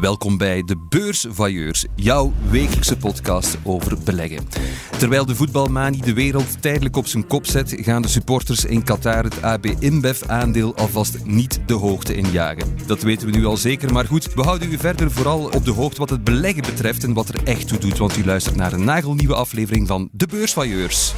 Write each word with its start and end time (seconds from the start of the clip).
Welkom 0.00 0.36
bij 0.36 0.62
de 0.64 0.76
Beursvailleurs, 0.88 1.86
jouw 1.94 2.32
wekelijkse 2.50 2.96
podcast 2.96 3.58
over 3.62 3.98
beleggen. 4.04 4.48
Terwijl 4.98 5.26
de 5.26 5.34
voetbalmanie 5.34 6.02
de 6.02 6.12
wereld 6.12 6.62
tijdelijk 6.62 6.96
op 6.96 7.06
zijn 7.06 7.26
kop 7.26 7.46
zet, 7.46 7.76
gaan 7.78 8.02
de 8.02 8.08
supporters 8.08 8.64
in 8.64 8.82
Qatar 8.82 9.24
het 9.24 9.42
AB 9.42 9.66
InBev-aandeel 9.78 10.76
alvast 10.76 11.24
niet 11.24 11.60
de 11.66 11.74
hoogte 11.74 12.14
injagen. 12.14 12.76
Dat 12.86 13.02
weten 13.02 13.30
we 13.30 13.36
nu 13.36 13.44
al 13.44 13.56
zeker, 13.56 13.92
maar 13.92 14.06
goed, 14.06 14.34
we 14.34 14.42
houden 14.42 14.72
u 14.72 14.78
verder 14.78 15.10
vooral 15.10 15.44
op 15.44 15.64
de 15.64 15.70
hoogte 15.72 15.98
wat 15.98 16.10
het 16.10 16.24
beleggen 16.24 16.62
betreft 16.62 17.04
en 17.04 17.12
wat 17.12 17.28
er 17.28 17.42
echt 17.44 17.68
toe 17.68 17.78
doet, 17.78 17.98
want 17.98 18.16
u 18.16 18.24
luistert 18.24 18.56
naar 18.56 18.72
een 18.72 18.84
nagelnieuwe 18.84 19.34
aflevering 19.34 19.86
van 19.86 20.08
de 20.12 20.26
Beursvailleurs. 20.26 21.14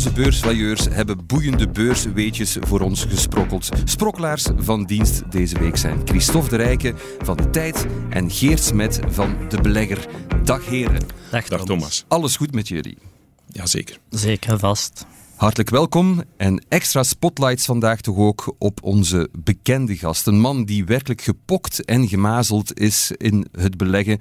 Onze 0.00 0.12
beursvailleurs 0.22 0.86
hebben 0.90 1.26
boeiende 1.26 1.68
beursweetjes 1.68 2.56
voor 2.60 2.80
ons 2.80 3.04
gesprokkeld. 3.04 3.68
Sprokkelaars 3.84 4.46
van 4.56 4.84
dienst 4.84 5.22
deze 5.30 5.58
week 5.58 5.76
zijn 5.76 6.00
Christophe 6.04 6.48
de 6.48 6.56
Rijke 6.56 6.94
van 7.18 7.36
de 7.36 7.50
Tijd 7.50 7.86
en 8.10 8.30
Geert 8.30 8.62
Smet 8.62 9.00
van 9.08 9.36
De 9.48 9.60
Belegger. 9.60 10.06
Dag 10.44 10.66
heren. 10.66 11.02
Dag, 11.30 11.48
Dag 11.48 11.64
Thomas. 11.64 12.04
Alles 12.08 12.36
goed 12.36 12.54
met 12.54 12.68
jullie? 12.68 12.98
Jazeker. 13.46 13.98
Zeker 14.08 14.58
vast. 14.58 15.06
Hartelijk 15.40 15.70
welkom 15.70 16.22
en 16.36 16.64
extra 16.68 17.02
spotlights 17.02 17.64
vandaag 17.64 18.00
toch 18.00 18.16
ook 18.16 18.54
op 18.58 18.82
onze 18.82 19.28
bekende 19.38 19.96
gast. 19.96 20.26
Een 20.26 20.40
man 20.40 20.64
die 20.64 20.84
werkelijk 20.84 21.20
gepokt 21.20 21.84
en 21.84 22.08
gemazeld 22.08 22.80
is 22.80 23.12
in 23.16 23.46
het 23.52 23.76
beleggen 23.76 24.18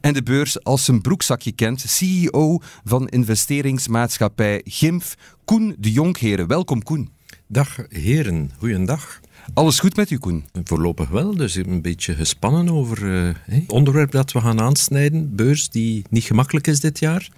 en 0.00 0.12
de 0.12 0.22
beurs 0.22 0.64
als 0.64 0.84
zijn 0.84 1.00
broekzakje 1.00 1.52
kent. 1.52 1.80
CEO 1.80 2.58
van 2.84 3.08
investeringsmaatschappij 3.08 4.60
GIMF, 4.64 5.14
Koen 5.44 5.76
de 5.78 5.92
Jonkheren. 5.92 6.46
Welkom 6.46 6.82
Koen. 6.82 7.10
Dag 7.46 7.78
heren, 7.88 8.50
goeiedag. 8.58 9.20
Alles 9.54 9.78
goed 9.78 9.96
met 9.96 10.10
u 10.10 10.18
Koen? 10.18 10.44
Voorlopig 10.64 11.08
wel, 11.08 11.36
dus 11.36 11.56
ik 11.56 11.64
ben 11.64 11.72
een 11.72 11.82
beetje 11.82 12.14
gespannen 12.14 12.70
over 12.70 13.26
eh, 13.26 13.34
het 13.44 13.72
onderwerp 13.72 14.10
dat 14.10 14.32
we 14.32 14.40
gaan 14.40 14.60
aansnijden. 14.60 15.34
Beurs 15.34 15.68
die 15.68 16.04
niet 16.10 16.24
gemakkelijk 16.24 16.66
is 16.66 16.80
dit 16.80 16.98
jaar. 16.98 17.28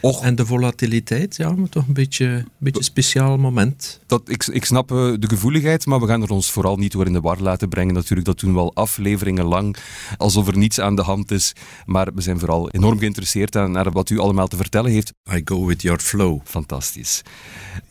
Och, 0.00 0.22
En 0.22 0.34
de 0.34 0.46
volatiliteit, 0.46 1.36
ja, 1.36 1.52
maar 1.52 1.68
toch 1.68 1.86
een 1.86 1.94
beetje 1.94 2.26
een 2.26 2.46
beetje 2.58 2.82
speciaal 2.82 3.38
moment. 3.38 4.00
dat, 4.06 4.22
ik, 4.28 4.46
ik 4.46 4.64
snap 4.64 4.90
eh, 4.92 5.12
de 5.18 5.28
gevoeligheid, 5.28 5.86
maar 5.86 6.00
we 6.00 6.06
gaan 6.06 6.22
er 6.22 6.30
ons 6.30 6.50
vooral 6.50 6.76
niet 6.76 6.92
door 6.92 7.06
in 7.06 7.12
de 7.12 7.20
war 7.20 7.40
laten 7.40 7.68
brengen. 7.68 7.94
Natuurlijk, 7.94 8.26
dat 8.26 8.40
doen 8.40 8.52
we 8.52 8.58
al 8.58 8.74
afleveringen 8.74 9.44
lang, 9.44 9.76
alsof 10.16 10.48
er 10.48 10.56
niets 10.56 10.80
aan 10.80 10.96
de 10.96 11.02
hand 11.02 11.30
is. 11.30 11.52
Maar 11.86 12.08
we 12.14 12.20
zijn 12.20 12.38
vooral 12.38 12.70
enorm 12.70 12.98
geïnteresseerd 12.98 13.56
aan 13.56 13.70
naar 13.70 13.90
wat 13.90 14.10
u 14.10 14.18
allemaal 14.18 14.48
te 14.48 14.56
vertellen 14.56 14.90
heeft. 14.90 15.12
I 15.32 15.40
go 15.44 15.66
with 15.66 15.82
your 15.82 16.00
flow. 16.00 16.40
Fantastisch. 16.44 17.22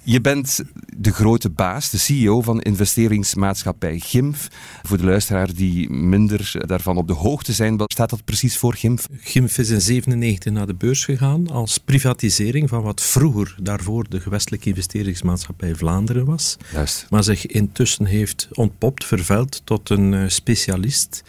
Je 0.04 0.22
bent 0.22 0.60
de 0.98 1.12
grote 1.12 1.50
baas, 1.50 1.90
de 1.90 1.98
CEO 1.98 2.42
van 2.42 2.62
investeringsmaatschappij 2.62 3.63
GIMF. 3.80 4.48
Voor 4.84 4.98
de 4.98 5.04
luisteraar 5.04 5.54
die 5.54 5.90
minder 5.90 6.52
daarvan 6.66 6.98
op 6.98 7.08
de 7.08 7.14
hoogte 7.14 7.54
zijn, 7.54 7.78
wat 7.78 7.92
staat 7.92 8.10
dat 8.10 8.26
precies 8.26 8.58
voor 8.58 8.74
GIMF? 8.74 9.08
Gimf 9.20 9.58
is 9.58 9.70
in 9.70 9.82
97 9.82 10.54
naar 10.54 10.68
de 10.68 10.76
beurs 10.76 11.06
gegaan 11.06 11.48
als 11.48 11.78
privatisering 11.78 12.70
van 12.70 12.82
wat 12.82 13.02
vroeger 13.02 13.56
daarvoor 13.62 14.10
de 14.10 14.20
gewestelijke 14.20 14.70
investeringsmaatschappij 14.70 15.76
Vlaanderen 15.76 16.26
was. 16.26 16.58
Juist. 16.74 17.06
maar 17.10 17.24
zich 17.24 17.46
intussen 17.46 18.06
heeft 18.06 18.48
ontpopt, 18.52 19.06
vervuild 19.06 19.62
tot 19.64 19.90
een 19.90 20.14
eh, 20.14 20.24
specialist 20.28 21.24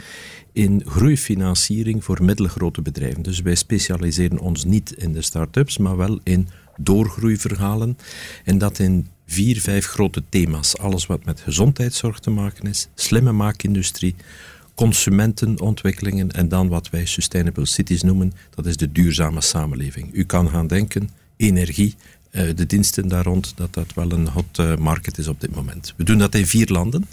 in 0.52 0.82
groeifinanciering 0.86 2.04
voor 2.04 2.24
middelgrote 2.24 2.82
bedrijven. 2.82 3.22
Dus 3.22 3.40
wij 3.40 3.54
specialiseren 3.54 4.38
ons 4.38 4.64
niet 4.64 4.92
in 4.92 5.12
de 5.12 5.22
start-ups, 5.22 5.78
maar 5.78 5.96
wel 5.96 6.20
in 6.22 6.48
doorgroeiverhalen. 6.76 7.98
En 8.44 8.58
dat 8.58 8.78
in 8.78 9.06
vier, 9.26 9.60
vijf 9.60 9.86
grote 9.86 10.22
thema's. 10.28 10.78
Alles 10.78 11.06
wat 11.06 11.24
met 11.24 11.40
gezondheidszorg 11.40 12.18
te 12.18 12.30
maken 12.30 12.66
is, 12.66 12.88
slimme 12.94 13.32
maakindustrie, 13.32 14.14
consumentenontwikkelingen 14.74 16.30
en 16.30 16.48
dan 16.48 16.68
wat 16.68 16.90
wij 16.90 17.06
sustainable 17.06 17.66
cities 17.66 18.02
noemen, 18.02 18.32
dat 18.54 18.66
is 18.66 18.76
de 18.76 18.92
duurzame 18.92 19.40
samenleving. 19.40 20.08
U 20.12 20.24
kan 20.24 20.50
gaan 20.50 20.66
denken, 20.66 21.10
energie, 21.36 21.94
eh, 22.30 22.48
de 22.54 22.66
diensten 22.66 23.08
daar 23.08 23.24
rond, 23.24 23.52
dat 23.56 23.74
dat 23.74 23.94
wel 23.94 24.12
een 24.12 24.28
hot 24.28 24.58
eh, 24.58 24.76
market 24.76 25.18
is 25.18 25.28
op 25.28 25.40
dit 25.40 25.54
moment. 25.54 25.94
We 25.96 26.04
doen 26.04 26.18
dat 26.18 26.34
in 26.34 26.46
vier 26.46 26.68
landen. 26.68 27.08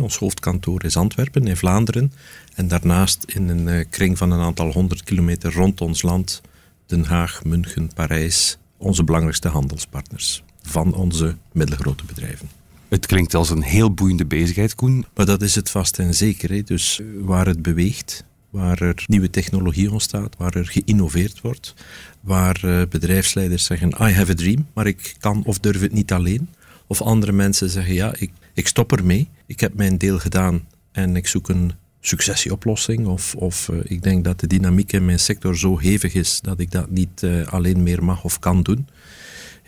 Ons 0.00 0.16
hoofdkantoor 0.16 0.84
is 0.84 0.96
Antwerpen, 0.96 1.46
in 1.46 1.56
Vlaanderen. 1.56 2.12
En 2.54 2.68
daarnaast 2.68 3.24
in 3.26 3.48
een 3.48 3.68
eh, 3.68 3.84
kring 3.90 4.18
van 4.18 4.30
een 4.30 4.40
aantal 4.40 4.72
honderd 4.72 5.02
kilometer 5.02 5.52
rond 5.52 5.80
ons 5.80 6.02
land, 6.02 6.40
Den 6.86 7.04
Haag, 7.04 7.44
München, 7.44 7.90
Parijs, 7.94 8.58
onze 8.76 9.04
belangrijkste 9.04 9.48
handelspartners 9.48 10.42
van 10.68 10.94
onze 10.94 11.36
middelgrote 11.52 12.04
bedrijven. 12.04 12.48
Het 12.88 13.06
klinkt 13.06 13.34
als 13.34 13.50
een 13.50 13.62
heel 13.62 13.94
boeiende 13.94 14.26
bezigheid, 14.26 14.74
Koen. 14.74 15.04
Maar 15.14 15.26
dat 15.26 15.42
is 15.42 15.54
het 15.54 15.70
vast 15.70 15.98
en 15.98 16.14
zeker. 16.14 16.50
Hè. 16.50 16.62
Dus 16.62 17.00
eh, 17.00 17.06
waar 17.20 17.46
het 17.46 17.62
beweegt, 17.62 18.24
waar 18.50 18.82
er 18.82 19.04
nieuwe 19.06 19.30
technologie 19.30 19.92
ontstaat, 19.92 20.36
waar 20.36 20.54
er 20.54 20.66
geïnnoveerd 20.66 21.40
wordt, 21.40 21.74
waar 22.20 22.64
eh, 22.64 22.82
bedrijfsleiders 22.88 23.64
zeggen, 23.64 23.88
I 23.88 24.12
have 24.12 24.30
a 24.30 24.34
dream, 24.34 24.66
maar 24.72 24.86
ik 24.86 25.14
kan 25.18 25.42
of 25.44 25.58
durf 25.58 25.80
het 25.80 25.92
niet 25.92 26.12
alleen. 26.12 26.48
Of 26.86 27.02
andere 27.02 27.32
mensen 27.32 27.70
zeggen, 27.70 27.94
ja, 27.94 28.14
ik, 28.18 28.30
ik 28.54 28.66
stop 28.66 28.92
ermee, 28.92 29.28
ik 29.46 29.60
heb 29.60 29.74
mijn 29.74 29.98
deel 29.98 30.18
gedaan 30.18 30.66
en 30.92 31.16
ik 31.16 31.26
zoek 31.26 31.48
een 31.48 31.72
successieoplossing. 32.00 33.06
Of, 33.06 33.34
of 33.34 33.68
eh, 33.68 33.76
ik 33.82 34.02
denk 34.02 34.24
dat 34.24 34.40
de 34.40 34.46
dynamiek 34.46 34.92
in 34.92 35.04
mijn 35.04 35.20
sector 35.20 35.56
zo 35.56 35.78
hevig 35.78 36.14
is 36.14 36.40
dat 36.40 36.60
ik 36.60 36.70
dat 36.70 36.90
niet 36.90 37.26
alleen 37.48 37.82
meer 37.82 38.04
mag 38.04 38.24
of 38.24 38.38
kan 38.38 38.62
doen. 38.62 38.88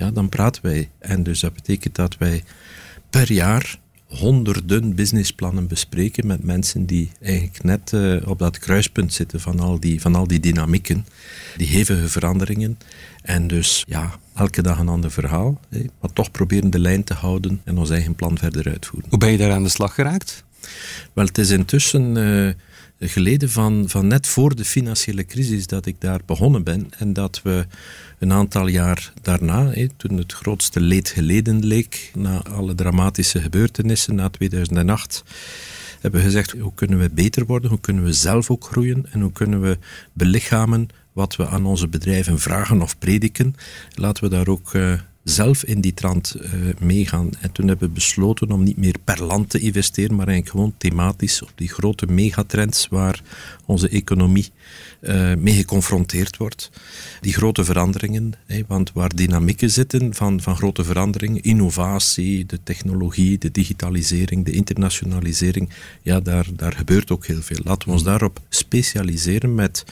Ja, 0.01 0.11
dan 0.11 0.29
praten 0.29 0.63
wij. 0.63 0.91
En 0.99 1.23
dus 1.23 1.41
dat 1.41 1.55
betekent 1.55 1.95
dat 1.95 2.17
wij 2.19 2.43
per 3.11 3.33
jaar 3.33 3.79
honderden 4.07 4.95
businessplannen 4.95 5.67
bespreken 5.67 6.27
met 6.27 6.45
mensen 6.45 6.87
die 6.87 7.11
eigenlijk 7.23 7.63
net 7.63 7.93
eh, 7.93 8.29
op 8.29 8.39
dat 8.39 8.59
kruispunt 8.59 9.13
zitten 9.13 9.41
van 9.41 9.61
al, 9.61 9.81
die, 9.81 10.01
van 10.01 10.15
al 10.15 10.27
die 10.27 10.41
dynamieken, 10.41 11.07
die 11.57 11.67
hevige 11.67 12.09
veranderingen. 12.09 12.79
En 13.23 13.47
dus 13.47 13.85
ja, 13.87 14.19
elke 14.35 14.63
dag 14.63 14.79
een 14.79 14.89
ander 14.89 15.11
verhaal, 15.11 15.61
hè, 15.69 15.85
maar 16.01 16.13
toch 16.13 16.31
proberen 16.31 16.71
de 16.71 16.79
lijn 16.79 17.05
te 17.05 17.15
houden 17.15 17.61
en 17.65 17.79
ons 17.79 17.91
eigen 17.91 18.15
plan 18.15 18.39
verder 18.39 18.69
uitvoeren. 18.69 19.11
Hoe 19.11 19.19
ben 19.19 19.31
je 19.31 19.39
daar 19.39 19.53
aan 19.53 19.63
de 19.63 19.69
slag 19.69 19.95
geraakt? 19.95 20.45
Wel, 21.13 21.25
het 21.25 21.39
is 21.39 21.51
intussen 21.51 22.17
eh, 22.17 22.55
geleden 23.09 23.51
van, 23.51 23.85
van 23.89 24.07
net 24.07 24.27
voor 24.27 24.55
de 24.55 24.65
financiële 24.65 25.25
crisis 25.25 25.67
dat 25.67 25.87
ik 25.87 26.01
daar 26.01 26.21
begonnen 26.27 26.63
ben 26.63 26.89
en 26.99 27.13
dat 27.13 27.41
we 27.43 27.67
een 28.19 28.33
aantal 28.33 28.67
jaar 28.67 29.13
daarna, 29.23 29.73
toen 29.97 30.17
het 30.17 30.33
grootste 30.33 30.81
leed 30.81 31.09
geleden 31.09 31.67
leek, 31.67 32.11
na 32.15 32.43
alle 32.43 32.75
dramatische 32.75 33.41
gebeurtenissen 33.41 34.15
na 34.15 34.29
2008, 34.29 35.25
hebben 36.01 36.21
gezegd 36.21 36.51
hoe 36.51 36.75
kunnen 36.75 36.99
we 36.99 37.11
beter 37.11 37.47
worden, 37.47 37.71
hoe 37.71 37.81
kunnen 37.81 38.05
we 38.05 38.13
zelf 38.13 38.51
ook 38.51 38.65
groeien 38.65 39.07
en 39.13 39.21
hoe 39.21 39.33
kunnen 39.33 39.61
we 39.61 39.79
belichamen 40.13 40.89
wat 41.13 41.37
we 41.37 41.49
aan 41.49 41.67
onze 41.67 41.89
bedrijven 41.89 42.39
vragen 42.39 42.83
of 42.83 42.99
prediken. 42.99 43.55
Laten 43.95 44.25
we 44.25 44.31
daar 44.31 44.49
ook 44.49 44.75
eh, 44.75 44.93
zelf 45.31 45.65
in 45.65 45.81
die 45.81 45.95
trant 45.95 46.35
eh, 46.35 46.53
meegaan. 46.79 47.31
En 47.41 47.53
toen 47.53 47.69
hebben 47.69 47.89
we 47.89 47.95
besloten 47.95 48.51
om 48.51 48.63
niet 48.63 48.77
meer 48.77 48.95
per 49.05 49.23
land 49.23 49.51
te 49.51 49.59
investeren, 49.59 50.17
maar 50.17 50.27
eigenlijk 50.27 50.57
gewoon 50.57 50.75
thematisch 50.79 51.43
op 51.43 51.53
die 51.55 51.69
grote 51.69 52.07
megatrends 52.07 52.89
waar 52.89 53.23
onze 53.67 53.89
economie 53.89 54.51
eh, 55.01 55.35
mee 55.35 55.55
geconfronteerd 55.55 56.37
wordt. 56.37 56.71
Die 57.21 57.33
grote 57.33 57.65
veranderingen, 57.65 58.33
want 58.67 58.93
waar 58.93 59.15
dynamieken 59.15 59.71
zitten 59.71 60.15
van, 60.15 60.41
van 60.41 60.57
grote 60.57 60.85
veranderingen, 60.85 61.43
innovatie, 61.43 62.47
de 62.47 62.63
technologie, 62.63 63.39
de 63.39 63.51
digitalisering, 63.51 64.45
de 64.45 64.53
internationalisering, 64.53 65.71
ja, 66.03 66.21
daar, 66.21 66.47
daar 66.57 66.73
gebeurt 66.73 67.11
ook 67.11 67.27
heel 67.27 67.43
veel. 67.43 67.61
Laten 67.65 67.89
we 67.89 67.95
ons 67.95 68.03
daarop 68.03 68.41
specialiseren 68.49 69.55
met 69.55 69.85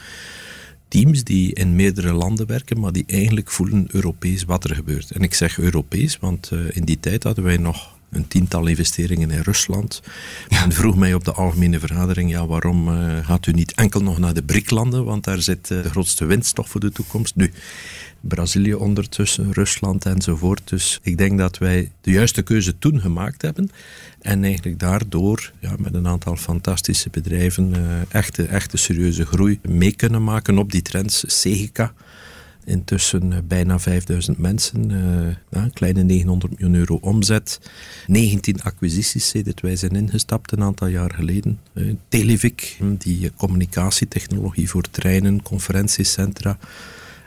teams 0.89 1.23
die 1.23 1.53
in 1.53 1.75
meerdere 1.75 2.13
landen 2.13 2.47
werken, 2.47 2.79
maar 2.79 2.91
die 2.91 3.03
eigenlijk 3.07 3.51
voelen 3.51 3.87
Europees 3.91 4.43
wat 4.43 4.63
er 4.63 4.75
gebeurt. 4.75 5.11
En 5.11 5.21
ik 5.21 5.33
zeg 5.33 5.59
Europees, 5.59 6.19
want 6.19 6.51
eh, 6.51 6.59
in 6.75 6.83
die 6.83 6.99
tijd 6.99 7.23
hadden 7.23 7.43
wij 7.43 7.57
nog 7.57 7.98
een 8.11 8.27
tiental 8.27 8.67
investeringen 8.67 9.31
in 9.31 9.41
Rusland. 9.41 10.01
Men 10.49 10.71
vroeg 10.71 10.95
mij 10.95 11.13
op 11.13 11.25
de 11.25 11.31
algemene 11.31 11.79
vergadering, 11.79 12.29
ja, 12.29 12.47
waarom 12.47 12.87
eh, 12.87 13.25
gaat 13.25 13.45
u 13.45 13.51
niet 13.51 13.73
enkel 13.73 14.01
nog 14.01 14.17
naar 14.17 14.33
de 14.33 14.43
BRIC-landen, 14.43 15.05
want 15.05 15.23
daar 15.23 15.41
zit 15.41 15.71
eh, 15.71 15.83
de 15.83 15.89
grootste 15.89 16.25
winst 16.25 16.55
toch 16.55 16.69
voor 16.69 16.79
de 16.79 16.91
toekomst. 16.91 17.35
Nu, 17.35 17.51
Brazilië 18.21 18.73
ondertussen, 18.73 19.53
Rusland 19.53 20.05
enzovoort. 20.05 20.61
Dus 20.69 20.99
ik 21.01 21.17
denk 21.17 21.37
dat 21.37 21.57
wij 21.57 21.91
de 22.01 22.11
juiste 22.11 22.41
keuze 22.41 22.77
toen 22.79 23.01
gemaakt 23.01 23.41
hebben. 23.41 23.71
En 24.21 24.43
eigenlijk 24.43 24.79
daardoor 24.79 25.51
ja, 25.59 25.75
met 25.77 25.93
een 25.93 26.07
aantal 26.07 26.35
fantastische 26.35 27.09
bedrijven 27.09 27.73
eh, 27.73 27.81
echte, 28.09 28.43
echte 28.43 28.77
serieuze 28.77 29.25
groei 29.25 29.59
mee 29.61 29.95
kunnen 29.95 30.23
maken 30.23 30.57
op 30.57 30.71
die 30.71 30.81
trends. 30.81 31.23
Segica 31.27 31.93
Intussen 32.69 33.47
bijna 33.47 33.79
5000 33.79 34.37
mensen, 34.37 34.89
een 35.49 35.73
kleine 35.73 36.03
900 36.03 36.59
miljoen 36.59 36.79
euro 36.79 36.97
omzet. 37.01 37.59
19 38.07 38.61
acquisities 38.63 39.27
sedert 39.27 39.61
wij 39.61 39.75
zijn 39.75 39.95
ingestapt 39.95 40.51
een 40.51 40.63
aantal 40.63 40.87
jaar 40.87 41.13
geleden. 41.13 41.59
Televic, 42.07 42.77
die 42.97 43.31
communicatietechnologie 43.35 44.69
voor 44.69 44.83
treinen, 44.91 45.41
conferentiecentra. 45.41 46.57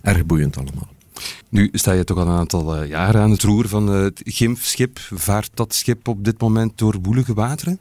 Erg 0.03 0.27
boeiend 0.27 0.57
allemaal. 0.57 0.89
Nu 1.49 1.69
sta 1.73 1.93
je 1.93 2.05
toch 2.05 2.17
al 2.17 2.27
een 2.27 2.39
aantal 2.39 2.85
jaren 2.85 3.21
aan 3.21 3.31
het 3.31 3.43
roer 3.43 3.69
van 3.69 3.87
het 3.89 4.21
GIMF-schip. 4.25 4.99
Vaart 4.99 5.51
dat 5.55 5.75
schip 5.75 6.09
op 6.09 6.25
dit 6.25 6.41
moment 6.41 6.79
door 6.79 6.99
woelige 7.03 7.35
wateren? 7.35 7.79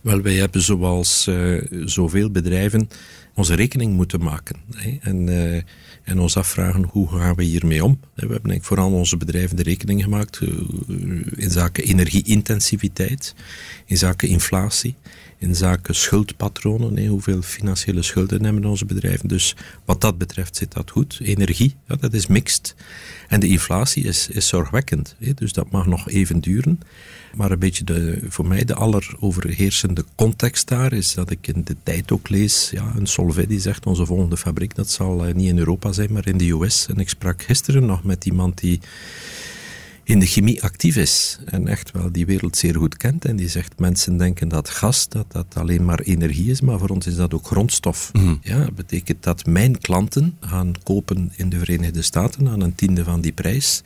Wel, 0.00 0.20
wij 0.20 0.34
hebben 0.34 0.62
zoals 0.62 1.26
uh, 1.28 1.62
zoveel 1.84 2.30
bedrijven 2.30 2.88
onze 3.34 3.54
rekening 3.54 3.94
moeten 3.94 4.22
maken. 4.22 4.56
Hè, 4.74 4.98
en, 5.00 5.26
uh, 5.26 5.62
en 6.04 6.18
ons 6.18 6.36
afvragen 6.36 6.84
hoe 6.90 7.08
gaan 7.08 7.34
we 7.34 7.42
hiermee 7.42 7.84
om. 7.84 8.00
We 8.14 8.20
hebben 8.20 8.50
denk 8.50 8.64
vooral 8.64 8.92
onze 8.92 9.16
bedrijven 9.16 9.56
de 9.56 9.62
rekening 9.62 10.02
gemaakt 10.02 10.40
uh, 10.40 10.48
in 11.36 11.50
zaken 11.50 11.84
energieintensiviteit, 11.84 13.34
in 13.84 13.96
zaken 13.96 14.28
inflatie, 14.28 14.94
in 15.44 15.54
zaken 15.54 15.94
schuldpatronen. 15.94 17.06
Hoeveel 17.06 17.42
financiële 17.42 18.02
schulden 18.02 18.44
hebben 18.44 18.64
onze 18.64 18.84
bedrijven. 18.84 19.28
Dus 19.28 19.56
wat 19.84 20.00
dat 20.00 20.18
betreft 20.18 20.56
zit 20.56 20.72
dat 20.72 20.90
goed. 20.90 21.18
Energie, 21.22 21.76
dat 21.86 22.12
is 22.12 22.26
mixed. 22.26 22.74
En 23.28 23.40
de 23.40 23.48
inflatie 23.48 24.04
is, 24.04 24.28
is 24.28 24.48
zorgwekkend. 24.48 25.16
Hè, 25.18 25.34
dus 25.34 25.52
dat 25.52 25.70
mag 25.70 25.86
nog 25.86 26.08
even 26.08 26.40
duren. 26.40 26.80
Maar 27.34 27.50
een 27.50 27.58
beetje 27.58 27.84
de, 27.84 28.18
voor 28.28 28.46
mij 28.46 28.64
de 28.64 28.74
alleroverheersende 28.74 30.04
context 30.14 30.68
daar 30.68 30.92
is 30.92 31.14
dat 31.14 31.30
ik 31.30 31.46
in 31.46 31.64
de 31.64 31.76
tijd 31.82 32.12
ook 32.12 32.28
lees, 32.28 32.70
ja, 32.70 32.92
een 32.96 33.06
Solvay 33.06 33.46
die 33.46 33.60
zegt 33.60 33.86
onze 33.86 34.06
volgende 34.06 34.36
fabriek, 34.36 34.74
dat 34.74 34.90
zal 34.90 35.26
eh, 35.26 35.34
niet 35.34 35.48
in 35.48 35.58
Europa 35.58 35.92
zijn, 35.92 36.12
maar 36.12 36.26
in 36.26 36.38
de 36.38 36.50
US. 36.50 36.86
En 36.88 36.96
ik 36.96 37.08
sprak 37.08 37.42
gisteren 37.42 37.86
nog 37.86 38.04
met 38.04 38.24
iemand 38.24 38.58
die 38.58 38.80
in 40.04 40.18
de 40.18 40.26
chemie 40.26 40.62
actief 40.62 40.96
is 40.96 41.38
en 41.44 41.68
echt 41.68 41.90
wel 41.90 42.12
die 42.12 42.26
wereld 42.26 42.56
zeer 42.56 42.74
goed 42.74 42.96
kent. 42.96 43.24
En 43.24 43.36
die 43.36 43.48
zegt, 43.48 43.78
mensen 43.78 44.16
denken 44.16 44.48
dat 44.48 44.68
gas, 44.68 45.08
dat 45.08 45.32
dat 45.32 45.46
alleen 45.54 45.84
maar 45.84 46.00
energie 46.00 46.50
is, 46.50 46.60
maar 46.60 46.78
voor 46.78 46.88
ons 46.88 47.06
is 47.06 47.16
dat 47.16 47.34
ook 47.34 47.46
grondstof. 47.46 48.10
Mm. 48.12 48.38
Ja, 48.42 48.58
dat 48.58 48.74
betekent 48.74 49.22
dat 49.22 49.46
mijn 49.46 49.78
klanten 49.78 50.36
gaan 50.40 50.72
kopen 50.82 51.32
in 51.36 51.48
de 51.48 51.58
Verenigde 51.58 52.02
Staten 52.02 52.48
aan 52.48 52.60
een 52.60 52.74
tiende 52.74 53.04
van 53.04 53.20
die 53.20 53.32
prijs. 53.32 53.82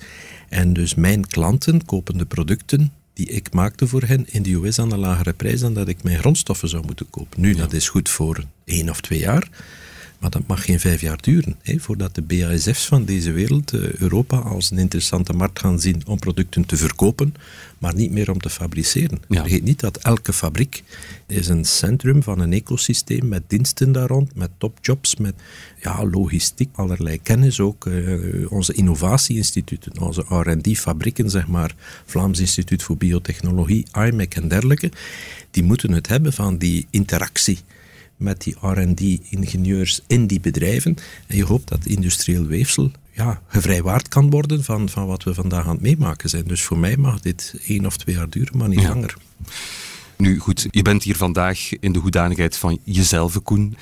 En 0.49 0.73
dus 0.73 0.95
mijn 0.95 1.27
klanten 1.27 1.85
kopen 1.85 2.19
de 2.19 2.27
producten 2.27 2.93
die 3.13 3.27
ik 3.27 3.53
maakte 3.53 3.87
voor 3.87 4.03
hen 4.03 4.25
in 4.27 4.43
de 4.43 4.55
US 4.55 4.79
aan 4.79 4.93
een 4.93 4.99
lagere 4.99 5.33
prijs 5.33 5.61
dan 5.61 5.75
dat 5.75 5.89
ik 5.89 6.03
mijn 6.03 6.19
grondstoffen 6.19 6.69
zou 6.69 6.85
moeten 6.87 7.11
kopen. 7.11 7.41
Nu, 7.41 7.55
dat 7.55 7.73
is 7.73 7.89
goed 7.89 8.09
voor 8.09 8.45
één 8.65 8.89
of 8.89 9.01
twee 9.01 9.19
jaar. 9.19 9.49
Maar 10.19 10.31
dat 10.31 10.47
mag 10.47 10.65
geen 10.65 10.81
vijf 10.81 11.01
jaar 11.01 11.23
duren, 11.23 11.57
hè, 11.63 11.79
voordat 11.79 12.15
de 12.15 12.23
BASF's 12.23 12.87
van 12.87 13.05
deze 13.05 13.33
wereld 13.33 13.73
uh, 13.73 13.93
Europa 13.93 14.37
als 14.37 14.71
een 14.71 14.79
interessante 14.79 15.33
markt 15.33 15.59
gaan 15.59 15.81
zien 15.81 16.03
om 16.07 16.19
producten 16.19 16.67
te 16.67 16.77
verkopen, 16.77 17.35
maar 17.79 17.95
niet 17.95 18.11
meer 18.11 18.31
om 18.31 18.41
te 18.41 18.51
fabriceren. 18.51 19.21
Ja. 19.29 19.41
Vergeet 19.41 19.63
niet 19.63 19.81
dat 19.81 19.97
elke 19.97 20.33
fabriek 20.33 20.83
is 21.27 21.49
een 21.49 21.65
centrum 21.65 22.23
van 22.23 22.41
een 22.41 22.53
ecosysteem 22.53 23.29
met 23.29 23.43
diensten 23.47 23.93
daar 23.93 24.09
rond, 24.09 24.35
met 24.35 24.51
topjobs, 24.59 25.17
met 25.17 25.35
ja, 25.81 26.07
logistiek, 26.07 26.69
allerlei 26.73 27.23
kennis 27.23 27.61
ook. 27.61 27.87
Uh, 27.87 28.53
onze 28.53 28.73
innovatieinstituten, 28.73 30.01
onze 30.01 30.25
R&D-fabrieken, 30.29 31.31
zeg 31.31 31.47
maar, 31.47 31.75
Vlaams 32.07 32.41
Instituut 32.41 32.83
voor 32.83 32.97
Biotechnologie, 32.97 33.87
IMEC 33.93 34.35
en 34.35 34.49
dergelijke, 34.49 34.91
die 35.51 35.63
moeten 35.63 35.93
het 35.93 36.09
hebben 36.09 36.33
van 36.33 36.57
die 36.57 36.87
interactie 36.91 37.59
met 38.19 38.43
die 38.43 38.57
R&D-ingenieurs 38.61 40.01
in 40.07 40.27
die 40.27 40.41
bedrijven. 40.41 40.97
En 41.27 41.37
je 41.37 41.45
hoopt 41.45 41.69
dat 41.69 41.87
industrieel 41.87 42.47
weefsel 42.47 42.91
ja, 43.13 43.43
gevrijwaard 43.47 44.09
kan 44.09 44.31
worden 44.31 44.65
van, 44.65 44.89
van 44.89 45.07
wat 45.07 45.23
we 45.25 45.35
vandaag 45.35 45.65
aan 45.65 45.73
het 45.73 45.81
meemaken 45.81 46.29
zijn. 46.29 46.45
Dus 46.45 46.63
voor 46.63 46.79
mij 46.79 46.97
mag 46.97 47.21
dit 47.21 47.55
één 47.67 47.87
of 47.87 47.97
twee 47.97 48.15
jaar 48.15 48.29
duren, 48.29 48.59
maar 48.59 48.69
niet 48.69 48.83
langer. 48.83 49.17
Nu 50.19 50.39
goed, 50.39 50.67
je 50.71 50.83
bent 50.83 51.03
hier 51.03 51.17
vandaag 51.17 51.79
in 51.81 51.93
de 51.93 51.99
hoedanigheid 51.99 52.57
van 52.57 52.79
jezelf, 52.85 53.43
Koen. 53.43 53.77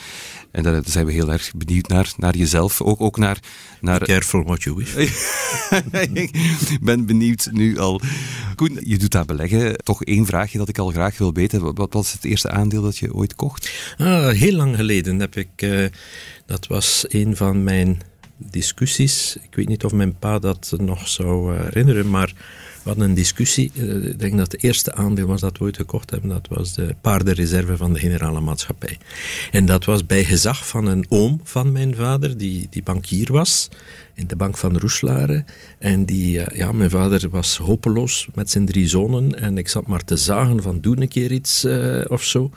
En 0.50 0.62
daar 0.62 0.82
zijn 0.84 1.06
we 1.06 1.12
heel 1.12 1.32
erg 1.32 1.50
benieuwd 1.56 1.88
naar, 1.88 2.12
naar 2.16 2.36
jezelf. 2.36 2.82
Ook, 2.82 3.00
ook 3.00 3.16
naar, 3.16 3.38
naar... 3.80 4.02
Careful 4.02 4.42
what 4.42 4.62
you 4.62 4.76
wish. 4.76 4.96
ik 6.24 6.78
ben 6.80 7.06
benieuwd 7.06 7.48
nu 7.52 7.78
al. 7.78 8.00
Koen, 8.54 8.78
je 8.84 8.98
doet 8.98 9.10
daar 9.10 9.24
beleggen. 9.24 9.76
Toch 9.76 10.04
één 10.04 10.26
vraagje 10.26 10.58
dat 10.58 10.68
ik 10.68 10.78
al 10.78 10.90
graag 10.90 11.18
wil 11.18 11.32
weten. 11.32 11.74
Wat 11.74 11.92
was 11.92 12.12
het 12.12 12.24
eerste 12.24 12.50
aandeel 12.50 12.82
dat 12.82 12.98
je 12.98 13.14
ooit 13.14 13.34
kocht? 13.34 13.70
Ah, 13.98 14.28
heel 14.28 14.54
lang 14.54 14.76
geleden 14.76 15.20
heb 15.20 15.36
ik... 15.36 15.62
Uh, 15.62 15.86
dat 16.46 16.66
was 16.66 17.04
een 17.08 17.36
van 17.36 17.64
mijn 17.64 18.00
discussies. 18.36 19.36
Ik 19.42 19.54
weet 19.54 19.68
niet 19.68 19.84
of 19.84 19.92
mijn 19.92 20.18
pa 20.18 20.38
dat 20.38 20.74
nog 20.78 21.08
zou 21.08 21.56
herinneren, 21.56 22.10
maar 22.10 22.32
hadden 22.86 23.08
een 23.08 23.14
discussie. 23.14 23.70
Eh, 23.74 24.04
ik 24.04 24.18
denk 24.18 24.36
dat 24.36 24.52
het 24.52 24.62
eerste 24.62 24.94
aandeel 24.94 25.26
was 25.26 25.40
dat 25.40 25.58
we 25.58 25.64
ooit 25.64 25.76
gekocht 25.76 26.10
hebben. 26.10 26.30
Dat 26.30 26.48
was 26.48 26.74
de 26.74 26.94
paardenreserve 27.00 27.76
van 27.76 27.92
de 27.92 27.98
generale 27.98 28.40
maatschappij. 28.40 28.98
En 29.50 29.66
dat 29.66 29.84
was 29.84 30.06
bij 30.06 30.24
gezag 30.24 30.66
van 30.66 30.86
een 30.86 31.06
oom 31.08 31.40
van 31.44 31.72
mijn 31.72 31.94
vader, 31.94 32.38
die, 32.38 32.66
die 32.70 32.82
bankier 32.82 33.32
was 33.32 33.68
in 34.16 34.26
de 34.26 34.36
bank 34.36 34.56
van 34.56 34.78
Roeslaren. 34.78 35.46
En 35.78 36.04
die, 36.04 36.40
eh, 36.40 36.58
ja, 36.58 36.72
mijn 36.72 36.90
vader 36.90 37.28
was 37.30 37.56
hopeloos 37.56 38.28
met 38.34 38.50
zijn 38.50 38.66
drie 38.66 38.88
zonen. 38.88 39.40
En 39.40 39.58
ik 39.58 39.68
zat 39.68 39.86
maar 39.86 40.04
te 40.04 40.16
zagen 40.16 40.62
van 40.62 40.80
doe 40.80 41.00
een 41.00 41.08
keer 41.08 41.32
iets 41.32 41.64
uh, 41.64 42.04
of 42.08 42.22
zo. 42.22 42.50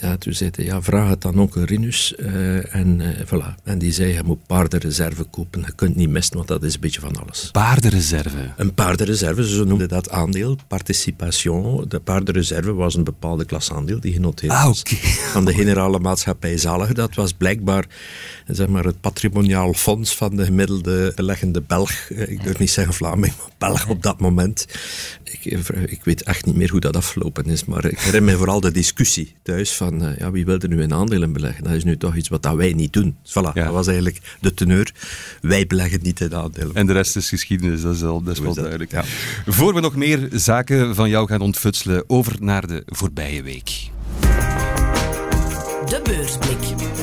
Ja, 0.00 0.16
toen 0.16 0.32
zei 0.32 0.50
hij, 0.54 0.64
ja, 0.64 0.82
vraag 0.82 1.08
het 1.08 1.24
aan 1.24 1.38
onkel 1.38 1.62
Rinus. 1.62 2.14
Uh, 2.18 2.74
en 2.74 3.00
voilà. 3.26 3.62
En 3.64 3.78
die 3.78 3.92
zei, 3.92 4.12
je 4.12 4.22
moet 4.24 4.46
paardenreserve 4.46 5.24
kopen. 5.24 5.62
Je 5.66 5.72
kunt 5.74 5.96
niet 5.96 6.08
missen, 6.08 6.36
want 6.36 6.48
dat 6.48 6.62
is 6.62 6.74
een 6.74 6.80
beetje 6.80 7.00
van 7.00 7.16
alles. 7.16 7.48
Paardenreserve? 7.52 8.52
Een 8.56 8.74
paardenreserve, 8.74 9.48
zo 9.48 9.64
noemden 9.64 9.88
dat 9.88 10.10
aandeel. 10.10 10.56
Participation. 10.68 11.84
De 11.88 12.00
paardenreserve 12.00 12.72
was 12.72 12.94
een 12.94 13.04
bepaalde 13.04 13.44
klasaandeel 13.44 14.00
die 14.00 14.12
genoteerd 14.12 14.52
ah, 14.52 14.64
was. 14.64 14.82
Van 15.32 15.44
de 15.44 15.54
generale 15.54 15.98
maatschappij 15.98 16.56
Zalig. 16.56 16.92
Dat 16.92 17.14
was 17.14 17.32
blijkbaar 17.32 17.86
zeg 18.46 18.68
maar, 18.68 18.84
het 18.84 19.00
patrimoniaal 19.00 19.72
fonds 19.72 20.16
van 20.16 20.36
de 20.36 20.44
gemiddelde 20.44 20.99
beleggende 21.14 21.60
Belg, 21.60 22.10
eh, 22.10 22.28
ik 22.28 22.42
durf 22.42 22.58
niet 22.58 22.70
zeggen 22.70 22.94
Vlaming, 22.94 23.32
maar 23.36 23.50
Belg 23.58 23.88
op 23.88 24.02
dat 24.02 24.20
moment. 24.20 24.66
Ik, 25.24 25.44
eh, 25.44 25.82
ik 25.82 26.04
weet 26.04 26.22
echt 26.22 26.44
niet 26.44 26.56
meer 26.56 26.70
hoe 26.70 26.80
dat 26.80 26.96
afgelopen 26.96 27.44
is, 27.44 27.64
maar 27.64 27.84
ik 27.84 27.98
herinner 27.98 28.32
me 28.32 28.36
vooral 28.36 28.60
de 28.60 28.70
discussie 28.70 29.34
thuis 29.42 29.72
van 29.72 30.04
uh, 30.04 30.16
ja, 30.18 30.30
wie 30.30 30.44
wilde 30.44 30.68
nu 30.68 30.82
in 30.82 30.92
aandelen 30.92 31.32
beleggen? 31.32 31.64
Dat 31.64 31.72
is 31.72 31.84
nu 31.84 31.96
toch 31.96 32.16
iets 32.16 32.28
wat 32.28 32.42
dat 32.42 32.54
wij 32.54 32.72
niet 32.72 32.92
doen. 32.92 33.16
Voilà, 33.24 33.52
dat 33.52 33.70
was 33.70 33.86
eigenlijk 33.86 34.20
de 34.40 34.54
teneur. 34.54 34.92
Wij 35.40 35.66
beleggen 35.66 35.98
niet 36.02 36.20
in 36.20 36.34
aandelen. 36.34 36.74
En 36.74 36.86
de 36.86 36.92
rest 36.92 37.16
is 37.16 37.28
geschiedenis, 37.28 37.82
dat 37.82 37.94
is, 37.94 38.02
al, 38.02 38.22
dat 38.22 38.34
is 38.34 38.40
wel 38.40 38.54
duidelijk. 38.54 38.90
Ja. 38.90 39.04
Voor 39.46 39.74
we 39.74 39.80
nog 39.80 39.96
meer 39.96 40.28
zaken 40.32 40.94
van 40.94 41.08
jou 41.08 41.26
gaan 41.26 41.40
ontfutselen, 41.40 42.04
over 42.06 42.36
naar 42.40 42.66
de 42.66 42.82
voorbije 42.86 43.42
week. 43.42 43.90
De 45.86 46.00
beursblik. 46.04 46.99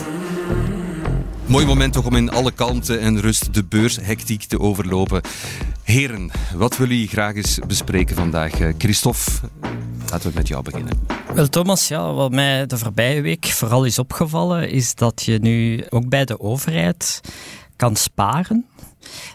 Mooi 1.48 1.66
moment 1.66 1.94
toch 1.94 2.06
om 2.06 2.16
in 2.16 2.32
alle 2.32 2.52
kalmte 2.52 2.98
en 2.98 3.22
rust 3.22 3.54
de 3.54 3.64
beurshectiek 3.64 4.44
te 4.44 4.60
overlopen. 4.60 5.22
Heren, 5.84 6.32
wat 6.56 6.78
willen 6.78 6.94
jullie 6.94 7.10
graag 7.10 7.36
eens 7.36 7.60
bespreken 7.68 8.16
vandaag? 8.16 8.60
Eh, 8.60 8.74
Christophe, 8.78 9.32
laten 10.10 10.30
we 10.30 10.36
met 10.36 10.48
jou 10.48 10.64
beginnen. 10.64 11.06
Wel, 11.34 11.48
Thomas, 11.48 11.88
ja, 11.88 12.14
wat 12.14 12.32
mij 12.32 12.66
de 12.66 12.78
voorbije 12.78 13.22
week 13.22 13.46
vooral 13.46 13.86
is 13.86 14.00
opgevallen, 14.00 14.70
is 14.70 14.96
dat 14.96 15.24
je 15.24 15.40
nu 15.40 15.84
ook 15.90 16.10
bij 16.10 16.26
de 16.26 16.40
overheid 16.40 17.22
kan 17.76 17.96
sparen. 17.96 18.66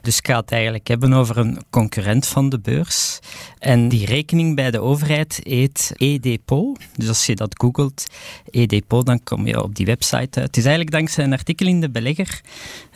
Dus 0.02 0.18
ik 0.18 0.26
ga 0.26 0.40
het 0.40 0.52
eigenlijk 0.52 0.88
hebben 0.88 1.12
over 1.12 1.38
een 1.38 1.62
concurrent 1.70 2.26
van 2.26 2.48
de 2.48 2.58
beurs. 2.60 3.18
En 3.58 3.88
die 3.88 4.06
rekening 4.06 4.56
bij 4.56 4.70
de 4.70 4.80
overheid 4.80 5.40
heet 5.42 5.92
e-depot. 5.96 6.78
Dus 6.96 7.08
als 7.08 7.26
je 7.26 7.34
dat 7.34 7.54
googelt, 7.60 8.06
e-depot, 8.50 9.06
dan 9.06 9.22
kom 9.22 9.46
je 9.46 9.62
op 9.62 9.74
die 9.74 9.86
website 9.86 10.16
uit. 10.16 10.34
Het 10.34 10.56
is 10.56 10.64
eigenlijk 10.64 10.90
dankzij 10.90 11.24
een 11.24 11.32
artikel 11.32 11.66
in 11.66 11.80
de 11.80 11.90
Belegger 11.90 12.40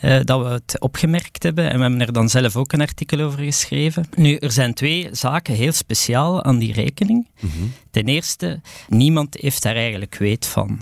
uh, 0.01 0.19
dat 0.23 0.43
we 0.43 0.47
het 0.47 0.79
opgemerkt 0.79 1.43
hebben. 1.43 1.69
En 1.69 1.75
we 1.75 1.81
hebben 1.81 2.01
er 2.01 2.13
dan 2.13 2.29
zelf 2.29 2.55
ook 2.55 2.73
een 2.73 2.81
artikel 2.81 3.19
over 3.19 3.39
geschreven. 3.39 4.05
Nu, 4.15 4.35
er 4.35 4.51
zijn 4.51 4.73
twee 4.73 5.09
zaken 5.11 5.53
heel 5.53 5.71
speciaal 5.71 6.43
aan 6.43 6.57
die 6.57 6.73
rekening. 6.73 7.27
Mhm. 7.39 7.51
Ten 7.91 8.05
eerste, 8.05 8.61
niemand 8.87 9.37
heeft 9.39 9.63
daar 9.63 9.75
eigenlijk 9.75 10.15
weet 10.17 10.45
van. 10.45 10.81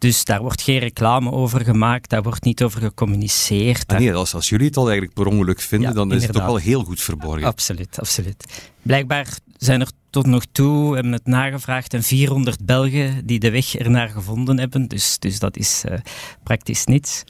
Dus 0.00 0.24
daar 0.24 0.40
wordt 0.40 0.62
geen 0.62 0.78
reclame 0.78 1.32
over 1.32 1.64
gemaakt, 1.64 2.10
daar 2.10 2.22
wordt 2.22 2.44
niet 2.44 2.62
over 2.62 2.80
gecommuniceerd. 2.80 3.86
Ah, 3.86 3.98
nee, 3.98 4.14
als, 4.14 4.34
als 4.34 4.48
jullie 4.48 4.66
het 4.66 4.76
al 4.76 4.84
eigenlijk 4.84 5.14
per 5.14 5.26
ongeluk 5.26 5.60
vinden, 5.60 5.94
dan 5.94 6.12
is 6.12 6.22
het 6.22 6.32
toch 6.32 6.44
wel 6.44 6.56
heel 6.56 6.84
goed 6.84 7.00
verborgen. 7.00 7.46
Absoluut, 7.46 7.98
absoluut. 8.00 8.44
Blijkbaar 8.82 9.38
zijn 9.56 9.80
er 9.80 9.90
tot 10.10 10.26
nog 10.26 10.44
toe, 10.52 10.88
we 10.88 10.94
hebben 10.94 11.12
het 11.12 11.26
nagevraagd, 11.26 11.94
en 11.94 12.02
400 12.02 12.64
Belgen 12.64 13.26
die 13.26 13.38
de 13.38 13.50
weg 13.50 13.74
ernaar 13.74 14.08
gevonden 14.08 14.58
hebben. 14.58 14.88
Dus, 14.88 15.18
dus 15.18 15.38
dat 15.38 15.56
is 15.56 15.84
uh, 15.88 15.98
praktisch 16.42 16.84
niets. 16.84 17.24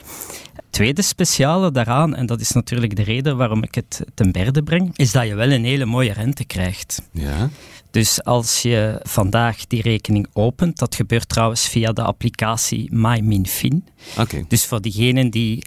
Tweede 0.70 1.02
speciale 1.02 1.70
daaraan, 1.70 2.14
en 2.14 2.26
dat 2.26 2.40
is 2.40 2.52
natuurlijk 2.52 2.96
de 2.96 3.02
reden 3.02 3.36
waarom 3.36 3.62
ik 3.62 3.74
het 3.74 4.00
ten 4.14 4.32
berde 4.32 4.62
breng, 4.62 4.90
is 4.96 5.12
dat 5.12 5.26
je 5.26 5.34
wel 5.34 5.50
een 5.50 5.64
hele 5.64 5.84
mooie 5.84 6.12
rente 6.12 6.44
krijgt. 6.44 7.02
Ja. 7.12 7.50
Dus 7.90 8.24
als 8.24 8.62
je 8.62 9.00
vandaag 9.02 9.66
die 9.66 9.82
rekening 9.82 10.26
opent, 10.32 10.78
dat 10.78 10.94
gebeurt 10.94 11.28
trouwens 11.28 11.68
via 11.68 11.92
de 11.92 12.02
applicatie 12.02 12.88
MyMinFin. 12.92 13.84
Okay. 14.18 14.44
Dus 14.48 14.66
voor 14.66 14.80
diegenen 14.80 15.30
die 15.30 15.64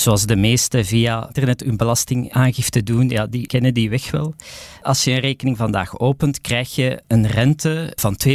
zoals 0.00 0.26
de 0.26 0.36
meesten 0.36 0.84
via 0.84 1.26
internet 1.26 1.60
hun 1.60 1.76
belastingaangifte 1.76 2.82
doen, 2.82 3.08
ja, 3.08 3.26
die 3.26 3.46
kennen 3.46 3.74
die 3.74 3.90
weg 3.90 4.10
wel. 4.10 4.34
Als 4.82 5.04
je 5.04 5.10
een 5.10 5.20
rekening 5.20 5.56
vandaag 5.56 5.98
opent, 5.98 6.40
krijg 6.40 6.74
je 6.74 7.02
een 7.06 7.26
rente 7.26 7.92
van 7.94 8.16
2% 8.28 8.32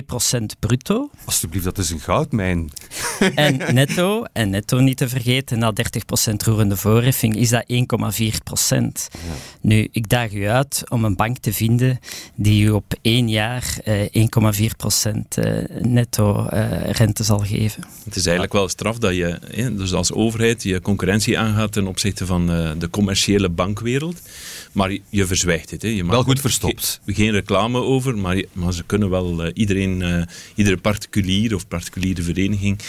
bruto. 0.60 1.10
Alsjeblieft, 1.26 1.66
dat 1.66 1.78
is 1.78 1.90
een 1.90 2.00
goudmijn. 2.00 2.70
En 3.36 3.74
netto, 3.74 4.24
en 4.34 4.50
netto 4.50 4.80
niet 4.80 4.98
te 4.98 5.10
vergeten, 5.10 5.60
na 5.60 5.74
30% 6.32 6.34
roerende 6.46 6.78
voorheffing 6.78 7.36
is 7.36 7.50
dat 7.50 7.64
1,4%. 7.64 7.76
Ja. 8.68 9.18
Nu, 9.62 9.88
ik 9.92 10.10
daag 10.10 10.34
u 10.34 10.48
uit 10.48 10.84
om 10.90 11.06
een 11.06 11.16
bank 11.16 11.38
te 11.38 11.54
vinden 11.54 12.00
die 12.36 12.64
u 12.64 12.70
op 12.70 12.94
één 13.02 13.30
jaar 13.30 13.78
eh, 13.84 14.02
1,4% 14.04 15.22
eh, 15.30 15.54
netto 15.82 16.46
eh, 16.46 16.90
rente 16.92 17.24
zal 17.24 17.40
geven. 17.40 17.84
Het 18.06 18.16
is 18.16 18.24
eigenlijk 18.24 18.54
wel 18.54 18.70
straf 18.70 18.98
dat 18.98 19.16
je 19.16 19.40
dus 19.72 19.94
als 19.94 20.12
overheid 20.12 20.64
je 20.64 20.82
concurrentie 20.82 21.40
aangaat 21.52 21.72
ten 21.72 21.88
opzichte 21.88 22.26
van 22.26 22.52
uh, 22.52 22.72
de 22.78 22.90
commerciële 22.90 23.50
bankwereld. 23.50 24.22
Maar 24.72 24.98
je 25.10 25.26
verzwijgt 25.26 25.72
het. 25.72 25.82
Hè. 25.82 25.88
Je 25.88 26.04
mag 26.04 26.16
wel 26.16 26.24
goed 26.24 26.40
verstopt. 26.40 27.02
Geen, 27.06 27.16
geen 27.16 27.32
reclame 27.32 27.80
over, 27.80 28.18
maar, 28.18 28.44
maar 28.54 28.74
ze 28.74 28.84
kunnen 28.84 29.10
wel 29.10 29.46
uh, 29.46 29.52
iedereen, 29.54 30.02
uh, 30.02 30.22
iedere 30.56 30.78
particulier 30.78 31.56
of 31.56 31.68
particuliere 31.68 32.22
vereniging 32.22 32.80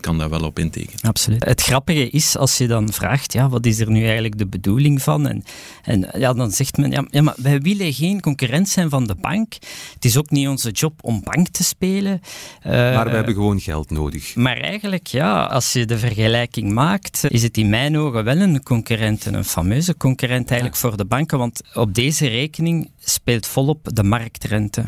kan 0.00 0.18
daar 0.18 0.28
wel 0.28 0.42
op 0.44 0.58
intekenen. 0.58 1.00
Absoluut. 1.00 1.44
Het 1.44 1.62
grappige 1.62 2.10
is, 2.10 2.36
als 2.36 2.58
je 2.58 2.66
dan 2.66 2.92
vraagt, 2.92 3.32
ja, 3.32 3.48
wat 3.48 3.66
is 3.66 3.80
er 3.80 3.90
nu 3.90 4.04
eigenlijk 4.04 4.38
de 4.38 4.46
bedoeling 4.46 5.02
van? 5.02 5.28
En, 5.28 5.44
en 5.82 6.08
ja, 6.18 6.32
dan 6.32 6.50
zegt 6.50 6.76
men, 6.76 6.90
ja, 6.90 7.06
ja, 7.10 7.22
maar 7.22 7.34
wij 7.36 7.60
willen 7.60 7.92
geen 7.92 8.20
concurrent 8.20 8.68
zijn 8.68 8.90
van 8.90 9.06
de 9.06 9.14
bank. 9.14 9.52
Het 9.94 10.04
is 10.04 10.16
ook 10.16 10.30
niet 10.30 10.48
onze 10.48 10.70
job 10.70 10.92
om 11.00 11.20
bank 11.24 11.48
te 11.48 11.64
spelen. 11.64 12.20
Uh, 12.66 12.72
maar 12.72 13.08
we 13.08 13.14
hebben 13.14 13.34
gewoon 13.34 13.60
geld 13.60 13.90
nodig. 13.90 14.34
Maar 14.34 14.56
eigenlijk, 14.56 15.06
ja, 15.06 15.44
als 15.44 15.72
je 15.72 15.84
de 15.84 15.98
vergelijking 15.98 16.72
maakt, 16.72 17.30
is 17.30 17.42
het 17.42 17.56
in 17.56 17.68
mijn 17.68 17.98
ogen 17.98 18.24
wel 18.24 18.36
een 18.36 18.62
concurrent, 18.62 19.24
een 19.24 19.44
fameuze 19.44 19.96
concurrent 19.96 20.50
eigenlijk 20.50 20.80
ja. 20.80 20.88
voor 20.88 20.96
de 20.96 21.04
banken, 21.04 21.38
want 21.38 21.60
op 21.74 21.94
deze 21.94 22.26
rekening 22.26 22.90
speelt 22.98 23.46
volop 23.46 23.88
de 23.92 24.02
marktrente. 24.02 24.84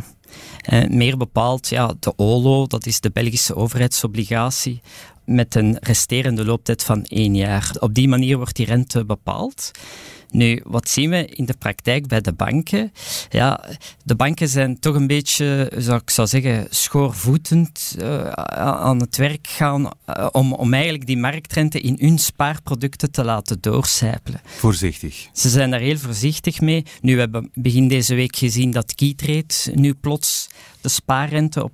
Uh, 0.68 0.88
meer 0.88 1.16
bepaald 1.16 1.68
ja, 1.68 1.94
de 2.00 2.12
OLO, 2.16 2.66
dat 2.66 2.86
is 2.86 3.00
de 3.00 3.10
Belgische 3.10 3.56
overheidsobligatie, 3.56 4.80
met 5.24 5.54
een 5.54 5.76
resterende 5.80 6.44
looptijd 6.44 6.84
van 6.84 7.04
één 7.04 7.34
jaar. 7.34 7.76
Op 7.78 7.94
die 7.94 8.08
manier 8.08 8.36
wordt 8.36 8.56
die 8.56 8.66
rente 8.66 9.04
bepaald. 9.04 9.70
Nu, 10.30 10.60
wat 10.64 10.88
zien 10.88 11.10
we 11.10 11.26
in 11.26 11.44
de 11.44 11.54
praktijk 11.58 12.06
bij 12.06 12.20
de 12.20 12.32
banken? 12.32 12.92
Ja, 13.28 13.64
de 14.04 14.14
banken 14.14 14.48
zijn 14.48 14.78
toch 14.78 14.94
een 14.94 15.06
beetje, 15.06 15.72
zou 15.76 16.00
ik 16.02 16.10
zou 16.10 16.28
zeggen, 16.28 16.66
schoorvoetend 16.70 17.96
uh, 17.98 18.26
aan 18.28 19.00
het 19.00 19.16
werk 19.16 19.46
gaan 19.46 19.82
uh, 19.82 20.26
om, 20.32 20.52
om 20.52 20.74
eigenlijk 20.74 21.06
die 21.06 21.16
marktrente 21.16 21.80
in 21.80 21.96
hun 22.00 22.18
spaarproducten 22.18 23.10
te 23.10 23.24
laten 23.24 23.60
doorcijpelen. 23.60 24.40
Voorzichtig. 24.44 25.28
Ze 25.32 25.48
zijn 25.48 25.70
daar 25.70 25.80
heel 25.80 25.98
voorzichtig 25.98 26.60
mee. 26.60 26.84
Nu, 27.00 27.14
we 27.14 27.20
hebben 27.20 27.50
begin 27.54 27.88
deze 27.88 28.14
week 28.14 28.36
gezien 28.36 28.70
dat 28.70 28.94
Keytrade 28.94 29.54
nu 29.74 29.94
plots 29.94 30.48
de 30.80 30.88
spaarrente 30.88 31.64
op 31.64 31.72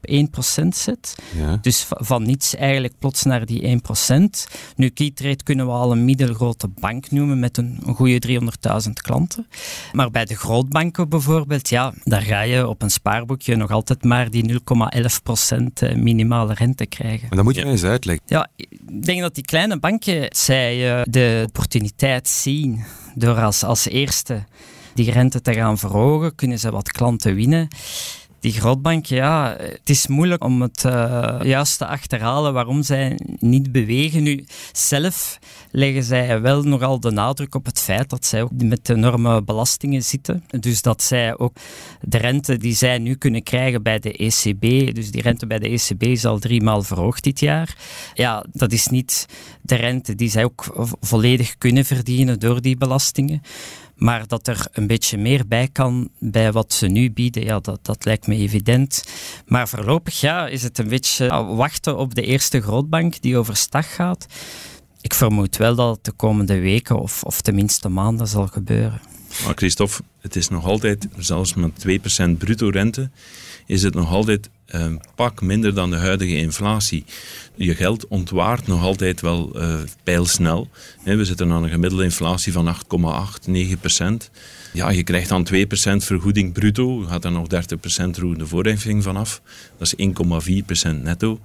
1% 0.62 0.68
zet. 0.68 1.14
Ja. 1.36 1.58
Dus 1.60 1.86
van 1.88 2.22
niets 2.22 2.54
eigenlijk 2.54 2.94
plots 2.98 3.22
naar 3.22 3.46
die 3.46 3.80
1%. 4.18 4.52
Nu, 4.76 4.88
Keytrade 4.88 5.42
kunnen 5.42 5.66
we 5.66 5.72
al 5.72 5.92
een 5.92 6.04
middelgrote 6.04 6.68
bank 6.68 7.10
noemen 7.10 7.38
met 7.38 7.56
een, 7.56 7.78
een 7.84 7.94
goede 7.94 8.40
300.000 8.86 8.90
klanten. 8.92 9.46
Maar 9.92 10.10
bij 10.10 10.24
de 10.24 10.36
grootbanken 10.36 11.08
bijvoorbeeld, 11.08 11.68
ja, 11.68 11.92
daar 12.04 12.22
ga 12.22 12.40
je 12.40 12.68
op 12.68 12.82
een 12.82 12.90
spaarboekje 12.90 13.56
nog 13.56 13.70
altijd 13.70 14.04
maar 14.04 14.30
die 14.30 14.60
0,11% 15.92 15.96
minimale 15.96 16.54
rente 16.54 16.86
krijgen. 16.86 17.26
Maar 17.28 17.36
dat 17.36 17.44
moet 17.44 17.54
je 17.54 17.64
ja. 17.64 17.70
eens 17.70 17.84
uitleggen. 17.84 18.24
Ja, 18.26 18.48
ik 18.56 19.04
denk 19.04 19.20
dat 19.20 19.34
die 19.34 19.44
kleine 19.44 19.78
banken, 19.78 20.26
zij 20.36 21.04
de 21.04 21.42
opportuniteit 21.46 22.28
zien 22.28 22.84
door 23.14 23.40
als, 23.40 23.62
als 23.62 23.88
eerste 23.88 24.44
die 24.94 25.10
rente 25.10 25.40
te 25.40 25.54
gaan 25.54 25.78
verhogen, 25.78 26.34
kunnen 26.34 26.58
ze 26.58 26.70
wat 26.70 26.90
klanten 26.92 27.34
winnen 27.34 27.68
die 28.46 28.60
grootbanken, 28.60 29.16
ja, 29.16 29.56
het 29.58 29.90
is 29.90 30.06
moeilijk 30.06 30.44
om 30.44 30.62
het 30.62 30.84
uh, 30.86 31.36
juist 31.42 31.78
te 31.78 31.86
achterhalen 31.86 32.52
waarom 32.52 32.82
zij 32.82 33.18
niet 33.38 33.72
bewegen. 33.72 34.22
Nu, 34.22 34.44
zelf 34.72 35.38
leggen 35.70 36.02
zij 36.02 36.40
wel 36.40 36.62
nogal 36.62 37.00
de 37.00 37.10
nadruk 37.10 37.54
op 37.54 37.64
het 37.66 37.80
feit 37.80 38.10
dat 38.10 38.26
zij 38.26 38.42
ook 38.42 38.50
met 38.62 38.88
enorme 38.88 39.42
belastingen 39.42 40.02
zitten. 40.02 40.44
Dus 40.60 40.82
dat 40.82 41.02
zij 41.02 41.38
ook 41.38 41.56
de 42.00 42.18
rente 42.18 42.56
die 42.56 42.74
zij 42.74 42.98
nu 42.98 43.14
kunnen 43.14 43.42
krijgen 43.42 43.82
bij 43.82 43.98
de 43.98 44.12
ECB, 44.12 44.94
dus 44.94 45.10
die 45.10 45.22
rente 45.22 45.46
bij 45.46 45.58
de 45.58 45.68
ECB 45.68 46.02
is 46.02 46.24
al 46.24 46.38
drie 46.38 46.62
maal 46.62 46.82
verhoogd 46.82 47.24
dit 47.24 47.40
jaar. 47.40 47.76
Ja, 48.14 48.44
dat 48.52 48.72
is 48.72 48.86
niet 48.86 49.26
de 49.62 49.74
rente 49.74 50.14
die 50.14 50.30
zij 50.30 50.44
ook 50.44 50.90
volledig 51.00 51.58
kunnen 51.58 51.84
verdienen 51.84 52.40
door 52.40 52.60
die 52.60 52.76
belastingen. 52.76 53.42
Maar 53.96 54.26
dat 54.26 54.46
er 54.46 54.66
een 54.72 54.86
beetje 54.86 55.18
meer 55.18 55.46
bij 55.46 55.68
kan 55.72 56.08
bij 56.18 56.52
wat 56.52 56.72
ze 56.72 56.86
nu 56.86 57.10
bieden, 57.10 57.44
ja, 57.44 57.60
dat, 57.60 57.78
dat 57.82 58.04
lijkt 58.04 58.26
me 58.26 58.36
evident. 58.36 59.04
Maar 59.46 59.68
voorlopig 59.68 60.20
ja, 60.20 60.46
is 60.46 60.62
het 60.62 60.78
een 60.78 60.88
beetje 60.88 61.28
wachten 61.54 61.96
op 61.96 62.14
de 62.14 62.22
eerste 62.22 62.60
grootbank 62.60 63.20
die 63.20 63.38
overstag 63.38 63.94
gaat. 63.94 64.26
Ik 65.00 65.14
vermoed 65.14 65.56
wel 65.56 65.74
dat 65.74 65.94
het 65.94 66.04
de 66.04 66.12
komende 66.12 66.58
weken 66.58 66.98
of, 66.98 67.22
of 67.22 67.40
tenminste 67.40 67.88
maanden 67.88 68.28
zal 68.28 68.46
gebeuren. 68.46 69.00
Maar 69.44 69.54
Christophe, 69.54 70.02
het 70.20 70.36
is 70.36 70.48
nog 70.48 70.64
altijd, 70.64 71.08
zelfs 71.16 71.54
met 71.54 71.86
2% 72.26 72.30
bruto 72.38 72.68
rente, 72.68 73.10
is 73.66 73.82
het 73.82 73.94
nog 73.94 74.10
altijd 74.10 74.50
een 74.66 75.00
pak 75.14 75.40
minder 75.40 75.74
dan 75.74 75.90
de 75.90 75.96
huidige 75.96 76.36
inflatie. 76.36 77.04
Je 77.54 77.74
geld 77.74 78.08
ontwaart 78.08 78.66
nog 78.66 78.82
altijd 78.82 79.20
wel 79.20 79.62
uh, 79.62 79.74
pijlsnel. 80.02 80.68
We 81.04 81.24
zitten 81.24 81.52
aan 81.52 81.62
een 81.62 81.70
gemiddelde 81.70 82.04
inflatie 82.04 82.52
van 82.52 82.76
8,8, 83.40 83.44
9 83.46 83.78
procent. 83.78 84.30
Ja, 84.72 84.90
je 84.90 85.02
krijgt 85.02 85.28
dan 85.28 85.48
2% 85.54 85.56
vergoeding 85.96 86.52
bruto, 86.52 87.00
je 87.00 87.06
gaat 87.06 87.24
er 87.24 87.32
nog 87.32 87.46
30% 87.54 87.56
roerende 88.18 88.46
voorheffing 88.46 89.02
vanaf. 89.02 89.40
Dat 89.78 89.94
is 89.96 90.08
1,4% 90.88 91.02
netto. 91.02 91.40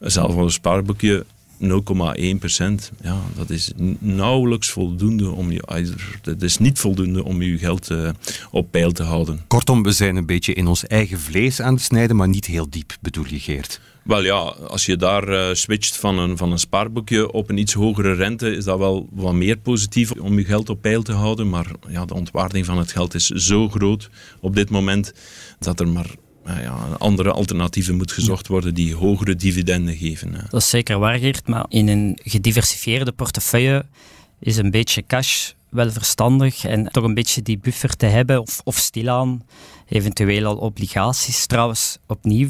Zelfs 0.00 0.34
voor 0.34 0.44
een 0.44 0.50
spaarboekje 0.50 1.24
0,1 1.60 2.38
procent. 2.38 2.90
Ja, 3.02 3.20
dat 3.36 3.50
is 3.50 3.72
nauwelijks 3.98 4.70
voldoende 4.70 5.30
om 5.30 5.50
je. 5.50 5.86
Het 6.22 6.42
is 6.42 6.58
niet 6.58 6.78
voldoende 6.78 7.24
om 7.24 7.42
je 7.42 7.58
geld 7.58 7.90
uh, 7.90 8.10
op 8.50 8.70
peil 8.70 8.92
te 8.92 9.02
houden. 9.02 9.40
Kortom, 9.46 9.82
we 9.82 9.92
zijn 9.92 10.16
een 10.16 10.26
beetje 10.26 10.52
in 10.52 10.66
ons 10.66 10.86
eigen 10.86 11.20
vlees 11.20 11.60
aan 11.60 11.74
het 11.74 11.82
snijden, 11.82 12.16
maar 12.16 12.28
niet 12.28 12.46
heel 12.46 12.70
diep, 12.70 12.96
bedoel 13.00 13.26
je, 13.26 13.40
Geert? 13.40 13.80
Wel 14.08 14.22
ja, 14.22 14.38
als 14.68 14.86
je 14.86 14.96
daar 14.96 15.28
uh, 15.28 15.54
switcht 15.54 15.96
van 15.96 16.18
een, 16.18 16.36
van 16.36 16.52
een 16.52 16.58
spaarboekje 16.58 17.32
op 17.32 17.50
een 17.50 17.58
iets 17.58 17.72
hogere 17.72 18.12
rente, 18.12 18.50
is 18.50 18.64
dat 18.64 18.78
wel 18.78 19.08
wat 19.10 19.32
meer 19.34 19.56
positief 19.56 20.10
om 20.12 20.38
je 20.38 20.44
geld 20.44 20.68
op 20.68 20.80
peil 20.80 21.02
te 21.02 21.12
houden. 21.12 21.48
Maar 21.48 21.66
ja, 21.88 22.04
de 22.04 22.14
ontwaarding 22.14 22.66
van 22.66 22.78
het 22.78 22.92
geld 22.92 23.14
is 23.14 23.26
zo 23.26 23.68
groot 23.68 24.10
op 24.40 24.54
dit 24.54 24.70
moment 24.70 25.12
dat 25.58 25.80
er 25.80 25.88
maar 25.88 26.14
nou 26.48 26.60
ja, 26.60 26.96
andere 26.98 27.30
alternatieven 27.32 27.96
moet 27.96 28.12
gezocht 28.12 28.46
worden 28.46 28.74
die 28.74 28.94
hogere 28.94 29.36
dividenden 29.36 29.96
geven. 29.96 30.32
Dat 30.50 30.60
is 30.60 30.68
zeker 30.68 30.98
waar, 30.98 31.18
Geert, 31.18 31.48
maar 31.48 31.64
in 31.68 31.88
een 31.88 32.18
gediversifieerde 32.22 33.12
portefeuille 33.12 33.84
is 34.38 34.56
een 34.56 34.70
beetje 34.70 35.06
cash 35.06 35.50
wel 35.68 35.90
verstandig 35.90 36.64
en 36.64 36.88
toch 36.88 37.04
een 37.04 37.14
beetje 37.14 37.42
die 37.42 37.58
buffer 37.58 37.96
te 37.96 38.06
hebben 38.06 38.40
of, 38.40 38.60
of 38.64 38.76
stilaan 38.76 39.42
eventueel 39.88 40.44
al 40.46 40.56
obligaties. 40.56 41.46
Trouwens, 41.46 41.98
opnieuw, 42.06 42.48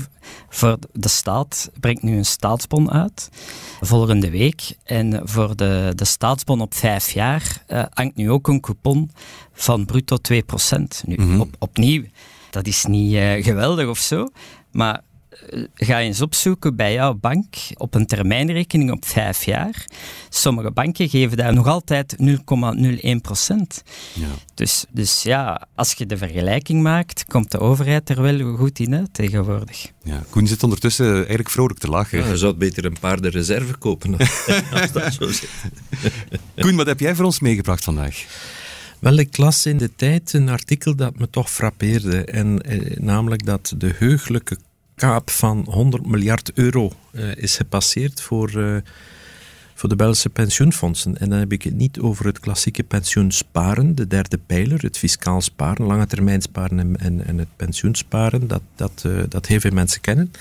voor 0.48 0.78
de 0.92 1.08
staat 1.08 1.70
brengt 1.80 2.02
nu 2.02 2.16
een 2.16 2.24
staatsbon 2.24 2.90
uit 2.90 3.30
volgende 3.80 4.30
week. 4.30 4.76
En 4.84 5.20
voor 5.24 5.56
de, 5.56 5.92
de 5.94 6.04
staatsbon 6.04 6.60
op 6.60 6.74
vijf 6.74 7.10
jaar 7.10 7.64
uh, 7.68 7.84
hangt 7.90 8.16
nu 8.16 8.30
ook 8.30 8.48
een 8.48 8.60
coupon 8.60 9.10
van 9.52 9.84
bruto 9.84 10.16
2%. 10.32 10.36
Nu, 11.06 11.16
mm 11.16 11.28
-hmm. 11.28 11.40
op, 11.40 11.56
opnieuw, 11.58 12.04
dat 12.50 12.66
is 12.66 12.84
niet 12.84 13.12
uh, 13.12 13.44
geweldig 13.44 13.88
of 13.88 13.98
zo, 13.98 14.28
maar 14.70 15.00
uh, 15.52 15.64
ga 15.74 16.00
eens 16.00 16.22
opzoeken 16.22 16.76
bij 16.76 16.92
jouw 16.92 17.14
bank 17.14 17.54
op 17.74 17.94
een 17.94 18.06
termijnrekening 18.06 18.90
op 18.90 19.04
vijf 19.04 19.44
jaar. 19.44 19.86
Sommige 20.28 20.70
banken 20.70 21.08
geven 21.08 21.36
daar 21.36 21.54
nog 21.54 21.66
altijd 21.66 22.16
0,01 22.20 23.16
procent. 23.22 23.82
Ja. 24.12 24.26
Dus, 24.54 24.84
dus 24.90 25.22
ja, 25.22 25.66
als 25.74 25.92
je 25.92 26.06
de 26.06 26.16
vergelijking 26.16 26.82
maakt, 26.82 27.24
komt 27.24 27.50
de 27.50 27.58
overheid 27.58 28.08
er 28.08 28.22
wel 28.22 28.56
goed 28.56 28.78
in 28.78 28.94
uit 28.94 29.14
tegenwoordig. 29.14 29.90
Ja, 30.02 30.22
Koen 30.30 30.46
zit 30.46 30.62
ondertussen 30.62 31.14
eigenlijk 31.14 31.50
vrolijk 31.50 31.78
te 31.78 31.88
lachen. 31.88 32.18
Ja, 32.18 32.28
je 32.28 32.36
zou 32.36 32.54
beter 32.54 32.84
een 32.84 32.98
paar 33.00 33.20
de 33.20 33.28
reserve 33.28 33.76
kopen 33.76 34.16
als 34.72 34.92
dat 34.92 35.14
zo 35.14 35.32
zit. 35.32 35.50
Koen, 36.60 36.76
wat 36.76 36.86
heb 36.86 37.00
jij 37.00 37.14
voor 37.14 37.24
ons 37.24 37.40
meegebracht 37.40 37.84
vandaag? 37.84 38.26
Wel, 38.98 39.16
ik 39.16 39.36
las 39.36 39.66
in 39.66 39.76
de 39.76 39.94
tijd 39.96 40.32
een 40.32 40.48
artikel 40.48 40.94
dat 40.94 41.18
me 41.18 41.30
toch 41.30 41.50
frappeerde. 41.50 42.24
En, 42.24 42.60
eh, 42.62 42.96
namelijk 42.96 43.44
dat 43.44 43.74
de 43.76 43.94
heugelijke 43.96 44.56
kaap 44.94 45.30
van 45.30 45.66
100 45.68 46.06
miljard 46.06 46.52
euro 46.54 46.92
eh, 47.12 47.36
is 47.36 47.56
gepasseerd 47.56 48.20
voor, 48.20 48.56
uh, 48.56 48.76
voor 49.74 49.88
de 49.88 49.96
Belgische 49.96 50.28
pensioenfondsen. 50.28 51.18
En 51.18 51.30
dan 51.30 51.38
heb 51.38 51.52
ik 51.52 51.62
het 51.62 51.74
niet 51.74 51.98
over 51.98 52.26
het 52.26 52.40
klassieke 52.40 52.82
pensioensparen, 52.82 53.94
de 53.94 54.06
derde 54.06 54.38
pijler, 54.46 54.82
het 54.82 54.98
fiscaal 54.98 55.40
sparen, 55.40 55.86
lange 55.86 56.06
termijn 56.06 56.42
sparen 56.42 56.78
en, 56.78 56.96
en, 57.00 57.26
en 57.26 57.38
het 57.38 57.56
pensioensparen, 57.56 58.48
dat, 58.48 58.62
dat, 58.74 59.02
uh, 59.06 59.22
dat 59.28 59.46
heel 59.46 59.60
veel 59.60 59.72
mensen 59.72 60.00
kennen. 60.00 60.32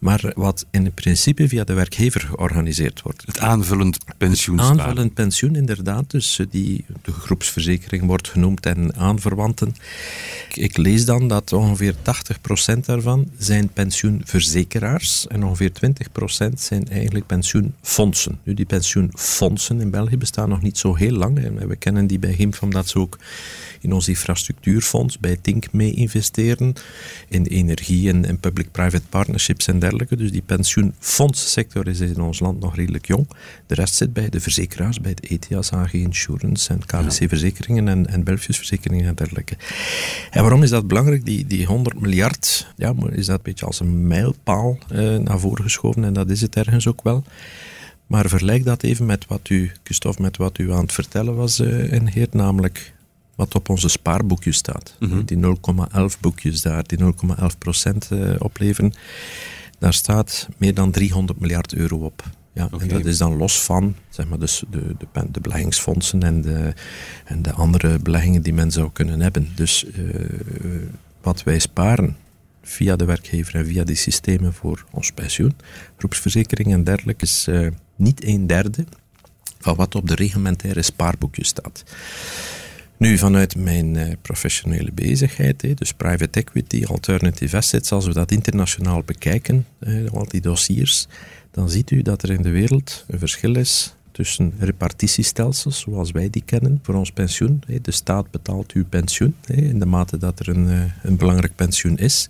Maar 0.00 0.32
wat 0.34 0.66
in 0.70 0.92
principe 0.94 1.48
via 1.48 1.64
de 1.64 1.72
werkgever 1.72 2.20
georganiseerd 2.20 3.02
wordt. 3.02 3.22
Het 3.26 3.38
aanvullend 3.38 3.98
pensioen. 4.18 4.60
Aanvullend 4.60 5.14
pensioen, 5.14 5.56
inderdaad. 5.56 6.10
Dus 6.10 6.38
eh, 6.38 6.46
die, 6.50 6.84
de 7.02 7.12
groepsverzekering 7.12 8.04
wordt 8.04 8.28
genoemd 8.28 8.66
en 8.66 8.96
aanverwanten. 8.96 9.74
Ik 10.54 10.76
lees 10.76 11.04
dan 11.04 11.28
dat 11.28 11.52
ongeveer 11.52 11.94
80% 11.94 12.78
daarvan 12.84 13.30
zijn 13.38 13.68
pensioenverzekeraars 13.68 15.26
en 15.26 15.44
ongeveer 15.44 15.72
20% 16.50 16.52
zijn 16.54 16.88
eigenlijk 16.88 17.26
pensioenfondsen. 17.26 18.38
Nu, 18.42 18.54
die 18.54 18.66
pensioenfondsen 18.66 19.80
in 19.80 19.90
België 19.90 20.16
bestaan 20.16 20.48
nog 20.48 20.62
niet 20.62 20.78
zo 20.78 20.94
heel 20.94 21.14
lang. 21.14 21.38
En 21.38 21.68
we 21.68 21.76
kennen 21.76 22.06
die 22.06 22.18
bij 22.18 22.34
GIMF 22.34 22.62
omdat 22.62 22.88
ze 22.88 22.98
ook 22.98 23.18
in 23.80 23.92
ons 23.92 24.08
infrastructuurfonds 24.08 25.18
bij 25.18 25.36
Tink 25.40 25.72
mee 25.72 25.92
investeren, 25.92 26.72
in 27.28 27.44
energie 27.44 28.08
en, 28.08 28.24
en 28.24 28.38
public-private 28.38 29.06
partnerships 29.08 29.66
en 29.66 29.72
dergelijke. 29.72 29.88
Dus 29.98 30.30
die 30.30 30.42
pensioenfondssector 30.42 31.88
is 31.88 32.00
in 32.00 32.20
ons 32.20 32.40
land 32.40 32.60
nog 32.60 32.76
redelijk 32.76 33.06
jong. 33.06 33.28
De 33.66 33.74
rest 33.74 33.94
zit 33.94 34.12
bij 34.12 34.28
de 34.28 34.40
verzekeraars, 34.40 35.00
bij 35.00 35.10
het 35.10 35.30
ETIAS, 35.30 35.72
AG 35.72 35.92
Insurance 35.92 36.72
en 36.72 36.86
KBC-verzekeringen 36.86 37.88
en, 37.88 38.06
en 38.06 38.24
Belfius-verzekeringen 38.24 39.06
en 39.06 39.14
dergelijke. 39.14 39.56
En 40.30 40.42
waarom 40.42 40.62
is 40.62 40.70
dat 40.70 40.86
belangrijk? 40.86 41.24
Die, 41.24 41.46
die 41.46 41.66
100 41.66 42.00
miljard, 42.00 42.72
ja, 42.76 42.94
is 43.10 43.26
dat 43.26 43.36
een 43.36 43.42
beetje 43.42 43.66
als 43.66 43.80
een 43.80 44.06
mijlpaal 44.06 44.78
eh, 44.88 45.16
naar 45.16 45.38
voren 45.38 45.64
geschoven 45.64 46.04
en 46.04 46.12
dat 46.12 46.30
is 46.30 46.40
het 46.40 46.56
ergens 46.56 46.86
ook 46.86 47.02
wel. 47.02 47.24
Maar 48.06 48.28
vergelijk 48.28 48.64
dat 48.64 48.82
even 48.82 49.06
met 49.06 49.26
wat 49.26 49.48
u, 49.48 49.70
Christophe, 49.82 50.22
met 50.22 50.36
wat 50.36 50.58
u 50.58 50.72
aan 50.72 50.82
het 50.82 50.92
vertellen 50.92 51.36
was, 51.36 51.60
uh, 51.60 51.92
en 51.92 52.06
Heer, 52.06 52.28
namelijk 52.30 52.94
wat 53.34 53.54
op 53.54 53.68
onze 53.68 53.88
spaarboekjes 53.88 54.56
staat. 54.56 54.96
Mhm. 54.98 55.24
Die 55.24 55.36
0,11 55.36 56.20
boekjes 56.20 56.62
daar, 56.62 56.84
die 56.86 56.98
0,11 56.98 57.58
procent 57.58 58.08
uh, 58.12 58.34
opleveren. 58.38 58.92
Daar 59.80 59.94
staat 59.94 60.48
meer 60.56 60.74
dan 60.74 60.90
300 60.90 61.40
miljard 61.40 61.74
euro 61.74 61.96
op. 61.96 62.22
Ja, 62.52 62.68
En 62.78 62.88
dat 62.88 63.04
is 63.04 63.18
dan 63.18 63.36
los 63.36 63.62
van 63.62 63.94
zeg 64.08 64.28
maar, 64.28 64.38
dus 64.38 64.62
de, 64.70 64.96
de, 64.98 65.30
de 65.30 65.40
beleggingsfondsen 65.40 66.22
en 66.22 66.40
de, 66.40 66.74
en 67.24 67.42
de 67.42 67.52
andere 67.52 67.98
beleggingen 67.98 68.42
die 68.42 68.52
men 68.52 68.70
zou 68.70 68.90
kunnen 68.92 69.20
hebben. 69.20 69.48
Dus 69.54 69.84
uh, 69.84 70.14
wat 71.22 71.42
wij 71.42 71.58
sparen 71.58 72.16
via 72.62 72.96
de 72.96 73.04
werkgever 73.04 73.54
en 73.54 73.66
via 73.66 73.84
die 73.84 73.96
systemen 73.96 74.52
voor 74.52 74.86
ons 74.90 75.12
pensioen, 75.12 75.56
groepsverzekering 75.96 76.72
en 76.72 76.84
dergelijke, 76.84 77.24
is 77.24 77.46
uh, 77.48 77.68
niet 77.96 78.24
een 78.24 78.46
derde 78.46 78.84
van 79.58 79.76
wat 79.76 79.94
op 79.94 80.08
de 80.08 80.14
reglementaire 80.14 80.82
spaarboekjes 80.82 81.48
staat. 81.48 81.82
Nu, 83.00 83.18
vanuit 83.18 83.56
mijn 83.56 83.94
uh, 83.94 84.12
professionele 84.22 84.92
bezigheid, 84.92 85.78
dus 85.78 85.92
private 85.92 86.40
equity, 86.40 86.84
alternative 86.84 87.56
assets, 87.56 87.92
als 87.92 88.06
we 88.06 88.12
dat 88.12 88.30
internationaal 88.30 89.02
bekijken, 89.02 89.66
uh, 89.78 90.10
al 90.10 90.28
die 90.28 90.40
dossiers, 90.40 91.06
dan 91.50 91.70
ziet 91.70 91.90
u 91.90 92.02
dat 92.02 92.22
er 92.22 92.30
in 92.30 92.42
de 92.42 92.50
wereld 92.50 93.04
een 93.08 93.18
verschil 93.18 93.54
is 93.54 93.94
tussen 94.12 94.52
repartitiestelsels, 94.58 95.80
zoals 95.80 96.10
wij 96.10 96.30
die 96.30 96.42
kennen, 96.44 96.78
voor 96.82 96.94
ons 96.94 97.12
pensioen. 97.12 97.62
De 97.82 97.90
staat 97.90 98.30
betaalt 98.30 98.72
uw 98.72 98.84
pensioen, 98.84 99.34
in 99.46 99.78
de 99.78 99.86
mate 99.86 100.18
dat 100.18 100.40
er 100.40 100.48
een, 100.48 100.68
eh, 100.68 100.80
een 101.02 101.16
belangrijk 101.16 101.54
pensioen 101.54 101.96
is. 101.96 102.28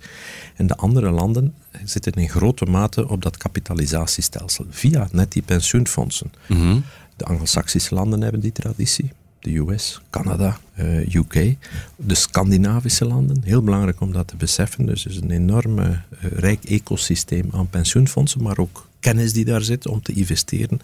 En 0.57 0.67
de 0.67 0.77
andere 0.77 1.11
landen 1.11 1.55
zitten 1.85 2.13
in 2.13 2.29
grote 2.29 2.65
mate 2.65 3.09
op 3.09 3.23
dat 3.23 3.37
kapitalisatiestelsel, 3.37 4.67
via 4.71 5.09
net 5.13 5.33
die 5.33 5.43
pensioenfondsen. 5.43 6.33
Mm 6.49 6.85
De 7.17 7.25
Anglo-Saxische 7.27 7.95
landen 7.95 8.21
hebben 8.21 8.41
die 8.41 8.53
traditie 8.53 9.11
de 9.41 9.57
US, 9.57 10.01
Canada, 10.11 10.59
eh, 10.75 11.15
UK, 11.15 11.57
de 11.97 12.15
Scandinavische 12.15 13.05
landen. 13.05 13.41
Heel 13.45 13.63
belangrijk 13.63 14.01
om 14.01 14.13
dat 14.13 14.29
te 14.29 14.37
beseffen. 14.37 14.87
Dus 14.87 15.07
is 15.07 15.17
een 15.17 15.31
enorm 15.31 15.79
uh, 15.79 15.97
rijk 16.21 16.65
ecosysteem 16.65 17.49
aan 17.53 17.69
pensioenfondsen, 17.69 18.43
maar 18.43 18.59
ook 18.59 18.89
kennis 19.01 19.33
die 19.33 19.45
daar 19.45 19.63
zit 19.63 19.87
om 19.87 20.03
te 20.03 20.13
investeren. 20.13 20.81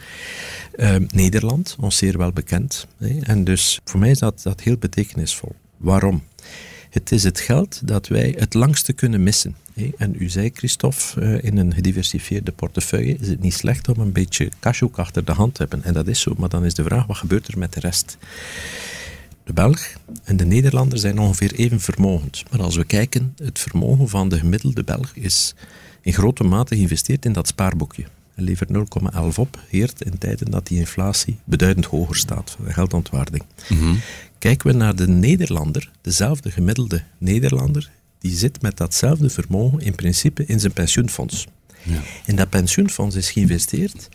Uh, 0.77 0.97
Nederland, 1.09 1.77
ons 1.81 1.97
zeer 1.97 2.19
wel 2.19 2.33
bekend. 2.33 2.87
Hè. 2.99 3.19
En 3.21 3.45
dus 3.45 3.81
voor 3.85 4.01
mij 4.01 4.11
is 4.11 4.19
dat, 4.19 4.41
dat 4.43 4.61
heel 4.61 4.77
betekenisvol. 4.77 5.55
Waarom? 5.77 6.23
Het 6.97 7.13
is 7.13 7.25
het 7.25 7.41
geld 7.41 7.89
dat 7.89 8.09
wij 8.09 8.35
het 8.39 8.55
langste 8.55 8.93
kunnen 8.93 9.23
missen. 9.23 9.57
En 9.97 10.15
u 10.19 10.29
zei, 10.29 10.51
Christophe, 10.55 11.21
eh, 11.21 11.45
in 11.45 11.57
een 11.57 11.75
gediversifieerde 11.75 12.53
portefeuille 12.53 13.17
is 13.19 13.29
het 13.29 13.41
niet 13.41 13.55
slecht 13.55 13.89
om 13.89 13.99
een 13.99 14.13
beetje 14.13 14.51
cash 14.61 14.83
ook 14.83 14.99
achter 14.99 15.25
de 15.25 15.33
hand 15.33 15.55
te 15.55 15.63
hebben. 15.63 15.85
En 15.85 15.93
dat 15.93 16.07
is 16.07 16.21
zo, 16.21 16.35
maar 16.39 16.49
dan 16.49 16.65
is 16.65 16.75
de 16.75 16.83
vraag, 16.83 17.07
wat 17.07 17.17
gebeurt 17.17 17.49
er 17.49 17.59
met 17.59 17.73
de 17.73 17.81
rest? 17.81 18.19
De 19.45 19.53
Belg 19.53 19.87
en 20.25 20.37
de 20.37 20.45
Nederlander 20.45 20.99
zijn 20.99 21.19
ongeveer 21.19 21.55
even 21.55 21.81
vermogend. 21.81 22.43
Maar 22.51 22.63
als 22.63 22.77
we 22.77 22.85
kijken, 22.85 23.35
het 23.43 23.59
vermogen 23.59 24.09
van 24.09 24.29
de 24.29 24.39
gemiddelde 24.39 24.85
Belg 24.85 25.13
is 25.15 25.55
in 26.01 26.13
grote 26.13 26.45
mate 26.45 26.75
geïnvesteerd 26.75 27.25
in 27.25 27.33
dat 27.33 27.47
spaarboekje. 27.47 28.05
Levert 28.39 28.71
0,11 28.73 28.79
op, 29.37 29.61
heert 29.69 30.03
in 30.03 30.19
tijden 30.19 30.51
dat 30.51 30.67
die 30.67 30.79
inflatie 30.79 31.39
beduidend 31.45 31.87
hoger 31.87 32.17
staat, 32.17 32.57
de 32.65 32.73
geldontwaarding. 32.73 33.43
Mm 33.69 34.01
Kijken 34.39 34.67
we 34.67 34.77
naar 34.77 34.97
de 34.97 35.09
Nederlander, 35.09 35.91
dezelfde 36.01 36.51
gemiddelde 36.51 37.03
Nederlander, 37.19 37.91
die 38.19 38.37
zit 38.37 38.63
met 38.63 38.77
datzelfde 38.77 39.31
vermogen 39.31 39.81
in 39.81 39.95
principe 39.95 40.47
in 40.47 40.61
zijn 40.61 40.73
pensioenfonds. 40.73 41.47
Ja. 41.83 42.01
En 42.27 42.37
dat 42.37 42.51
pensioenfonds 42.51 43.17
is 43.17 43.31
geïnvesteerd 43.31 44.09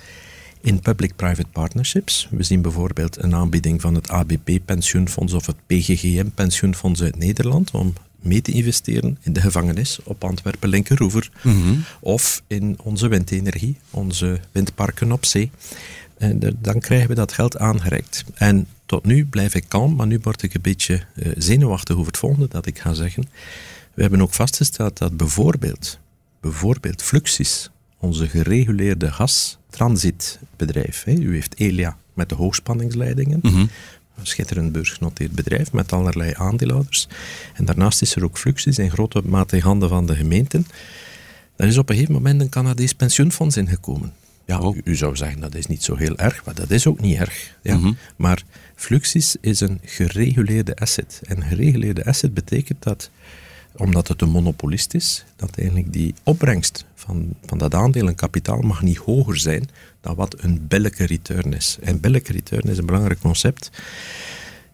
in 0.61 0.79
public-private 0.79 1.49
partnerships. 1.51 2.27
We 2.31 2.43
zien 2.43 2.61
bijvoorbeeld 2.61 3.23
een 3.23 3.35
aanbieding 3.35 3.81
van 3.81 3.95
het 3.95 4.09
ABP-pensioenfonds 4.09 5.33
of 5.33 5.45
het 5.45 5.55
PGGM-pensioenfonds 5.67 7.01
uit 7.01 7.17
Nederland 7.17 7.71
om 7.71 7.93
mee 8.21 8.41
te 8.41 8.51
investeren 8.51 9.17
in 9.21 9.33
de 9.33 9.41
gevangenis 9.41 9.99
op 10.03 10.23
Antwerpen-Linkeroever 10.23 11.31
mm 11.41 11.83
of 11.99 12.43
in 12.47 12.77
onze 12.83 13.07
windenergie, 13.07 13.77
onze 13.89 14.39
windparken 14.51 15.11
op 15.11 15.25
zee. 15.25 15.51
En 16.17 16.57
dan 16.59 16.79
krijgen 16.79 17.07
we 17.07 17.15
dat 17.15 17.33
geld 17.33 17.57
aangereikt. 17.57 18.23
En 18.33 18.67
tot 18.85 19.05
nu 19.05 19.25
blijf 19.25 19.55
ik 19.55 19.65
kalm, 19.67 19.95
maar 19.95 20.07
nu 20.07 20.19
word 20.21 20.43
ik 20.43 20.53
een 20.53 20.61
beetje 20.61 21.03
uh, 21.15 21.31
zenuwachtig 21.37 21.95
over 21.95 22.07
het 22.07 22.17
volgende 22.17 22.47
dat 22.47 22.65
ik 22.65 22.79
ga 22.79 22.93
zeggen. 22.93 23.29
We 23.93 24.01
hebben 24.01 24.21
ook 24.21 24.33
vastgesteld 24.33 24.97
dat 24.97 25.17
bijvoorbeeld, 25.17 25.99
bijvoorbeeld 26.39 27.03
Fluxis, 27.03 27.69
onze 27.97 28.27
gereguleerde 28.27 29.11
gastransitbedrijf, 29.11 31.03
hè, 31.03 31.13
u 31.13 31.33
heeft 31.33 31.59
Elia 31.59 31.97
met 32.13 32.29
de 32.29 32.35
hoogspanningsleidingen, 32.35 33.39
mm 33.41 33.51
-hmm. 33.51 33.69
Een 34.21 34.27
schitterend 34.27 34.71
beursgenoteerd 34.71 35.31
bedrijf 35.31 35.71
met 35.71 35.93
allerlei 35.93 36.33
aandeelhouders. 36.37 37.07
En 37.53 37.65
daarnaast 37.65 38.01
is 38.01 38.15
er 38.15 38.23
ook 38.23 38.37
Fluxis 38.37 38.77
in 38.77 38.91
grote 38.91 39.21
mate 39.25 39.55
in 39.55 39.61
handen 39.61 39.89
van 39.89 40.05
de 40.05 40.15
gemeenten. 40.15 40.67
Daar 41.55 41.67
is 41.67 41.77
op 41.77 41.89
een 41.89 41.95
gegeven 41.95 42.15
moment 42.15 42.41
een 42.41 42.49
Canadees 42.49 42.93
pensioenfonds 42.93 43.57
ingekomen. 43.57 44.13
Ja, 44.45 44.59
oh. 44.59 44.77
u, 44.83 44.95
zou 44.95 45.15
zeggen 45.15 45.41
dat 45.41 45.55
is 45.55 45.65
niet 45.65 45.83
zo 45.83 45.95
heel 45.95 46.17
erg, 46.17 46.45
maar 46.45 46.55
dat 46.55 46.69
is 46.71 46.87
ook 46.87 46.99
niet 46.99 47.17
erg. 47.17 47.57
Ja. 47.61 47.75
Mm 47.75 47.81
-hmm. 47.81 47.97
Maar 48.15 48.43
Fluxis 48.75 49.35
is 49.41 49.59
een 49.59 49.79
gereguleerde 49.83 50.75
asset. 50.75 51.21
En 51.27 51.43
gereguleerde 51.43 52.05
asset 52.05 52.33
betekent 52.33 52.83
dat 52.83 53.09
omdat 53.75 54.07
het 54.07 54.21
een 54.21 54.29
monopolist 54.29 54.93
is, 54.93 55.25
dat 55.35 55.57
eigenlijk 55.57 55.93
die 55.93 56.13
opbrengst 56.23 56.85
van, 56.95 57.33
van 57.45 57.57
dat 57.57 57.73
aandeel 57.73 58.07
en 58.07 58.15
kapitaal 58.15 58.61
mag 58.61 58.81
niet 58.81 58.97
hoger 58.97 59.37
zijn 59.37 59.69
dan 60.01 60.15
wat 60.15 60.35
een 60.37 60.67
billijke 60.67 61.05
return 61.05 61.53
is. 61.53 61.77
En 61.81 61.99
billijke 61.99 62.31
return 62.31 62.69
is 62.69 62.77
een 62.77 62.85
belangrijk 62.85 63.19
concept. 63.19 63.71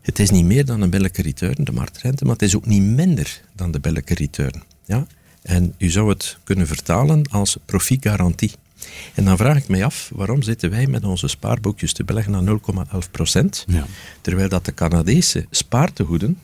Het 0.02 0.20
is 0.20 0.30
niet 0.30 0.46
meer 0.46 0.66
dan 0.66 0.82
een 0.82 0.90
billijke 0.90 1.22
return, 1.22 1.63
de 1.63 1.72
marktrente, 1.72 2.24
maar 2.24 2.34
het 2.34 2.42
is 2.42 2.56
ook 2.56 2.66
niet 2.66 2.82
minder 2.82 3.42
dan 3.56 3.72
de 3.72 3.80
billijke 3.80 4.13
return. 4.13 4.63
Ja? 4.86 5.08
En 5.42 5.74
u 5.78 5.90
zou 5.90 6.10
het 6.10 6.38
kunnen 6.44 6.68
vertalen 6.68 7.30
als 7.30 7.58
profietgarantie. 7.66 8.52
En 9.13 9.26
dan 9.26 9.38
vraag 9.38 9.58
ik 9.58 9.68
mij 9.68 9.86
af, 9.86 10.12
waarom 10.13 10.42
zitten 10.42 10.70
wij 10.70 10.88
met 10.88 11.04
onze 11.04 11.28
spaarboekjes 11.28 11.94
te 11.94 12.04
beleggen 12.04 12.36
aan 12.36 12.62
0,11%, 12.62 13.66
ja. 13.66 13.86
terwijl 14.22 14.50
dat 14.50 14.66
de 14.66 14.74
Canadese 14.74 15.46
spaartegoeden 15.50 16.38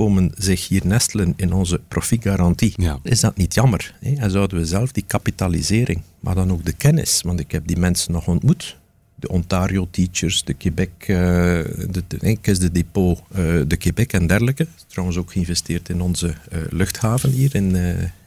komen 0.00 0.32
zich 0.36 0.68
hier 0.68 0.86
nestelen 0.86 1.32
in 1.36 1.52
onze 1.52 1.80
profietgarantie. 1.88 2.74
Is 3.02 3.20
dat 3.20 3.36
niet 3.36 3.54
jammer? 3.54 3.94
Hè? 4.00 4.14
En 4.14 4.30
zouden 4.30 4.58
we 4.58 4.66
zelf 4.66 4.92
die 4.92 5.04
kapitalisering, 5.06 6.02
maar 6.20 6.34
dan 6.34 6.52
ook 6.52 6.64
de 6.64 6.72
kennis, 6.72 7.22
want 7.22 7.40
ik 7.40 7.52
heb 7.52 7.66
die 7.66 7.76
mensen 7.76 8.12
nog 8.12 8.26
ontmoet, 8.26 8.76
de 9.14 9.28
Ontario 9.28 9.88
Teachers, 9.90 10.44
de 10.44 10.54
Quebec, 10.54 10.90
uh, 11.00 11.06
de, 11.06 12.02
de, 12.08 12.38
de 12.42 12.72
Depot, 12.72 13.22
uh, 13.30 13.62
de 13.66 13.76
Quebec 13.76 14.12
en 14.12 14.26
dergelijke. 14.26 14.66
Trouwens 14.86 15.18
ook 15.18 15.32
geïnvesteerd 15.32 15.88
in 15.88 16.00
onze 16.00 16.26
uh, 16.26 16.58
luchthaven 16.70 17.30
hier 17.30 17.54
in, 17.54 17.76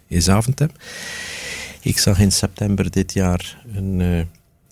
in 0.07 0.21
Zaventem. 0.21 0.69
Ik 1.81 1.97
zag 1.97 2.19
in 2.19 2.31
september 2.31 2.91
dit 2.91 3.13
jaar 3.13 3.65
een, 3.73 3.99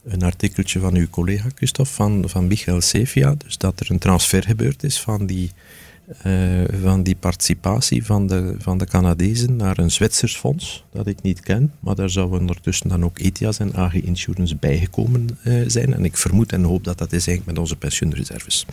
een 0.03 0.23
artikeltje 0.23 0.79
van 0.79 0.95
uw 0.95 1.09
collega 1.09 1.49
Christophe, 1.55 1.93
van, 1.93 2.23
van 2.29 2.47
Michael 2.47 2.81
Sevia, 2.81 3.35
dus 3.37 3.57
dat 3.57 3.79
er 3.79 3.91
een 3.91 3.99
transfer 3.99 4.43
gebeurd 4.43 4.83
is 4.83 4.99
van 4.99 5.25
die 5.25 5.51
uh, 6.26 6.63
van 6.82 7.04
die 7.04 7.15
participatie 7.15 8.06
van 8.06 8.28
de, 8.28 8.56
van 8.58 8.78
de 8.78 8.86
Canadezen 8.86 9.56
naar 9.56 9.78
een 9.78 9.91
Zwitsers 9.91 10.38
fonds, 10.38 10.84
dat 10.91 11.08
ik 11.08 11.21
niet 11.21 11.39
ken, 11.39 11.74
maar 11.80 11.95
daar 11.95 12.10
zouden 12.10 12.39
ondertussen 12.39 12.89
dan 12.89 13.04
ook 13.04 13.19
ETIAS 13.19 13.60
en 13.60 13.76
AG 13.76 13.93
Insurance 13.93 14.56
bijgekomen 14.56 15.28
uh, 15.43 15.63
zijn. 15.67 15.93
En 15.93 16.06
ik 16.06 16.17
vermoed 16.17 16.52
en 16.52 16.63
hoop 16.63 16.84
dat 16.84 16.97
dat 16.97 17.13
is 17.13 17.28
eigenlijk 17.28 17.45
met 17.45 17.58
onze 17.58 17.76
pensioenreserves. 17.76 18.65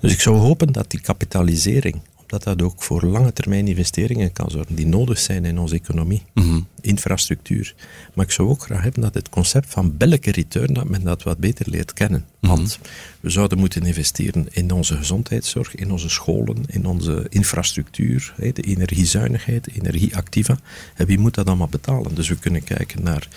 Dus 0.00 0.12
ik 0.12 0.20
zou 0.20 0.36
hopen 0.36 0.72
dat 0.72 0.90
die 0.90 1.00
kapitalisering, 1.00 2.00
dat 2.26 2.42
dat 2.42 2.62
ook 2.62 2.82
voor 2.82 3.04
lange 3.04 3.32
termijn 3.32 3.68
investeringen 3.68 4.32
kan 4.32 4.50
zorgen 4.50 4.74
die 4.74 4.86
nodig 4.86 5.18
zijn 5.18 5.44
in 5.44 5.58
onze 5.58 5.74
economie, 5.74 6.22
Mhm. 6.34 6.60
infrastructuur. 6.80 7.74
Maar 8.14 8.24
ik 8.24 8.30
zou 8.30 8.48
ook 8.48 8.62
graag 8.62 8.82
hebben 8.82 9.02
dat 9.02 9.14
het 9.14 9.28
concept 9.28 9.70
van 9.70 9.96
billijke 9.96 10.30
return, 10.30 10.74
dat 10.74 10.88
men 10.88 11.02
dat 11.04 11.22
wat 11.22 11.38
beter 11.38 11.70
leert 11.70 11.92
kennen. 11.92 12.24
Want 12.40 12.78
we 13.20 13.30
zouden 13.30 13.58
moeten 13.58 13.82
investeren 13.82 14.46
in 14.50 14.70
onze 14.70 14.96
gezondheidszorg, 14.96 15.74
in 15.74 15.90
onze 15.92 16.08
scholen, 16.08 16.64
in 16.66 16.86
onze 16.86 17.26
infrastructuur, 17.28 18.34
de 18.36 18.62
energiezuinigheid, 18.62 19.68
energieactiva. 19.76 20.58
En 20.94 21.06
wie 21.06 21.18
moet 21.18 21.34
dat 21.34 21.46
allemaal 21.46 21.68
betalen? 21.68 22.14
Dus 22.14 22.28
we 22.28 22.36
kunnen 22.36 22.64
kijken 22.64 23.02
naar 23.02 23.28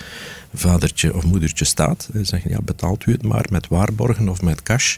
vadertje 0.54 1.16
of 1.16 1.24
moedertje 1.24 1.66
staat 1.66 2.10
en 2.14 2.26
zeggen, 2.26 2.52
ja, 2.52 2.62
betaalt 2.62 3.06
u 3.06 3.12
het 3.12 3.24
maar 3.24 3.46
met 3.52 3.68
waarborgen 3.68 4.30
of 4.30 4.42
met 4.42 4.64
cash. 4.64 4.98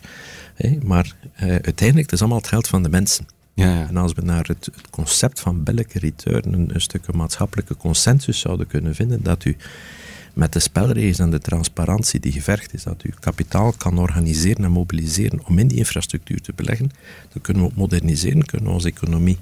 Maar 0.84 1.15
eh, 1.34 1.49
uiteindelijk, 1.49 1.99
het 1.99 2.12
is 2.12 2.19
allemaal 2.19 2.38
het 2.38 2.47
geld 2.47 2.67
van 2.67 2.84
de 2.84 2.89
mensen. 2.89 3.25
Ja. 3.60 3.88
En 3.88 3.98
als 3.98 4.13
we 4.13 4.22
naar 4.22 4.48
het, 4.48 4.69
concept 4.89 5.39
van 5.39 5.63
billijke 5.63 6.00
return 6.00 6.54
een, 6.54 6.72
een 6.74 7.17
maatschappelijke 7.17 7.78
consensus 7.78 8.39
zouden 8.39 8.67
kunnen 8.67 8.95
vinden, 8.95 9.24
dat 9.24 9.45
u 9.45 9.56
met 10.34 10.54
de 10.54 10.60
spelregels 10.60 11.19
en 11.19 11.30
de 11.30 11.39
transparantie 11.39 12.19
die 12.19 12.32
gevergd 12.32 12.74
is, 12.74 12.84
dat 12.84 13.04
u 13.04 13.13
kapitaal 13.19 13.74
kan 13.78 13.98
organiseren 13.98 14.63
en 14.63 14.72
mobiliseren 14.72 15.45
om 15.45 15.60
in 15.60 15.67
die 15.67 15.78
infrastructuur 15.78 16.41
te 16.41 16.54
beleggen, 16.56 16.91
dan 17.34 17.41
kunnen 17.41 17.63
we 17.63 17.72
moderniseren, 17.76 18.45
kunnen 18.45 18.67
we 18.67 18.74
onze 18.74 18.88
economie 18.88 19.38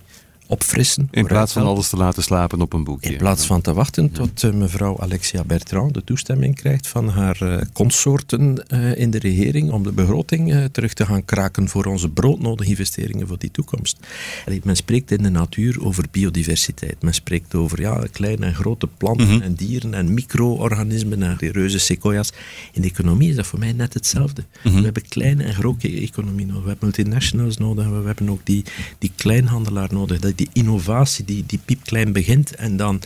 opfrissen. 0.48 1.08
In 1.12 1.26
plaats 1.26 1.54
van 1.54 1.66
alles 1.66 1.90
te 1.90 1.98
laten 1.98 2.24
slapen 2.24 2.62
op 2.62 2.74
een 2.74 2.84
boekje. 2.84 3.12
In 3.12 3.18
plaats 3.18 3.46
van 3.46 3.62
te 3.62 3.74
wachten 3.74 4.12
tot 4.12 4.44
eh, 4.44 4.52
mevrouw 4.52 5.00
Alexia 5.00 5.44
Bertrand 5.44 5.94
de 5.94 6.04
toestemming 6.04 6.56
krijgt 6.56 6.88
van 6.88 7.10
haar 7.10 7.42
eh, 7.42 7.62
consorten 7.74 8.68
eh, 8.68 8.98
in 8.98 9.12
de 9.12 9.20
regering 9.20 9.72
om 9.72 9.84
de 9.84 9.92
begroting 9.92 10.70
terug 10.72 10.94
te 10.94 11.06
gaan 11.06 11.26
kraken 11.26 11.70
voor 11.70 11.86
onze 11.86 12.10
broodnodige 12.10 12.70
investeringen 12.70 13.28
voor 13.28 13.38
die 13.38 13.52
toekomst. 13.52 13.98
Allee, 14.46 14.62
men 14.64 14.76
spreekt 14.76 15.12
in 15.12 15.24
de 15.24 15.30
natuur 15.30 15.86
over 15.86 16.06
biodiversiteit. 16.12 17.02
Men 17.02 17.14
spreekt 17.14 17.56
over 17.56 17.82
ja, 17.82 18.08
kleine 18.12 18.46
en 18.46 18.56
grote 18.56 18.88
planten 18.88 19.42
en 19.42 19.54
dieren 19.54 19.94
en 19.94 20.14
micro-organismen 20.14 21.24
en 21.24 21.36
die 21.38 21.52
reuze 21.52 21.80
sequoia's. 21.80 22.32
In 22.74 22.82
de 22.82 22.88
economie 22.88 23.30
is 23.30 23.36
dat 23.36 23.48
voor 23.48 23.60
mij 23.60 23.74
net 23.74 23.94
hetzelfde. 23.94 24.44
We 24.64 24.70
hebben 24.70 25.08
kleine 25.10 25.44
en 25.44 25.54
grote 25.54 25.92
economie 25.92 26.46
nodig. 26.46 26.64
We 26.64 26.70
hebben 26.70 26.88
multinationals 26.88 27.58
nodig 27.58 27.88
we 27.88 28.06
hebben 28.06 28.30
ook 28.30 28.42
die, 28.44 28.64
die 29.00 29.12
kleinhandelaar 29.16 29.90
nodig. 29.92 30.20
Dat 30.20 30.37
die 30.38 30.50
innovatie 30.54 31.26
die, 31.26 31.44
die 31.46 31.60
piepklein 31.66 32.12
begint 32.12 32.56
en 32.56 32.78
dan, 32.78 33.02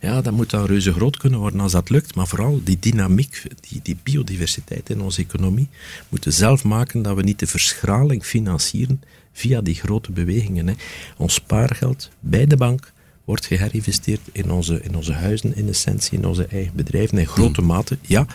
ja, 0.00 0.22
dat 0.22 0.32
moet 0.32 0.50
dan 0.50 0.66
reuze 0.66 0.92
groot 0.92 1.16
kunnen 1.16 1.38
worden 1.38 1.60
als 1.60 1.72
dat 1.72 1.90
lukt. 1.90 2.14
Maar 2.14 2.26
vooral 2.26 2.60
die 2.64 2.78
dynamiek, 2.80 3.42
die, 3.68 3.80
die 3.82 3.96
biodiversiteit 4.02 4.90
in 4.90 5.00
onze 5.00 5.20
economie, 5.20 5.68
moeten 6.08 6.32
zelf 6.32 6.64
maken 6.64 7.02
dat 7.02 7.16
we 7.16 7.22
niet 7.22 7.38
de 7.38 7.46
verschraling 7.46 8.24
financieren 8.24 9.02
via 9.32 9.60
die 9.60 9.74
grote 9.74 10.12
bewegingen. 10.12 10.66
Hè. 10.66 10.74
Ons 11.16 11.34
spaargeld 11.34 12.10
bij 12.20 12.46
de 12.46 12.56
bank 12.56 12.92
wordt 13.24 13.46
geherinvesteerd 13.46 14.20
in 14.32 14.50
onze, 14.50 14.82
in 14.82 14.94
onze 14.94 15.12
huizen, 15.12 15.56
in 15.56 15.68
essentie, 15.68 16.18
in 16.18 16.26
onze 16.26 16.46
eigen 16.46 16.74
bedrijven, 16.74 17.18
in 17.18 17.26
grote 17.26 17.62
mate, 17.62 17.98
ja. 18.00 18.26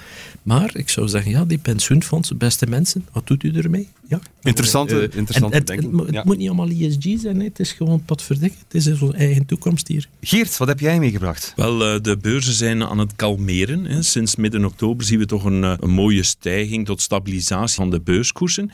Maar 0.44 0.76
ik 0.76 0.90
zou 0.90 1.08
zeggen, 1.08 1.32
ja, 1.32 1.46
die 1.46 1.58
pensioenfondsen, 1.58 2.38
beste 2.38 2.68
mensen, 2.68 3.06
wat 3.12 3.28
doet 3.28 3.44
u 3.44 3.58
ermee? 3.58 3.90
Ja. 4.08 4.20
Interessante- 4.42 4.96
Eh, 4.96 5.02
interessante 5.02 5.56
en 5.56 5.60
het, 5.60 5.70
het, 5.70 6.06
het 6.06 6.14
ja. 6.14 6.24
moet 6.26 6.38
niet 6.38 6.48
allemaal 6.48 6.70
ESG 6.70 7.20
zijn, 7.22 7.40
hè. 7.40 7.44
het 7.44 7.60
is 7.60 7.72
gewoon 7.72 8.04
potverdikke, 8.06 8.56
het 8.64 8.74
is 8.76 9.02
onze 9.02 9.14
eigen 9.18 9.46
toekomst 9.46 9.88
hier. 9.88 10.08
Geert, 10.22 10.58
wat 10.58 10.68
heb 10.68 10.80
jij 10.80 11.00
meegebracht? 11.00 11.54
Wel, 11.56 11.86
eh, 11.86 12.02
de 12.02 12.18
beurzen 12.18 12.54
zijn 12.54 12.84
aan 12.84 12.98
het 12.98 13.16
kalmeren. 13.16 13.86
Hè. 13.86 14.04
Sinds 14.04 14.36
midden 14.36 14.66
oktober 14.66 15.06
zien 15.06 15.20
we 15.20 15.26
toch 15.26 15.44
een, 15.44 15.64
eh, 15.64 15.74
een 15.80 15.90
mooie 15.90 16.24
stijging 16.24 16.86
tot 16.86 17.02
stabilisatie 17.02 17.76
van 17.76 17.90
de 17.90 18.02
beurskoersen. 18.02 18.72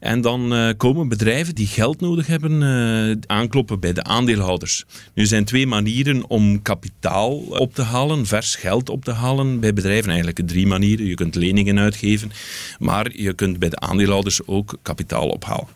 En 0.00 0.20
dan 0.20 0.54
eh, 0.54 0.68
komen 0.76 1.08
bedrijven 1.08 1.54
die 1.54 1.66
geld 1.66 2.00
nodig 2.00 2.26
hebben 2.26 2.62
eh, 2.62 3.16
aankloppen 3.26 3.80
bij 3.80 3.92
de 3.92 4.02
aandeelhouders. 4.02 4.84
Nu 5.14 5.22
er 5.22 5.28
zijn 5.28 5.44
twee 5.44 5.66
manieren 5.66 6.28
om 6.28 6.62
kapitaal 6.62 7.34
op 7.36 7.74
te 7.74 7.82
halen, 7.82 8.26
vers 8.26 8.54
geld 8.54 8.88
op 8.88 9.04
te 9.04 9.12
halen 9.12 9.60
bij 9.60 9.72
bedrijven. 9.72 10.08
Eigenlijk 10.08 10.46
drie 10.46 10.66
manieren. 10.66 11.06
Je 11.06 11.14
kunt 11.14 11.34
leningen 11.34 11.78
uitgeven, 11.78 12.30
maar 12.78 13.20
je 13.20 13.32
kunt 13.34 13.58
bij 13.58 13.68
de 13.68 13.78
aandeelhouders 13.78 14.46
ook 14.46 14.75
kapitaal 14.82 15.28
ophalen. 15.28 15.66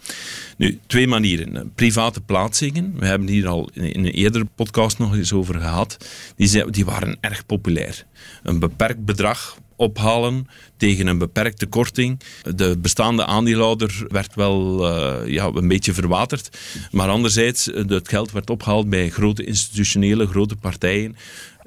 Nu, 0.56 0.78
twee 0.86 1.06
manieren. 1.06 1.72
Private 1.74 2.20
plaatsingen. 2.20 2.94
We 2.98 3.06
hebben 3.06 3.28
hier 3.28 3.48
al 3.48 3.70
in 3.72 4.04
een 4.04 4.12
eerdere 4.12 4.46
podcast 4.54 4.98
nog 4.98 5.14
eens 5.14 5.32
over 5.32 5.54
gehad. 5.54 5.96
Die, 6.36 6.48
zijn, 6.48 6.70
die 6.70 6.84
waren 6.84 7.16
erg 7.20 7.46
populair. 7.46 8.06
Een 8.42 8.58
beperkt 8.58 9.04
bedrag 9.04 9.58
ophalen 9.80 10.46
tegen 10.76 11.06
een 11.06 11.18
beperkte 11.18 11.66
korting. 11.66 12.20
De 12.54 12.78
bestaande 12.78 13.26
aandeelhouder 13.26 14.04
werd 14.08 14.34
wel 14.34 14.88
eh, 14.88 15.32
ja, 15.32 15.50
een 15.54 15.68
beetje 15.68 15.92
verwaterd. 15.92 16.58
Maar 16.90 17.08
anderzijds, 17.08 17.70
eh, 17.70 17.88
het 17.88 18.08
geld 18.08 18.32
werd 18.32 18.50
opgehaald 18.50 18.90
bij 18.90 19.10
grote 19.10 19.44
institutionele, 19.44 20.26
grote 20.26 20.56
partijen. 20.56 21.16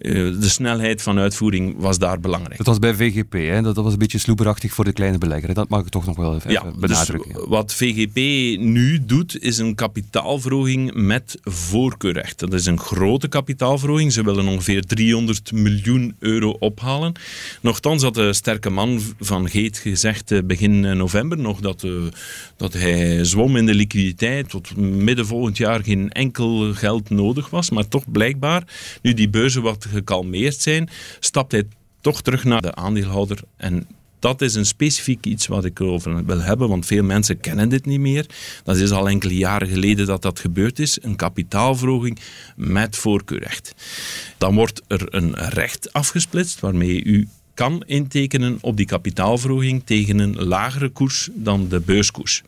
Eh, 0.04 0.12
De 0.14 0.50
snelheid 0.50 1.02
van 1.02 1.20
uitvoering 1.20 1.76
was 1.78 1.98
daar 1.98 2.20
belangrijk. 2.20 2.58
Dat 2.58 2.66
was 2.66 2.80
bij 2.80 2.94
VGP, 2.94 3.34
hè? 3.34 3.62
Dat, 3.62 3.76
dat 3.76 3.84
was 3.84 3.94
een 3.94 4.00
beetje 4.00 4.18
sloeberachtig 4.18 4.74
voor 4.74 4.86
de 4.86 4.94
kleine 4.94 5.18
belegger. 5.18 5.48
hè. 5.48 5.54
Dat 5.54 5.70
mag 5.70 5.82
ik 5.82 5.90
toch 5.90 6.06
nog 6.06 6.16
wel 6.16 6.36
even 6.36 6.52
Ja, 6.52 6.62
dus 6.64 6.74
benadrukken. 6.80 7.50
wat 7.50 7.74
VGP 7.74 8.16
nu 8.60 9.06
doet, 9.06 9.42
is 9.42 9.58
een 9.58 9.76
kapitaalverhoging 9.76 10.94
met 10.94 11.38
voorkeurrecht. 11.44 12.40
Dat 12.40 12.54
is 12.54 12.66
een 12.66 12.80
grote 12.80 13.28
kapitaalverhoging. 13.28 14.12
Ze 14.14 14.24
willen 14.24 14.48
ongeveer 14.48 14.82
300 14.86 15.52
miljoen 15.52 16.16
euro 16.20 16.50
ophalen. 16.50 17.14
Nochtans 17.62 18.04
had 18.04 18.14
de 18.16 18.34
sterke 18.34 18.70
man 18.70 19.00
van 19.20 19.50
Geet 19.50 19.78
gezegd 19.78 20.32
eh, 20.32 20.40
begin 20.46 20.86
eh, 20.86 20.96
november 20.96 21.38
nog 21.38 21.60
dat, 21.60 21.88
dat 22.58 22.74
hij 22.74 23.24
zwom 23.26 23.56
in 23.56 23.66
de 23.66 23.74
liquiditeit. 23.74 24.50
Tot 24.50 24.76
midden 24.78 25.26
volgend 25.26 25.58
jaar 25.58 25.84
geen 25.84 26.10
enkel 26.12 26.74
geld 26.74 27.10
nodig 27.10 27.50
was. 27.50 27.70
Maar 27.70 27.88
toch 27.88 28.12
blijkbaar, 28.12 28.64
nu 29.02 29.14
die 29.14 29.30
beurzen 29.30 29.62
wat 29.62 29.88
gekalmeerd 29.94 30.62
zijn, 30.62 30.90
stapt 31.20 31.52
hij 31.52 31.64
toch 32.02 32.22
terug 32.22 32.44
naar 32.44 32.62
de 32.62 32.76
aandeelhouder 32.76 33.40
en 33.58 33.88
dat 34.24 34.42
is 34.42 34.56
een 34.56 34.66
specifiek 34.66 35.26
iets 35.26 35.48
wat 35.48 35.66
ik 35.66 35.80
erover 35.80 36.26
wil 36.26 36.42
hebben, 36.42 36.70
want 36.70 36.86
veel 36.86 37.04
mensen 37.04 37.40
kennen 37.40 37.70
dit 37.70 37.86
niet 37.86 38.00
meer. 38.00 38.26
Dat 38.64 38.78
is 38.78 38.92
al 38.92 39.10
enkele 39.10 39.36
jaren 39.36 39.68
geleden 39.68 40.06
dat 40.06 40.22
dat 40.22 40.40
gebeurd 40.40 40.80
is. 40.80 40.98
Een 41.02 41.16
kapitaalverhoging 41.16 42.20
met 42.56 42.96
voorkeurrecht. 42.96 43.76
Dan 44.38 44.56
wordt 44.56 44.82
er 44.88 45.14
een 45.16 45.36
recht 45.36 45.94
afgesplitst 45.94 46.60
waarmee 46.60 47.04
u 47.04 47.28
kan 47.54 47.84
intekenen 47.86 48.58
op 48.62 48.78
die 48.78 48.86
kapitaalverhoging 48.86 49.82
tegen 49.86 50.20
een 50.20 50.36
lagere 50.44 50.90
koers 50.90 51.30
dan 51.34 51.68
de 51.68 51.80
beurskoers. 51.80 52.42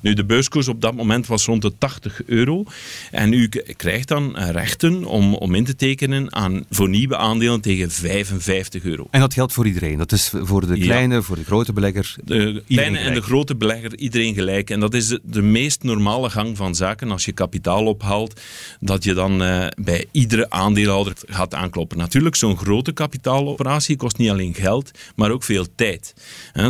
Nu, 0.00 0.14
de 0.14 0.24
beurskoers 0.24 0.68
op 0.68 0.80
dat 0.80 0.94
moment 0.94 1.26
was 1.26 1.44
rond 1.44 1.62
de 1.62 1.72
80 1.78 2.20
euro. 2.26 2.64
En 3.10 3.32
u 3.32 3.48
krijgt 3.76 4.08
dan 4.08 4.36
rechten 4.38 5.04
om, 5.04 5.34
om 5.34 5.54
in 5.54 5.64
te 5.64 5.76
tekenen 5.76 6.34
aan, 6.34 6.64
voor 6.70 6.88
nieuwe 6.88 7.16
aandelen 7.16 7.60
tegen 7.60 7.90
55 7.90 8.84
euro. 8.84 9.06
En 9.10 9.20
dat 9.20 9.34
geldt 9.34 9.52
voor 9.52 9.66
iedereen. 9.66 9.98
Dat 9.98 10.12
is 10.12 10.32
voor 10.42 10.66
de 10.66 10.76
Ja. 10.78 10.84
kleine, 10.84 11.22
voor 11.22 11.36
de 11.36 11.44
grote 11.44 11.72
belegger. 11.72 12.14
De 12.24 12.62
kleine 12.68 12.98
en 12.98 13.14
de 13.14 13.20
grote 13.22 13.56
belegger, 13.56 13.96
iedereen 13.96 14.34
gelijk. 14.34 14.70
En 14.70 14.80
dat 14.80 14.94
is 14.94 15.06
de, 15.08 15.20
de 15.24 15.42
meest 15.42 15.82
normale 15.82 16.30
gang 16.30 16.56
van 16.56 16.74
zaken. 16.74 17.10
Als 17.10 17.24
je 17.24 17.32
kapitaal 17.32 17.86
ophaalt, 17.86 18.40
dat 18.80 19.04
je 19.04 19.14
dan 19.14 19.42
eh, 19.42 19.66
bij 19.82 20.04
iedere 20.10 20.50
aandeelhouder 20.50 21.12
gaat 21.26 21.54
aankloppen. 21.54 21.98
Natuurlijk, 21.98 22.36
zo'n 22.36 22.56
grote 22.56 22.92
kapitaaloperatie 22.92 23.96
kost 23.96 24.18
niet 24.18 24.30
alleen 24.30 24.37
geld, 24.54 24.90
maar 25.16 25.30
ook 25.30 25.44
veel 25.44 25.66
tijd. 25.74 26.14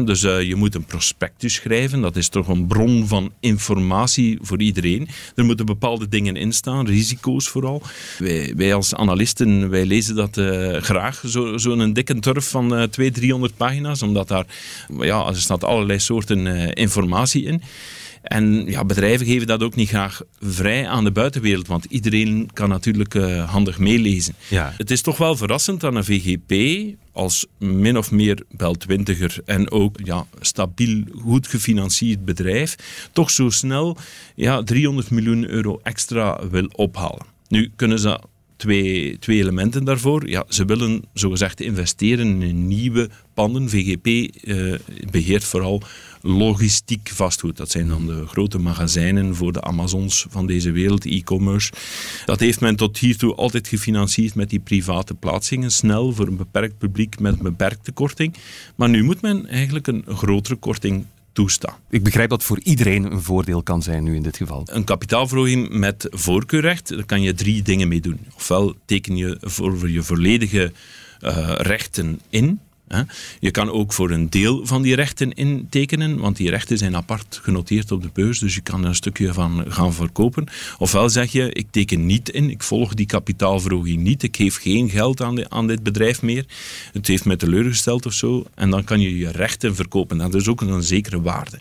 Dus 0.04 0.22
eh, 0.22 0.42
je 0.42 0.54
moet 0.54 0.74
een 0.74 0.85
prospectus 0.85 1.54
schrijven. 1.54 2.00
Dat 2.00 2.16
is 2.16 2.28
toch 2.28 2.48
een 2.48 2.66
bron 2.66 3.07
van 3.07 3.33
informatie 3.40 4.38
voor 4.40 4.61
iedereen. 4.61 5.09
Er 5.35 5.44
moeten 5.44 5.66
bepaalde 5.66 6.09
dingen 6.09 6.37
in 6.37 6.52
staan, 6.52 6.87
risico's 6.87 7.48
vooral. 7.48 7.83
Wij, 8.18 8.52
wij 8.57 8.74
als 8.74 8.94
analisten, 8.94 9.70
wij 9.70 9.85
lezen 9.87 10.14
dat 10.14 10.37
eh, 10.37 10.76
graag, 10.83 11.22
zo'n 11.24 11.59
zo 11.59 11.92
dikke 11.92 12.18
turf 12.18 12.48
van 12.50 12.76
eh 12.76 12.83
200, 12.83 13.14
300 13.14 13.57
pagina's, 13.57 14.02
omdat 14.02 14.28
daar, 14.28 14.46
ja, 15.00 15.26
er 15.26 15.37
staat 15.37 15.64
allerlei 15.64 15.98
soorten 15.98 16.46
eh, 16.46 16.70
informatie 16.74 17.44
in. 17.44 17.62
En 18.22 18.66
ja, 18.66 18.85
bedrijven 18.85 19.26
geven 19.26 19.46
dat 19.46 19.62
ook 19.62 19.74
niet 19.74 19.88
graag 19.88 20.22
vrij 20.40 20.88
aan 20.88 21.04
de 21.04 21.11
buitenwereld, 21.11 21.66
want 21.66 21.85
iedereen 21.85 22.50
kan 22.52 22.68
natuurlijk 22.68 23.14
eh, 23.14 23.50
handig 23.50 23.78
meelezen. 23.78 24.35
Ja. 24.48 24.74
Het 24.76 24.90
is 24.90 25.02
toch 25.02 25.18
wel 25.18 25.37
verrassend 25.37 25.81
dat 25.81 25.94
een 25.94 26.04
VGP 26.04 26.52
als 27.12 27.46
min 27.59 27.98
of 27.98 28.11
meer 28.11 28.42
beltwintiger 28.50 29.38
en 29.44 29.70
ook 29.70 29.96
ja, 30.04 30.26
stabiel, 30.40 31.02
goed 31.22 31.46
gefinancierd 31.46 32.24
bedrijf 32.24 32.76
toch 33.12 33.31
zo 33.31 33.50
snel 33.50 33.96
ja, 34.35 34.62
300 34.62 35.11
miljoen 35.11 35.48
euro 35.48 35.81
extra 35.83 36.48
wil 36.48 36.68
ophalen. 36.72 37.26
Nu 37.48 37.72
kunnen 37.76 37.98
ze 37.98 38.20
twee, 38.59 39.18
twee 39.18 39.38
elementen 39.38 39.85
daarvoor. 39.85 40.28
Ja, 40.28 40.44
ze 40.48 40.64
willen 40.64 41.04
zogezegd 41.12 41.61
investeren 41.61 42.42
in 42.42 42.66
nieuwe 42.66 43.09
panden. 43.35 43.68
VGP 43.68 44.07
eh, 44.07 44.74
beheert 45.11 45.44
vooral 45.44 45.83
logistiek 46.20 47.11
vastgoed. 47.14 47.57
Dat 47.57 47.70
zijn 47.70 47.88
dan 47.88 48.07
de 48.07 48.26
grote 48.26 48.59
magazijnen 48.59 49.35
voor 49.35 49.52
de 49.52 49.62
Amazons 49.62 50.26
van 50.31 50.46
deze 50.46 50.70
wereld, 50.70 51.04
e-commerce. 51.04 51.72
Dat 52.24 52.40
heeft 52.40 52.61
men 52.61 52.76
tot 52.76 52.98
hiertoe 52.98 53.35
altijd 53.35 53.68
gefinancierd 53.68 54.35
met 54.35 54.50
die 54.50 54.61
private 54.61 55.14
plaatsingen, 55.14 55.70
snel 55.70 56.12
voor 56.12 56.26
een 56.26 56.37
beperkt 56.37 56.78
publiek 56.78 57.20
met 57.20 57.33
een 57.33 57.42
beperkte 57.42 57.92
korting. 57.92 58.35
Maar 58.74 58.88
nu 58.88 59.02
moet 59.02 59.20
men 59.20 59.46
eigenlijk 59.46 59.87
een 59.87 60.04
grotere 60.07 60.57
korting 60.57 61.04
toestaan. 61.33 61.74
Ik 61.90 62.02
begrijp 62.02 62.31
dat 62.31 62.42
voor 62.42 62.61
iedereen 62.62 63.12
een 63.12 63.22
voordeel 63.22 63.62
kan 63.62 63.83
zijn 63.83 64.04
nu 64.04 64.14
in 64.14 64.22
dit 64.22 64.37
geval. 64.37 64.62
Een 64.70 64.85
kapitaalverhoging 64.85 65.68
met 65.68 66.07
voorkeurrecht, 66.11 66.88
daar 66.88 67.04
kan 67.04 67.22
je 67.22 67.35
drie 67.35 67.62
dingen 67.62 67.88
mee 67.88 68.00
doen. 68.00 68.18
Ofwel 68.37 68.74
teken 68.85 69.16
je 69.16 69.37
voor 69.40 69.90
je 69.90 70.02
volledige 70.02 70.72
uh, 71.20 71.54
rechten 71.57 72.20
in, 72.28 72.61
je 73.40 73.51
kan 73.51 73.70
ook 73.70 73.92
voor 73.92 74.11
een 74.11 74.31
deel 74.31 74.66
van 74.66 74.83
die 74.83 74.94
rechten 74.94 75.33
intekenen, 75.33 76.18
want 76.18 76.37
die 76.37 76.51
rechten 76.51 76.79
zijn 76.79 76.96
apart 76.96 77.40
genoteerd 77.42 77.92
op 77.92 78.03
de 78.03 78.11
beurs, 78.12 78.38
dus 78.38 78.55
je 78.55 78.61
kan 78.61 78.83
er 78.83 78.88
een 78.88 78.94
stukje 78.94 79.33
van 79.33 79.64
gaan 79.68 79.92
verkopen. 79.92 80.46
Ofwel 80.79 81.11
zeg 81.11 81.33
je, 81.33 81.53
ik 81.53 81.66
teken 81.70 82.07
niet 82.07 82.29
in, 82.29 82.51
ik 82.51 82.62
volg 82.62 82.94
die 82.94 83.07
kapitaalverhoging 83.07 84.03
niet, 84.03 84.22
ik 84.22 84.37
geef 84.37 84.61
geen 84.61 84.90
geld 84.90 85.22
aan, 85.22 85.51
aan 85.51 85.66
dit 85.66 85.83
bedrijf 85.83 86.22
meer, 86.22 86.44
het 86.92 87.07
heeft 87.07 87.24
me 87.24 87.37
teleurgesteld 87.37 88.07
of 88.07 88.12
zo, 88.12 88.44
en 88.55 88.70
dan 88.70 88.85
kan 88.85 89.01
je 89.01 89.18
je 89.18 89.31
rechten 89.31 89.74
verkopen. 89.74 90.18
Dat 90.18 90.35
is 90.35 90.48
ook 90.48 90.61
een 90.61 90.83
zekere 90.83 91.20
waarde. 91.20 91.61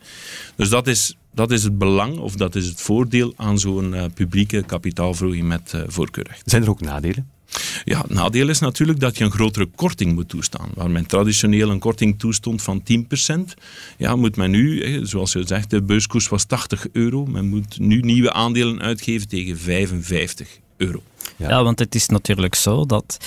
Dus 0.56 0.70
dat 0.70 0.88
is 0.88 1.16
dat 1.34 1.52
is 1.52 1.64
het 1.64 1.78
belang 1.78 2.18
of 2.18 2.36
dat 2.36 2.56
is 2.56 2.66
het 2.66 2.82
voordeel 2.82 3.34
aan 3.36 3.60
zo'n 3.60 3.94
uh, 3.94 4.06
publieke 4.14 4.64
kapitaalverhoging 4.64 5.48
met 5.48 5.72
uh, 5.76 5.82
voorkeurrecht. 5.88 6.42
Zijn 6.46 6.64
er 6.64 6.70
ook 6.70 6.82
nadelen? 6.82 7.37
Ja, 7.84 8.02
het 8.02 8.10
nadeel 8.10 8.50
is 8.50 8.60
natuurlijk 8.60 9.00
dat 9.00 9.18
je 9.18 9.24
een 9.24 9.32
grotere 9.32 9.68
korting 9.76 10.14
moet 10.14 10.30
toestaan. 10.30 10.70
Waar 10.74 10.92
men 10.92 11.06
traditioneel 11.06 11.70
een 11.70 11.80
korting 11.80 12.20
toestond 12.20 12.62
van 12.62 12.84
10%, 13.30 13.54
ja, 13.98 14.16
moet 14.16 14.36
men 14.36 14.52
nu, 14.52 15.00
zoals 15.06 15.32
je 15.32 15.44
zegt, 15.46 15.70
de 15.70 15.82
beurskoers 15.82 16.28
was 16.28 16.44
80 16.44 16.88
euro. 16.92 17.26
Men 17.26 17.48
moet 17.48 17.80
nu 17.80 18.00
nieuwe 18.00 18.34
aandelen 18.34 18.82
uitgeven 18.82 19.28
tegen 19.28 19.58
55 19.58 20.60
euro. 20.78 21.02
Ja, 21.36 21.64
want 21.64 21.80
het 21.80 21.96
is 21.96 22.08
natuurlijk 22.08 22.56
zo 22.56 22.86
dat 22.86 23.18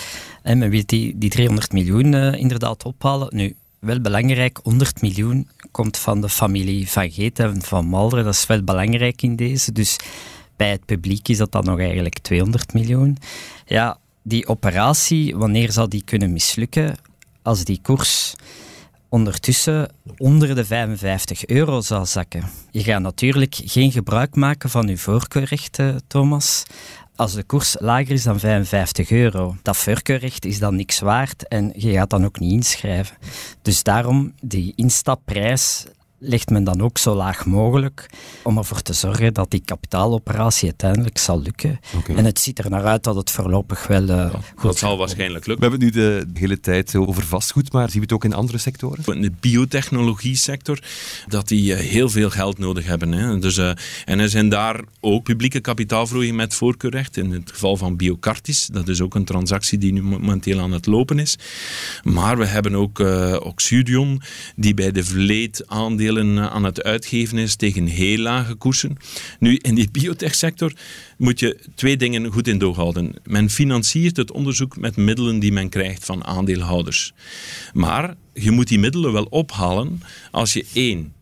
hè, 0.43 0.55
men 0.55 0.71
wil 0.71 0.83
die, 0.87 1.19
die 1.19 1.31
300 1.31 1.73
miljoen 1.73 2.13
uh, 2.13 2.35
inderdaad 2.35 2.85
ophalen. 2.85 3.29
Nu, 3.37 3.55
wel 3.79 4.01
belangrijk, 4.01 4.61
100 4.63 5.03
miljoen 5.03 5.49
komt 5.71 5.97
van 5.97 6.21
de 6.21 6.29
familie 6.29 6.91
Van 6.91 7.11
Geet 7.11 7.39
en 7.39 7.63
Van 7.63 7.87
Malderen. 7.87 8.25
Dat 8.25 8.35
is 8.35 8.47
wel 8.47 8.63
belangrijk 8.63 9.23
in 9.23 9.37
deze. 9.37 9.73
Dus 9.73 9.97
bij 10.57 10.71
het 10.71 10.85
publiek 10.85 11.29
is 11.29 11.39
dat 11.39 11.53
dan 11.53 11.65
nog 11.65 11.79
eigenlijk 11.79 12.19
200 12.19 12.73
miljoen. 12.73 13.17
Ja, 13.67 13.99
die 14.31 14.47
operatie, 14.49 15.37
wanneer 15.37 15.73
zal 15.73 15.89
die 15.89 16.05
kunnen 16.05 16.33
mislukken? 16.33 16.97
Als 17.43 17.65
die 17.65 17.81
koers 17.83 18.35
ondertussen 19.09 19.93
onder 20.17 20.55
de 20.55 20.65
55 20.65 21.47
euro 21.47 21.81
zal 21.81 22.07
zakken. 22.07 22.51
Je 22.71 22.83
gaat 22.83 23.01
natuurlijk 23.01 23.61
geen 23.65 23.93
gebruik 23.93 24.35
maken 24.35 24.71
van 24.71 24.87
je 24.87 24.99
voorkeurrechten, 24.99 26.03
Thomas. 26.07 26.63
Als 27.17 27.35
de 27.35 27.43
koers 27.43 27.77
lager 27.79 28.11
is 28.11 28.23
dan 28.23 28.39
55 28.39 29.11
euro. 29.11 29.57
Dat 29.63 29.77
voorkeurrecht 29.77 30.45
is 30.45 30.59
dan 30.59 30.77
niks 30.77 31.01
waard 31.01 31.49
en 31.49 31.73
je 31.77 31.93
gaat 31.93 32.11
dan 32.11 32.25
ook 32.25 32.41
niet 32.41 32.53
inschrijven. 32.53 33.17
Dus 33.63 33.83
daarom, 33.83 34.33
die 34.43 34.73
instapprijs 34.77 35.87
legt 36.21 36.51
men 36.51 36.65
dan 36.65 36.81
ook 36.81 36.99
zo 36.99 37.15
laag 37.15 37.47
mogelijk 37.47 38.11
om 38.43 38.59
ervoor 38.59 38.83
te 38.83 38.93
zorgen 38.93 39.35
dat 39.35 39.51
die 39.51 39.63
kapitaaloperatie 39.65 40.69
uiteindelijk 40.69 41.19
zal 41.19 41.41
lukken. 41.41 41.81
En 42.17 42.25
het 42.25 42.39
ziet 42.39 42.59
er 42.59 42.71
naar 42.71 42.85
uit 42.85 43.05
dat 43.05 43.17
het 43.17 43.31
voorlopig 43.31 43.87
wel 43.87 44.03
uh, 44.03 44.35
goed 44.55 44.63
Dat 44.63 44.79
zal 44.79 44.99
waarschijnlijk 44.99 45.47
lukken. 45.47 45.71
We 45.71 45.77
hebben 45.77 45.87
het 45.89 45.97
nu 45.97 46.31
de 46.33 46.41
hele 46.41 46.61
tijd 46.61 46.97
over 46.97 47.23
vastgoed, 47.23 47.73
maar 47.73 47.91
zien 47.91 47.97
we 47.97 48.03
het 48.03 48.13
ook 48.13 48.25
in 48.25 48.35
andere 48.35 48.59
sectoren? 48.59 49.15
In 49.15 49.23
de 49.23 49.33
biotechnologie 49.41 50.37
sector, 50.37 50.79
dat 51.29 51.49
die 51.49 51.75
eh, 51.75 51.81
heel 51.81 52.09
veel 52.09 52.31
geld 52.31 52.59
nodig 52.59 52.87
hebben. 52.87 53.13
Hè. 53.13 53.39
Dus, 53.39 53.59
uh, 53.59 53.71
en 54.05 54.19
er 54.19 54.29
zijn 54.29 54.49
daar 54.49 54.81
ook 55.01 55.25
publieke 55.25 55.61
kapitaalvloeien 55.61 56.35
met 56.35 56.55
voorkeurrecht. 56.55 57.17
In 57.17 57.31
het 57.31 57.51
geval 57.51 57.77
van 57.77 57.97
Biocartis, 57.97 58.69
dat 58.73 58.89
is 58.89 59.01
ook 59.01 59.15
een 59.15 59.25
transactie 59.25 59.79
die 59.79 59.93
nu 59.93 60.03
momenteel 60.03 60.61
aan 60.61 60.73
het 60.73 60.87
lopen 60.87 61.19
is. 61.19 61.39
Maar 62.03 62.39
we 62.39 62.47
hebben 62.47 62.75
ook 62.75 62.99
uh, 62.99 63.37
Oxidion, 63.43 64.23
die 64.57 64.75
bij 64.75 64.93
de 64.93 65.05
Vleet 65.05 65.63
aandeel 65.67 66.10
eh, 66.17 66.47
aan 66.47 66.65
het 66.65 66.83
uitgeven 66.83 67.39
is 67.39 67.57
tegen 67.57 67.87
heel 67.87 68.19
lage 68.19 68.55
koersen. 68.55 68.97
Nu, 69.39 69.57
in 69.57 69.75
die 69.75 69.91
biotechsector 69.91 70.73
moet 71.19 71.41
je 71.41 71.59
twee 71.75 71.97
dingen 71.97 72.33
goed 72.33 72.49
in 72.49 72.59
doog 72.59 72.77
houden. 72.77 73.15
Men 73.25 73.51
financiert 73.51 74.17
het 74.17 74.33
onderzoek 74.33 74.77
met 74.77 74.97
middelen 74.97 75.39
die 75.39 75.53
men 75.53 75.69
krijgt 75.69 76.05
van 76.05 76.25
aandeelhouders. 76.25 77.13
Maar 77.73 78.15
je 78.35 78.51
moet 78.51 78.69
die 78.69 78.79
middelen 78.79 79.13
wel 79.13 79.25
ophalen 79.25 80.03
als 80.31 80.53
je 80.53 80.67
één 80.73 81.13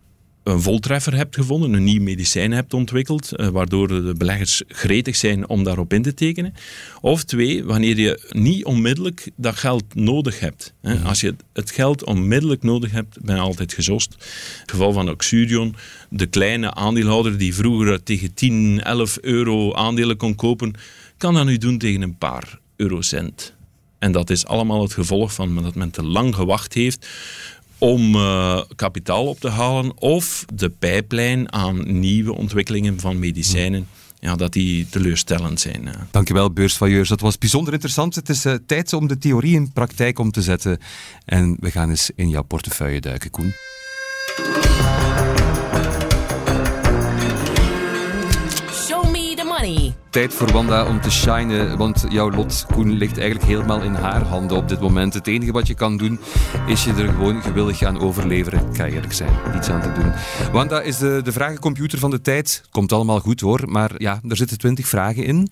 een 0.48 0.62
voltreffer 0.62 1.14
hebt 1.14 1.34
gevonden, 1.34 1.72
een 1.72 1.84
nieuw 1.84 2.02
medicijn 2.02 2.52
hebt 2.52 2.74
ontwikkeld, 2.74 3.32
eh, 3.32 3.48
waardoor 3.48 3.88
de 3.88 4.14
beleggers 4.16 4.62
gretig 4.68 5.16
zijn 5.16 5.48
om 5.48 5.64
daarop 5.64 5.92
in 5.92 6.02
te 6.02 6.14
tekenen. 6.14 6.54
Of 7.00 7.24
twee, 7.24 7.64
wanneer 7.64 7.98
je 7.98 8.28
niet 8.30 8.64
onmiddellijk 8.64 9.30
dat 9.36 9.56
geld 9.56 9.94
nodig 9.94 10.40
hebt. 10.40 10.72
Hè. 10.80 10.98
Als 10.98 11.20
je 11.20 11.34
het 11.52 11.70
geld 11.70 12.04
onmiddellijk 12.04 12.62
nodig 12.62 12.90
hebt, 12.90 13.20
ben 13.22 13.34
je 13.34 13.40
altijd 13.40 13.72
gezost. 13.72 14.12
Het 14.60 14.70
geval 14.70 14.92
van 14.92 15.10
Oxurion, 15.10 15.76
de 16.10 16.26
kleine 16.26 16.74
aandeelhouder 16.74 17.38
die 17.38 17.54
vroeger 17.54 18.02
tegen 18.02 18.34
10, 18.34 18.82
11 18.82 19.18
euro 19.20 19.74
aandelen 19.74 20.16
kon 20.16 20.34
kopen, 20.34 20.74
kan 21.16 21.34
dat 21.34 21.44
nu 21.44 21.58
doen 21.58 21.78
tegen 21.78 22.02
een 22.02 22.18
paar 22.18 22.58
eurocent. 22.76 23.56
En 23.98 24.12
dat 24.12 24.30
is 24.30 24.46
allemaal 24.46 24.82
het 24.82 24.92
gevolg 24.92 25.32
van 25.34 25.62
dat 25.62 25.74
men 25.74 25.90
te 25.90 26.02
lang 26.02 26.34
gewacht 26.34 26.74
heeft 26.74 27.06
om 27.78 28.14
uh, 28.14 28.60
kapitaal 28.76 29.26
op 29.26 29.40
te 29.40 29.48
halen 29.48 30.00
of 30.00 30.44
de 30.54 30.68
pijplijn 30.68 31.52
aan 31.52 32.00
nieuwe 32.00 32.34
ontwikkelingen 32.34 33.00
van 33.00 33.18
medicijnen. 33.18 33.88
Ja, 34.20 34.36
dat 34.36 34.52
die 34.52 34.88
teleurstellend 34.88 35.60
zijn. 35.60 35.86
Uh. 35.86 35.92
Dankjewel, 36.10 36.50
beursvailleurs. 36.50 37.08
Dat 37.08 37.20
was 37.20 37.38
bijzonder 37.38 37.72
interessant. 37.72 38.14
Het 38.14 38.28
is 38.28 38.46
uh, 38.46 38.54
tijd 38.66 38.92
om 38.92 39.06
de 39.06 39.18
theorie 39.18 39.54
in 39.54 39.72
praktijk 39.72 40.18
om 40.18 40.30
te 40.30 40.42
zetten. 40.42 40.78
En 41.24 41.56
we 41.60 41.70
gaan 41.70 41.90
eens 41.90 42.10
in 42.14 42.28
jouw 42.28 42.42
portefeuille 42.42 43.00
duiken, 43.00 43.30
Koen. 43.30 43.54
Tijd 50.10 50.34
voor 50.34 50.52
Wanda 50.52 50.86
om 50.86 51.00
te 51.00 51.10
shinen, 51.10 51.78
want 51.78 52.04
jouw 52.08 52.30
lot, 52.30 52.66
Koen, 52.72 52.92
ligt 52.92 53.18
eigenlijk 53.18 53.48
helemaal 53.48 53.82
in 53.82 53.94
haar 53.94 54.22
handen 54.22 54.56
op 54.56 54.68
dit 54.68 54.80
moment. 54.80 55.14
Het 55.14 55.26
enige 55.26 55.52
wat 55.52 55.66
je 55.66 55.74
kan 55.74 55.96
doen, 55.96 56.18
is 56.66 56.84
je 56.84 56.92
er 56.92 57.08
gewoon 57.08 57.42
gewillig 57.42 57.82
aan 57.82 58.00
overleveren. 58.00 58.72
Kan 58.72 58.86
eerlijk 58.86 59.12
zijn, 59.12 59.32
niets 59.52 59.68
aan 59.68 59.82
te 59.82 59.92
doen. 59.92 60.12
Wanda 60.52 60.80
is 60.80 60.98
de, 60.98 61.20
de 61.24 61.32
vragencomputer 61.32 61.98
van 61.98 62.10
de 62.10 62.20
tijd. 62.20 62.62
Komt 62.70 62.92
allemaal 62.92 63.20
goed 63.20 63.40
hoor, 63.40 63.60
maar 63.66 63.90
ja, 63.96 64.20
er 64.28 64.36
zitten 64.36 64.58
twintig 64.58 64.88
vragen 64.88 65.24
in. 65.24 65.50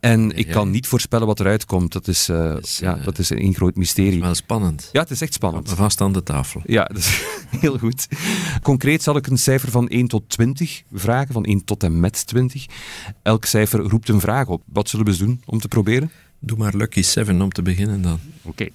En 0.00 0.36
ik 0.36 0.48
kan 0.48 0.70
niet 0.70 0.86
voorspellen 0.86 1.26
wat 1.26 1.40
eruit 1.40 1.64
komt. 1.64 1.92
Dat 1.92 2.08
is, 2.08 2.28
uh, 2.28 2.56
ja, 2.60 2.98
dat 3.04 3.18
is 3.18 3.30
een 3.30 3.54
groot 3.54 3.76
mysterie. 3.76 4.20
Wel 4.20 4.34
spannend. 4.34 4.88
Ja, 4.92 5.00
het 5.00 5.10
is 5.10 5.20
echt 5.20 5.34
spannend. 5.34 5.70
Vast 5.70 6.00
aan 6.00 6.12
de 6.12 6.22
tafel. 6.22 6.60
Ja, 6.64 6.84
dat 6.84 6.96
is 6.96 7.24
heel 7.60 7.78
goed. 7.78 8.08
Concreet 8.62 9.02
zal 9.02 9.16
ik 9.16 9.26
een 9.26 9.38
cijfer 9.38 9.70
van 9.70 9.88
1 9.88 10.08
tot 10.08 10.28
20 10.28 10.82
vragen, 10.92 11.32
van 11.32 11.44
1 11.44 11.64
tot 11.64 11.82
en 11.82 12.00
met 12.00 12.26
20. 12.26 12.66
Elk 13.22 13.44
cijfer 13.44 13.73
roept 13.80 14.08
een 14.08 14.20
vraag 14.20 14.46
op. 14.46 14.62
Wat 14.66 14.88
zullen 14.88 15.06
we 15.06 15.16
doen 15.16 15.42
om 15.44 15.60
te 15.60 15.68
proberen? 15.68 16.10
Doe 16.38 16.58
maar 16.58 16.76
Lucky 16.76 17.02
7 17.02 17.42
om 17.42 17.52
te 17.52 17.62
beginnen 17.62 18.02
dan. 18.02 18.18
Oké. 18.42 18.68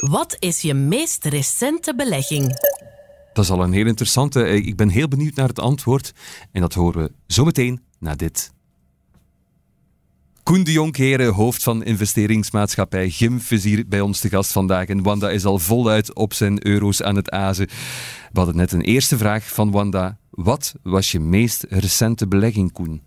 Wat 0.00 0.36
is 0.38 0.60
je 0.60 0.74
meest 0.74 1.24
recente 1.24 1.94
belegging? 1.94 2.46
Dat 3.32 3.44
is 3.44 3.50
al 3.50 3.62
een 3.62 3.72
heel 3.72 3.86
interessante. 3.86 4.48
Ik 4.48 4.76
ben 4.76 4.88
heel 4.88 5.08
benieuwd 5.08 5.34
naar 5.34 5.48
het 5.48 5.58
antwoord. 5.60 6.12
En 6.52 6.60
dat 6.60 6.74
horen 6.74 7.02
we 7.02 7.12
zometeen 7.26 7.80
na 7.98 8.14
dit. 8.14 8.52
Koen 10.42 10.64
de 10.64 10.72
Jonkheren, 10.72 11.32
hoofd 11.32 11.62
van 11.62 11.84
investeringsmaatschappij 11.84 13.10
GIMF, 13.10 13.50
is 13.50 13.64
hier 13.64 13.84
bij 13.88 14.00
ons 14.00 14.20
te 14.20 14.28
gast 14.28 14.52
vandaag. 14.52 14.86
En 14.86 15.02
Wanda 15.02 15.30
is 15.30 15.44
al 15.44 15.58
voluit 15.58 16.14
op 16.14 16.34
zijn 16.34 16.66
euro's 16.66 17.02
aan 17.02 17.16
het 17.16 17.30
azen. 17.30 17.66
We 18.32 18.38
hadden 18.38 18.56
net 18.56 18.72
een 18.72 18.80
eerste 18.80 19.18
vraag 19.18 19.48
van 19.48 19.70
Wanda. 19.70 20.18
Wat 20.30 20.74
was 20.82 21.12
je 21.12 21.20
meest 21.20 21.66
recente 21.68 22.28
belegging, 22.28 22.72
Koen? 22.72 23.02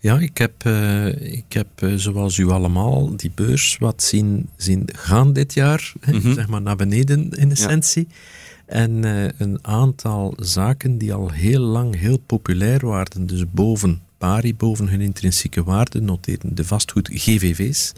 Ja, 0.00 0.18
ik 0.18 0.38
heb, 0.38 0.64
uh, 0.66 1.06
ik 1.32 1.52
heb 1.52 1.68
uh, 1.80 1.94
zoals 1.94 2.38
u 2.38 2.48
allemaal 2.48 3.16
die 3.16 3.30
beurs 3.34 3.76
wat 3.78 4.02
zien, 4.02 4.48
zien 4.56 4.88
gaan 4.92 5.32
dit 5.32 5.54
jaar, 5.54 5.92
mm 6.06 6.20
-hmm. 6.20 6.34
zeg 6.34 6.48
maar 6.48 6.62
naar 6.62 6.76
beneden 6.76 7.30
in 7.30 7.50
essentie. 7.50 8.06
Ja. 8.08 8.14
En 8.66 8.90
uh, 9.04 9.28
een 9.38 9.58
aantal 9.62 10.34
zaken 10.36 10.98
die 10.98 11.12
al 11.12 11.30
heel 11.30 11.60
lang 11.60 11.98
heel 11.98 12.18
populair 12.18 12.86
waren, 12.86 13.26
dus 13.26 13.44
boven 13.50 14.00
pari, 14.18 14.54
boven 14.54 14.88
hun 14.88 15.00
intrinsieke 15.00 15.64
waarde, 15.64 16.00
noteerden 16.00 16.54
de 16.54 16.64
vastgoed 16.64 17.08
GVV's. 17.12 17.92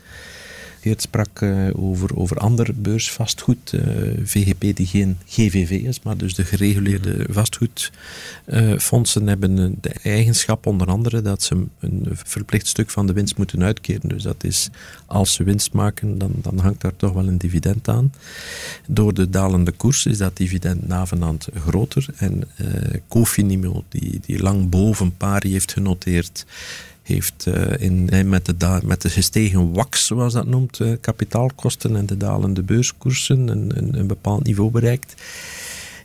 Geert 0.81 1.03
sprak 1.03 1.41
uh, 1.41 1.69
over, 1.75 2.17
over 2.17 2.37
ander 2.37 2.71
beursvastgoed, 2.75 3.73
uh, 3.73 3.81
VGP 4.25 4.77
die 4.77 4.87
geen 4.87 5.19
GVV 5.27 5.71
is, 5.71 6.03
maar 6.03 6.17
dus 6.17 6.35
de 6.35 6.45
gereguleerde 6.45 7.15
mhm. 7.17 7.33
vastgoedfondsen 7.33 9.27
hebben 9.27 9.77
de 9.81 9.95
eigenschap 10.03 10.67
onder 10.67 10.87
andere 10.87 11.23
dat 11.23 11.43
ze 11.43 11.65
een 11.79 12.07
verplicht 12.11 12.67
stuk 12.67 12.91
van 12.91 13.07
de 13.07 13.13
winst 13.13 13.37
moeten 13.37 13.63
uitkeren. 13.63 14.09
Dus 14.09 14.23
dat 14.23 14.45
is, 14.45 14.71
als 15.07 15.33
ze 15.35 15.45
winst 15.45 15.73
maken, 15.73 16.19
dan, 16.19 16.33
dan 16.37 16.59
hangt 16.59 16.81
daar 16.81 16.97
toch 16.97 17.13
wel 17.13 17.29
een 17.29 17.39
dividend 17.39 17.89
aan. 17.89 18.13
Door 18.87 19.15
de 19.15 19.31
dalende 19.31 19.73
koers 19.73 20.07
is 20.07 20.19
dat 20.19 20.37
dividend 20.37 20.89
navenant 20.89 21.49
groter 21.55 22.07
en 22.17 22.45
Cofinimo, 23.09 23.85
die, 23.89 24.21
die 24.27 24.43
lang 24.43 24.69
boven 24.69 25.17
pari 25.17 25.53
heeft 25.53 25.73
genoteerd, 25.73 26.47
heeft 27.13 27.47
uh, 27.49 27.65
in, 27.79 28.29
met, 28.29 28.47
de 28.47 28.81
met 28.85 29.03
de 29.03 29.11
gestegen 29.11 29.73
wax, 29.73 30.07
zoals 30.07 30.33
dat 30.33 30.47
noemt, 30.47 30.79
uh, 30.79 30.93
kapitaalkosten 31.01 31.97
en 31.97 32.07
de 32.07 32.17
dalende 32.17 32.63
beurskoersen 32.63 33.49
een, 33.49 33.79
een, 33.79 33.99
een, 33.99 34.07
bepaald 34.07 34.45
niveau 34.45 34.71
bereikt. 34.71 35.23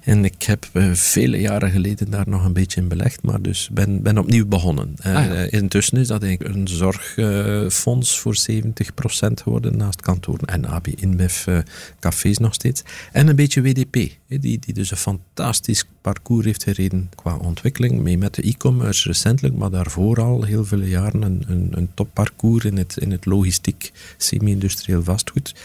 En 0.02 0.26
ik 0.26 0.44
heb 0.44 0.70
uh, 0.74 0.94
vele 0.94 1.40
jaren 1.40 1.72
geleden 1.72 2.10
daar 2.10 2.30
nog 2.30 2.46
een 2.46 2.54
beetje 2.54 2.82
in 2.82 2.88
belegd, 2.88 3.24
maar 3.24 3.42
dus 3.42 3.70
ben, 3.72 4.02
ben 4.02 4.18
opnieuw 4.18 4.46
begonnen. 4.46 4.94
Ah, 5.02 5.14
ja. 5.14 5.34
Intussen 5.34 5.98
is 5.98 6.08
dat 6.08 6.24
eigenlijk 6.24 6.56
een 6.56 6.68
zorgfonds 6.68 8.20
voor 8.20 8.36
70% 8.52 8.64
geworden 9.44 9.78
naast 9.78 10.02
kantoren 10.02 10.48
en 10.48 10.66
AB 10.66 10.88
InBev 10.88 11.48
cafés 12.00 12.38
nog 12.38 12.54
steeds. 12.54 12.84
En 13.12 13.28
een 13.28 13.36
beetje 13.36 13.62
WDP, 13.62 13.94
die, 14.28 14.60
die 14.60 14.74
dus 14.74 14.92
een 14.92 14.98
fantastisch 14.98 15.86
parcours 16.06 16.46
heeft 16.46 16.64
gereden 16.64 17.10
qua 17.16 17.38
ontwikkeling, 17.38 18.00
mee 18.00 18.18
met 18.18 18.34
de 18.34 18.42
e-commerce 18.42 19.08
recentelijk, 19.08 19.56
maar 19.56 19.70
daarvoor 19.70 20.22
al 20.22 20.44
heel 20.44 20.66
veel 20.66 20.82
jaren 20.82 21.22
een, 21.22 21.44
een, 21.48 21.68
een 21.72 21.90
topparcours 21.94 22.66
in 22.66 22.78
het, 22.78 22.98
in 22.98 23.12
het 23.12 23.26
logistiek, 23.26 23.92
semi-industrieel 24.18 25.04
vastgoed. 25.04 25.56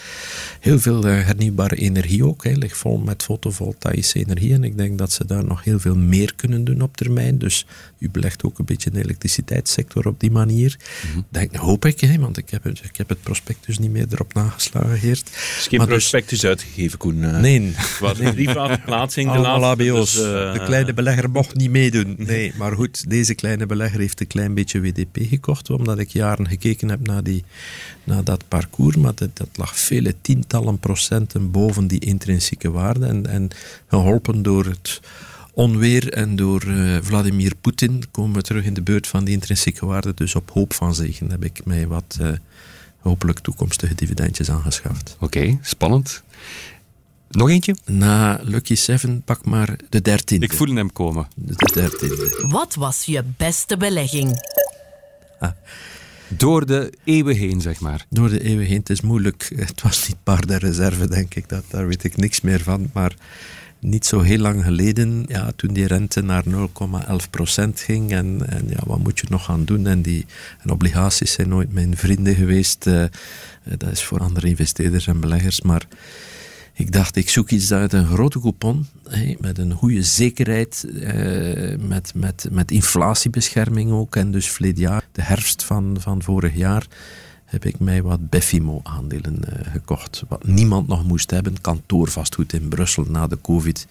Heel 0.59 0.79
veel 0.79 1.03
hernieuwbare 1.03 1.75
energie 1.75 2.25
ook, 2.25 2.43
hè, 2.43 2.51
ligt 2.51 2.77
vol 2.77 2.97
met 2.97 3.23
fotovoltaïsche 3.23 4.19
energie. 4.19 4.53
En 4.53 4.63
ik 4.63 4.77
denk 4.77 4.97
dat 4.97 5.11
ze 5.11 5.25
daar 5.25 5.45
nog 5.45 5.63
heel 5.63 5.79
veel 5.79 5.95
meer 5.95 6.35
kunnen 6.35 6.63
doen 6.63 6.81
op 6.81 6.97
termijn. 6.97 7.37
Dus 7.37 7.65
u 8.01 8.09
belegt 8.09 8.43
ook 8.43 8.59
een 8.59 8.65
beetje 8.65 8.89
in 8.89 8.95
de 8.95 9.03
elektriciteitssector 9.03 10.07
op 10.07 10.19
die 10.19 10.31
manier. 10.31 10.77
Mm 11.15 11.25
denk, 11.29 11.55
hoop 11.55 11.85
ik, 11.85 11.99
hè, 11.99 12.19
want 12.19 12.37
ik 12.37 12.49
heb, 12.49 12.63
het, 12.63 12.81
ik 12.83 12.97
heb 12.97 13.09
het 13.09 13.21
prospectus 13.21 13.79
niet 13.79 13.91
meer 13.91 14.05
erop 14.11 14.33
nageslagen, 14.33 14.97
Geert. 14.97 15.29
is 15.29 15.67
geen 15.67 15.79
maar 15.79 15.87
dus- 15.87 15.97
prospectus 15.97 16.45
uitgegeven, 16.45 16.97
Koen. 16.97 17.17
Uh, 17.17 17.39
nee. 17.39 17.75
Wat 17.99 18.19
een 18.19 18.33
privaatplaatsing. 18.33 19.31
de 19.31 19.47
ABO's. 19.47 20.13
Dus, 20.13 20.23
uh, 20.23 20.53
de 20.53 20.61
kleine 20.65 20.93
belegger 20.93 21.29
mocht 21.29 21.55
niet 21.55 21.69
meedoen. 21.69 22.15
Nee, 22.17 22.53
maar 22.57 22.71
goed, 22.71 23.09
deze 23.09 23.33
kleine 23.33 23.65
belegger 23.65 23.99
heeft 23.99 24.21
een 24.21 24.27
klein 24.27 24.53
beetje 24.53 24.81
WDP 24.81 25.17
gekocht, 25.29 25.69
omdat 25.69 25.99
ik 25.99 26.09
jaren 26.09 26.47
gekeken 26.47 26.89
heb 26.89 27.07
naar, 27.07 27.23
die, 27.23 27.43
naar 28.03 28.23
dat 28.23 28.47
parcours, 28.47 28.95
maar 28.95 29.15
dat, 29.15 29.37
dat 29.37 29.49
lag 29.53 29.79
vele 29.79 30.15
tientallen 30.21 30.79
procenten 30.79 31.51
boven 31.51 31.87
die 31.87 31.99
intrinsieke 31.99 32.71
waarde. 32.71 33.05
En, 33.05 33.25
en 33.25 33.49
geholpen 33.87 34.41
door 34.41 34.65
het 34.65 35.01
onweer 35.53 36.13
en 36.13 36.35
door 36.35 36.63
uh, 36.65 36.97
Vladimir 37.01 37.55
Poetin 37.61 38.03
komen 38.11 38.35
we 38.35 38.41
terug 38.41 38.63
in 38.65 38.73
de 38.73 38.81
beurt 38.81 39.07
van 39.07 39.23
die 39.23 39.33
intrinsieke 39.33 39.85
waarde. 39.85 40.13
Dus 40.13 40.35
op 40.35 40.51
hoop 40.51 40.73
van 40.73 40.95
zegen 40.95 41.31
heb 41.31 41.43
ik 41.43 41.65
mij 41.65 41.87
wat 41.87 42.17
uh, 42.21 42.31
hopelijk 42.97 43.39
toekomstige 43.39 43.95
dividendjes 43.95 44.51
aangeschaft. 44.51 45.17
Oké, 45.19 45.57
spannend. 45.61 46.23
Nog 47.29 47.49
eentje? 47.49 47.75
Na 47.85 48.39
Lucky 48.43 48.75
Seven 48.75 49.21
pak 49.21 49.45
maar 49.45 49.75
de 49.89 50.01
dertiende. 50.01 50.45
Ik 50.45 50.53
voel 50.53 50.75
hem 50.75 50.91
komen. 50.91 51.27
De 51.35 51.69
dertiende. 51.73 52.45
Wat 52.47 52.75
was 52.75 53.03
je 53.03 53.23
beste 53.37 53.77
belegging? 53.77 54.41
Ah. 55.39 55.51
Door 56.27 56.65
de 56.65 56.93
eeuwen 57.03 57.35
heen, 57.35 57.61
zeg 57.61 57.79
maar. 57.79 58.05
Door 58.09 58.29
de 58.29 58.43
eeuwen 58.43 58.65
heen. 58.65 58.79
Het 58.79 58.89
is 58.89 59.01
moeilijk. 59.01 59.51
Het 59.55 59.81
was 59.81 60.07
niet 60.07 60.23
paar 60.23 60.45
de 60.45 60.57
reserve, 60.57 61.07
denk 61.07 61.35
ik. 61.35 61.49
Dat, 61.49 61.63
daar 61.67 61.87
weet 61.87 62.03
ik 62.03 62.17
niks 62.17 62.41
meer 62.41 62.61
van. 62.61 62.89
Maar 62.93 63.15
niet 63.81 64.05
zo 64.05 64.19
heel 64.19 64.37
lang 64.37 64.63
geleden, 64.63 65.25
ja, 65.27 65.51
toen 65.55 65.73
die 65.73 65.87
rente 65.87 66.21
naar 66.21 66.43
0,11% 66.45 66.49
ging. 67.73 68.11
En, 68.11 68.41
en 68.49 68.67
ja, 68.69 68.79
wat 68.85 68.99
moet 68.99 69.19
je 69.19 69.25
nog 69.29 69.45
gaan 69.45 69.65
doen? 69.65 69.87
En, 69.87 70.01
die, 70.01 70.25
en 70.59 70.69
obligaties 70.69 71.31
zijn 71.31 71.49
nooit 71.49 71.73
mijn 71.73 71.97
vrienden 71.97 72.35
geweest. 72.35 72.87
Uh, 72.87 73.03
dat 73.63 73.91
is 73.91 74.03
voor 74.03 74.19
andere 74.19 74.47
investeerders 74.47 75.07
en 75.07 75.19
beleggers. 75.19 75.61
Maar 75.61 75.87
ik 76.73 76.91
dacht, 76.91 77.15
ik 77.15 77.29
zoek 77.29 77.49
iets 77.49 77.73
uit 77.73 77.93
een 77.93 78.05
grote 78.05 78.39
coupon, 78.39 78.87
met 79.39 79.57
een 79.57 79.73
goede 79.73 80.03
zekerheid, 80.03 80.85
eh, 81.01 81.77
met, 81.79 82.11
met, 82.15 82.47
met 82.51 82.71
inflatiebescherming 82.71 83.91
ook. 83.91 84.15
En 84.15 84.31
dus 84.31 84.49
verleden 84.49 84.81
jaar, 84.81 85.03
de 85.11 85.21
herfst 85.21 85.63
van, 85.63 85.97
van 85.99 86.23
vorig 86.23 86.55
jaar, 86.55 86.87
heb 87.51 87.65
ik 87.65 87.79
mij 87.79 88.01
wat 88.01 88.29
Beffimo-aandelen 88.29 89.39
uh, 89.49 89.71
gekocht. 89.71 90.23
Wat 90.27 90.47
niemand 90.47 90.87
nog 90.87 91.05
moest 91.05 91.31
hebben, 91.31 91.61
kantoorvastgoed 91.61 92.53
in 92.53 92.67
Brussel 92.67 93.03
na 93.03 93.27
de 93.27 93.41
covid. 93.41 93.87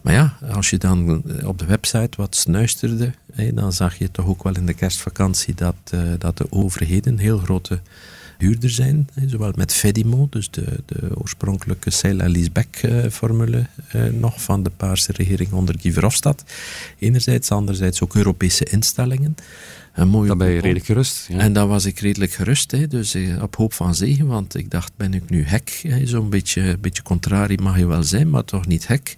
Maar 0.00 0.14
ja, 0.14 0.36
als 0.52 0.70
je 0.70 0.78
dan 0.78 1.22
eh, 1.28 1.48
op 1.48 1.58
de 1.58 1.64
website 1.64 2.10
wat 2.16 2.36
snuisterde, 2.36 3.12
dan 3.54 3.72
zag 3.72 3.98
je 3.98 4.10
toch 4.10 4.26
ook 4.26 4.42
wel 4.42 4.54
in 4.54 4.66
de 4.66 4.74
kerstvakantie 4.74 5.54
dat, 5.54 5.74
uh, 5.94 6.00
dat 6.18 6.36
de 6.36 6.52
overheden 6.52 7.18
heel 7.18 7.38
grote 7.38 7.80
huurder 8.38 8.70
zijn. 8.70 9.08
Zowel 9.26 9.52
met 9.56 9.74
Fedimo, 9.74 10.26
dus 10.30 10.50
de, 10.50 10.82
de 10.86 11.20
oorspronkelijke 11.20 11.90
sale 11.90 12.28
leaseback 12.28 12.80
formule 13.10 13.66
nog 14.10 14.42
van 14.42 14.62
de 14.62 14.70
Paarse 14.70 15.12
regering 15.12 15.52
onder 15.52 15.74
Guy 15.78 15.92
Verhofstadt. 15.92 16.44
Enerzijds, 16.98 17.50
anderzijds 17.50 18.02
ook 18.02 18.14
Europese 18.14 18.64
instellingen. 18.64 19.36
Een 19.96 20.08
mooie 20.08 20.28
dan 20.28 20.38
ben 20.38 20.48
je 20.48 20.60
redelijk 20.60 20.84
gerust. 20.84 21.26
Ja. 21.28 21.38
En 21.38 21.52
dan 21.52 21.68
was 21.68 21.84
ik 21.84 21.98
redelijk 21.98 22.32
gerust, 22.32 22.70
hè, 22.70 22.86
dus 22.86 23.14
eh, 23.14 23.42
op 23.42 23.56
hoop 23.56 23.72
van 23.72 23.94
zegen, 23.94 24.26
want 24.26 24.54
ik 24.54 24.70
dacht, 24.70 24.92
ben 24.96 25.14
ik 25.14 25.30
nu 25.30 25.44
hek? 25.44 25.84
Zo'n 26.04 26.30
beetje, 26.30 26.78
beetje 26.80 27.02
contrari 27.02 27.56
mag 27.62 27.78
je 27.78 27.86
wel 27.86 28.02
zijn, 28.02 28.30
maar 28.30 28.44
toch 28.44 28.66
niet 28.66 28.86
hek. 28.86 29.16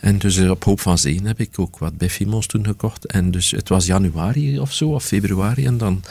En 0.00 0.18
dus 0.18 0.36
eh, 0.36 0.50
op 0.50 0.64
hoop 0.64 0.80
van 0.80 0.98
zegen 0.98 1.26
heb 1.26 1.40
ik 1.40 1.58
ook 1.58 1.78
wat 1.78 1.98
Beffimos 1.98 2.46
toen 2.46 2.64
gekocht. 2.64 3.06
En 3.06 3.30
dus 3.30 3.50
het 3.50 3.68
was 3.68 3.86
januari 3.86 4.58
of 4.58 4.72
zo, 4.72 4.88
of 4.88 5.04
februari, 5.04 5.66
en 5.66 5.78
dan 5.78 6.02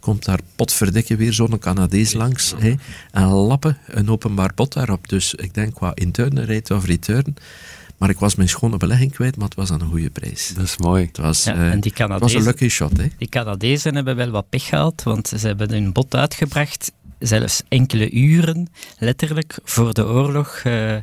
komt 0.00 0.24
daar 0.24 0.40
potverdikke 0.56 1.16
weer 1.16 1.32
zo'n 1.32 1.58
Canadees 1.58 2.12
langs. 2.12 2.54
Hè, 2.58 2.74
en 3.10 3.26
lappen 3.26 3.78
een 3.86 4.10
openbaar 4.10 4.54
pot 4.54 4.72
daarop. 4.72 5.08
Dus 5.08 5.34
ik 5.34 5.54
denk 5.54 5.74
qua 5.74 5.92
interne 5.94 6.44
rate 6.44 6.74
of 6.74 6.84
return 6.84 7.36
maar 7.98 8.10
ik 8.10 8.18
was 8.18 8.34
mijn 8.34 8.48
schone 8.48 8.76
belegging 8.76 9.12
kwijt, 9.12 9.36
maar 9.36 9.44
het 9.44 9.56
was 9.56 9.70
aan 9.70 9.80
een 9.80 9.88
goede 9.88 10.10
prijs. 10.10 10.52
Dat 10.54 10.64
is 10.64 10.76
mooi. 10.76 11.06
Het 11.06 11.16
was, 11.16 11.44
ja, 11.44 11.54
en 11.54 11.80
die 11.80 11.92
Canadezen, 11.92 12.20
was 12.20 12.34
een 12.34 12.50
lucky 12.50 12.68
shot. 12.68 12.96
Hè? 12.96 13.06
Die 13.18 13.28
Canadezen 13.28 13.94
hebben 13.94 14.16
wel 14.16 14.30
wat 14.30 14.48
pech 14.48 14.64
gehad, 14.64 15.02
want 15.02 15.28
ze 15.28 15.46
hebben 15.46 15.70
hun 15.70 15.92
bot 15.92 16.14
uitgebracht 16.14 16.92
zelfs 17.18 17.62
enkele 17.68 18.10
uren, 18.10 18.68
letterlijk, 18.98 19.58
voor 19.64 19.94
de 19.94 20.06
oorlog 20.06 20.62
uh, 20.64 20.94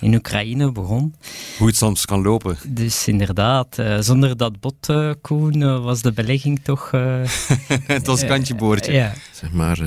in 0.00 0.14
Oekraïne 0.14 0.72
begon. 0.72 1.14
Hoe 1.58 1.66
het 1.66 1.76
soms 1.76 2.04
kan 2.04 2.22
lopen. 2.22 2.56
Dus 2.68 3.08
inderdaad, 3.08 3.78
uh, 3.78 3.98
zonder 4.00 4.36
dat 4.36 4.60
bot, 4.60 4.88
uh, 4.88 5.12
Koen, 5.20 5.82
was 5.82 6.02
de 6.02 6.12
belegging 6.12 6.60
toch... 6.62 6.90
het 7.86 8.06
was 8.06 8.24
kantje 8.24 8.54
boordje. 8.54 8.92
ja. 8.92 9.14
Zeg 9.32 9.52
maar, 9.52 9.78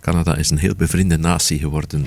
Canada 0.00 0.36
is 0.36 0.50
een 0.50 0.58
heel 0.58 0.74
bevriende 0.74 1.18
natie 1.18 1.58
geworden. 1.58 2.06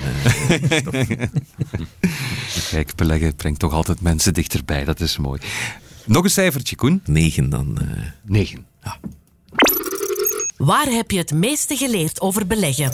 Kijk, 2.70 2.94
beleggen 2.96 3.34
brengt 3.34 3.58
toch 3.58 3.72
altijd 3.72 4.00
mensen 4.00 4.34
dichterbij, 4.34 4.84
dat 4.84 5.00
is 5.00 5.16
mooi. 5.16 5.40
Nog 6.04 6.24
een 6.24 6.30
cijfertje, 6.30 6.76
Koen. 6.76 7.00
Negen 7.04 7.48
dan. 7.48 7.78
Negen. 8.24 8.66
Ja. 8.82 8.98
Waar 10.60 10.86
heb 10.86 11.10
je 11.10 11.18
het 11.18 11.34
meeste 11.34 11.76
geleerd 11.76 12.20
over 12.20 12.46
beleggen? 12.46 12.92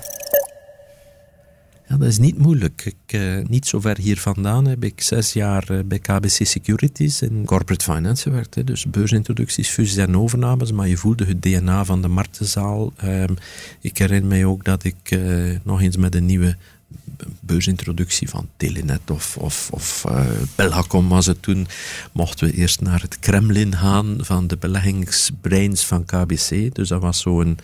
Ja, 1.88 1.96
dat 1.96 2.08
is 2.08 2.18
niet 2.18 2.38
moeilijk. 2.38 2.84
Ik, 2.84 3.12
uh, 3.12 3.44
niet 3.46 3.66
zo 3.66 3.80
ver 3.80 3.98
hier 3.98 4.18
vandaan 4.18 4.66
heb 4.66 4.84
ik 4.84 5.00
zes 5.00 5.32
jaar 5.32 5.70
uh, 5.70 5.78
bij 5.84 5.98
KBC 5.98 6.46
Securities 6.46 7.22
in 7.22 7.44
corporate 7.44 7.84
finance 7.84 8.22
gewerkt. 8.22 8.66
Dus 8.66 8.86
beursintroducties, 8.86 9.68
fusies 9.68 9.96
en 9.96 10.16
overnames. 10.16 10.72
Maar 10.72 10.88
je 10.88 10.96
voelde 10.96 11.24
het 11.24 11.42
DNA 11.42 11.84
van 11.84 12.02
de 12.02 12.08
marktenzaal. 12.08 12.92
Um, 13.04 13.36
ik 13.80 13.98
herinner 13.98 14.28
mij 14.28 14.44
ook 14.44 14.64
dat 14.64 14.84
ik 14.84 15.10
uh, 15.10 15.58
nog 15.62 15.80
eens 15.80 15.96
met 15.96 16.14
een 16.14 16.26
nieuwe 16.26 16.56
beursintroductie 17.40 18.28
van 18.28 18.48
Telenet 18.56 19.10
of, 19.10 19.36
of, 19.36 19.68
of 19.70 20.04
uh, 20.08 20.26
Belgacom 20.54 21.08
was 21.08 21.26
het 21.26 21.42
toen, 21.42 21.66
mochten 22.12 22.46
we 22.46 22.52
eerst 22.52 22.80
naar 22.80 23.00
het 23.00 23.18
Kremlin 23.18 23.76
gaan 23.76 24.16
van 24.18 24.46
de 24.46 24.56
beleggingsbreins 24.56 25.84
van 25.84 26.04
KBC. 26.04 26.74
Dus 26.74 26.88
dat 26.88 27.00
was 27.00 27.20
zo'n 27.20 27.58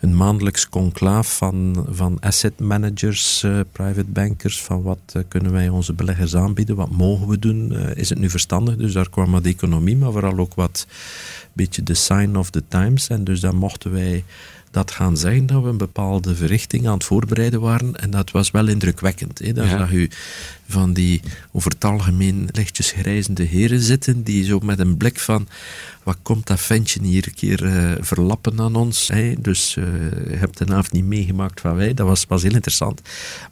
een, 0.00 0.16
maandelijks 0.16 0.68
conclaaf 0.68 1.36
van, 1.36 1.86
van 1.88 2.20
asset 2.20 2.60
managers, 2.60 3.42
uh, 3.42 3.60
private 3.72 4.10
bankers, 4.10 4.62
van 4.62 4.82
wat 4.82 4.98
uh, 5.16 5.22
kunnen 5.28 5.52
wij 5.52 5.68
onze 5.68 5.92
beleggers 5.92 6.36
aanbieden, 6.36 6.76
wat 6.76 6.90
mogen 6.90 7.28
we 7.28 7.38
doen, 7.38 7.72
is 7.94 8.08
het 8.08 8.18
nu 8.18 8.30
verstandig? 8.30 8.76
Dus 8.76 8.92
daar 8.92 9.10
kwam 9.10 9.30
wat 9.30 9.44
economie, 9.44 9.96
maar 9.96 10.12
vooral 10.12 10.38
ook 10.38 10.54
wat 10.54 10.86
beetje 11.54 11.82
de 11.82 11.94
sign 11.94 12.36
of 12.36 12.50
the 12.50 12.62
times. 12.68 13.08
En 13.08 13.24
dus 13.24 13.40
daar 13.40 13.54
mochten 13.54 13.92
wij 13.92 14.24
dat 14.74 14.90
gaan 14.90 15.16
zeggen 15.16 15.46
dat 15.46 15.62
we 15.62 15.68
een 15.68 15.76
bepaalde 15.76 16.34
verrichting 16.34 16.86
aan 16.86 16.94
het 16.94 17.04
voorbereiden 17.04 17.60
waren. 17.60 17.94
En 17.96 18.10
dat 18.10 18.30
was 18.30 18.50
wel 18.50 18.68
indrukwekkend. 18.68 19.38
Hè? 19.38 19.52
Dan 19.52 19.68
zag 19.68 19.92
u 19.92 20.10
van 20.66 20.92
die 20.92 21.20
over 21.52 21.70
het 21.70 21.84
algemeen 21.84 22.48
lichtjes 22.52 22.90
grijzende 22.90 23.42
heren 23.42 23.80
zitten, 23.80 24.22
die 24.22 24.44
zo 24.44 24.58
met 24.58 24.78
een 24.78 24.96
blik 24.96 25.18
van 25.20 25.48
wat 26.04 26.18
komt 26.22 26.46
dat 26.46 26.60
ventje 26.60 27.02
hier 27.02 27.26
een 27.26 27.34
keer 27.34 27.62
uh, 27.62 27.92
verlappen 28.00 28.60
aan 28.60 28.76
ons. 28.76 29.08
Hè? 29.08 29.34
Dus 29.38 29.76
uh, 29.76 29.84
je 30.30 30.36
hebt 30.36 30.58
de 30.58 30.66
avond 30.66 30.92
niet 30.92 31.04
meegemaakt 31.04 31.60
van 31.60 31.74
wij. 31.74 31.94
Dat 31.94 32.06
was, 32.06 32.24
was 32.28 32.42
heel 32.42 32.54
interessant. 32.54 33.00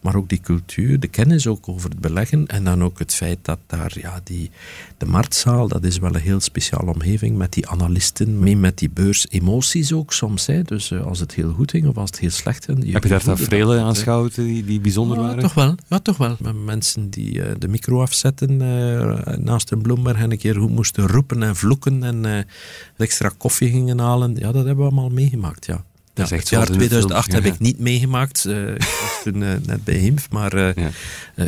Maar 0.00 0.16
ook 0.16 0.28
die 0.28 0.40
cultuur, 0.40 1.00
de 1.00 1.08
kennis 1.08 1.46
ook 1.46 1.68
over 1.68 1.90
het 1.90 2.00
beleggen. 2.00 2.46
En 2.46 2.64
dan 2.64 2.84
ook 2.84 2.98
het 2.98 3.14
feit 3.14 3.38
dat 3.42 3.58
daar 3.66 3.92
ja, 3.94 4.20
die, 4.24 4.50
de 4.96 5.06
marktzaal, 5.06 5.68
dat 5.68 5.84
is 5.84 5.98
wel 5.98 6.14
een 6.14 6.20
heel 6.20 6.40
speciale 6.40 6.92
omgeving 6.92 7.36
met 7.36 7.52
die 7.52 7.68
analisten, 7.68 8.38
mee 8.38 8.56
met 8.56 8.78
die 8.78 8.90
beurs, 8.90 9.26
emoties 9.30 9.92
ook 9.92 10.12
soms. 10.12 10.46
Hè? 10.46 10.62
Dus 10.62 10.90
uh, 10.90 11.06
als 11.06 11.18
het 11.18 11.34
heel 11.34 11.52
goed 11.52 11.70
ging 11.70 11.86
of 11.86 11.96
als 11.96 12.10
het 12.10 12.18
heel 12.18 12.30
slecht 12.30 12.64
ging. 12.64 12.92
Heb 12.92 13.02
je 13.02 13.08
daar 13.08 13.22
tafereelen 13.22 13.82
aanschouwd 13.82 14.34
die, 14.34 14.64
die 14.64 14.80
bijzonder 14.80 15.16
ja, 15.16 15.22
waren? 15.22 15.42
Toch 15.42 15.54
wel, 15.54 15.74
ja, 15.88 15.98
toch 15.98 16.16
wel. 16.16 16.36
Met 16.64 16.96
die 17.10 17.58
de 17.58 17.68
micro 17.68 18.00
afzetten 18.00 18.56
naast 19.44 19.70
een 19.70 19.82
Bloemberg 19.82 20.18
en 20.18 20.30
een 20.30 20.38
keer 20.38 20.60
moesten 20.60 21.06
roepen 21.06 21.42
en 21.42 21.56
vloeken 21.56 22.02
en 22.02 22.46
extra 22.96 23.30
koffie 23.38 23.70
gingen 23.70 23.98
halen. 23.98 24.34
Ja, 24.34 24.52
dat 24.52 24.64
hebben 24.64 24.76
we 24.76 24.90
allemaal 24.90 25.08
meegemaakt, 25.08 25.66
ja. 25.66 25.84
Dat 26.14 26.28
Ja, 26.28 26.36
het 26.36 26.48
jaar 26.48 26.66
zoals 26.66 26.82
in 26.82 26.88
de 26.88 26.88
2008 26.88 27.24
film. 27.30 27.36
heb 27.36 27.46
Ja. 27.46 27.52
ik 27.54 27.60
niet 27.60 27.78
meegemaakt. 27.78 28.44
eh, 28.44 28.68
ik 28.74 28.78
was 29.00 29.20
toen 29.24 29.42
eh, 29.42 29.48
net 29.66 29.84
bij 29.84 29.94
HIMF, 29.94 30.30
maar 30.30 30.52
eh, 30.52 30.74
Ja. 30.84 30.90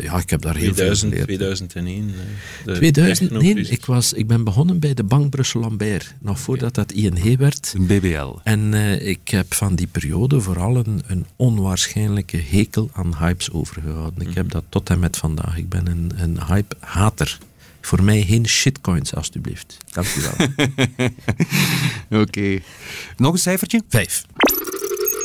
ja, 0.01 0.17
ik 0.17 0.29
heb 0.29 0.41
daar 0.41 0.55
heel 0.55 0.63
2000, 0.73 0.99
veel 0.99 1.09
geleerd. 1.09 1.25
2001. 1.27 2.09
eh, 2.09 2.65
de 2.65 2.71
2000, 2.73 3.29
nee, 3.31 3.39
technocrisis. 3.39 3.77
ik, 3.77 3.85
was, 3.85 4.13
ik 4.13 4.27
ben 4.27 4.43
begonnen 4.43 4.79
bij 4.79 4.93
de 4.93 5.03
Bank 5.03 5.29
Brussel-Lambert, 5.29 6.13
nog 6.19 6.39
voordat 6.39 6.73
dat 6.75 6.91
ING 6.91 7.37
werd. 7.37 7.73
Een 7.75 7.85
BBL. 7.85 8.33
En 8.43 8.73
eh, 8.73 9.07
ik 9.07 9.27
heb 9.29 9.53
van 9.53 9.75
die 9.75 9.87
periode 9.87 10.41
vooral 10.41 10.75
een, 10.77 11.01
een 11.07 11.25
onwaarschijnlijke 11.35 12.37
hekel 12.49 12.89
aan 12.93 13.15
hypes 13.17 13.51
overgehouden. 13.51 14.27
Ik 14.29 14.35
heb 14.35 14.51
dat 14.51 14.63
tot 14.69 14.89
en 14.89 14.99
met 14.99 15.17
vandaag. 15.17 15.57
Ik 15.57 15.69
ben 15.69 15.87
een, 15.87 16.11
een 16.15 16.37
hype-hater. 16.47 17.37
Voor 17.85 18.03
mij 18.03 18.23
geen 18.23 18.47
shitcoins, 18.47 19.15
alstublieft. 19.15 19.77
Dank 19.91 20.07
u 20.07 20.21
wel. 20.21 20.47
Oké. 22.21 22.59
Nog 23.17 23.33
een 23.33 23.39
cijfertje? 23.39 23.81
Vijf. 23.89 24.25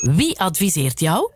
Wie 0.01 0.39
adviseert 0.41 1.01
jou? 1.01 1.31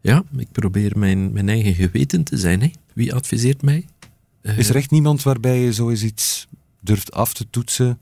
Ja, 0.00 0.22
ik 0.36 0.52
probeer 0.52 0.98
mijn, 0.98 1.32
mijn 1.32 1.48
eigen 1.48 1.74
geweten 1.74 2.24
te 2.24 2.36
zijn. 2.38 2.60
Hè. 2.62 2.70
Wie 2.92 3.14
adviseert 3.14 3.62
mij? 3.62 3.86
Eh, 4.42 4.58
Is 4.58 4.68
er 4.68 4.76
echt 4.76 4.90
niemand 4.90 5.22
waarbij 5.22 5.58
je 5.58 5.72
zo 5.72 5.90
eens 5.90 6.02
iets 6.02 6.46
durft 6.80 7.12
af 7.12 7.34
te 7.34 7.46
toetsen? 7.50 8.00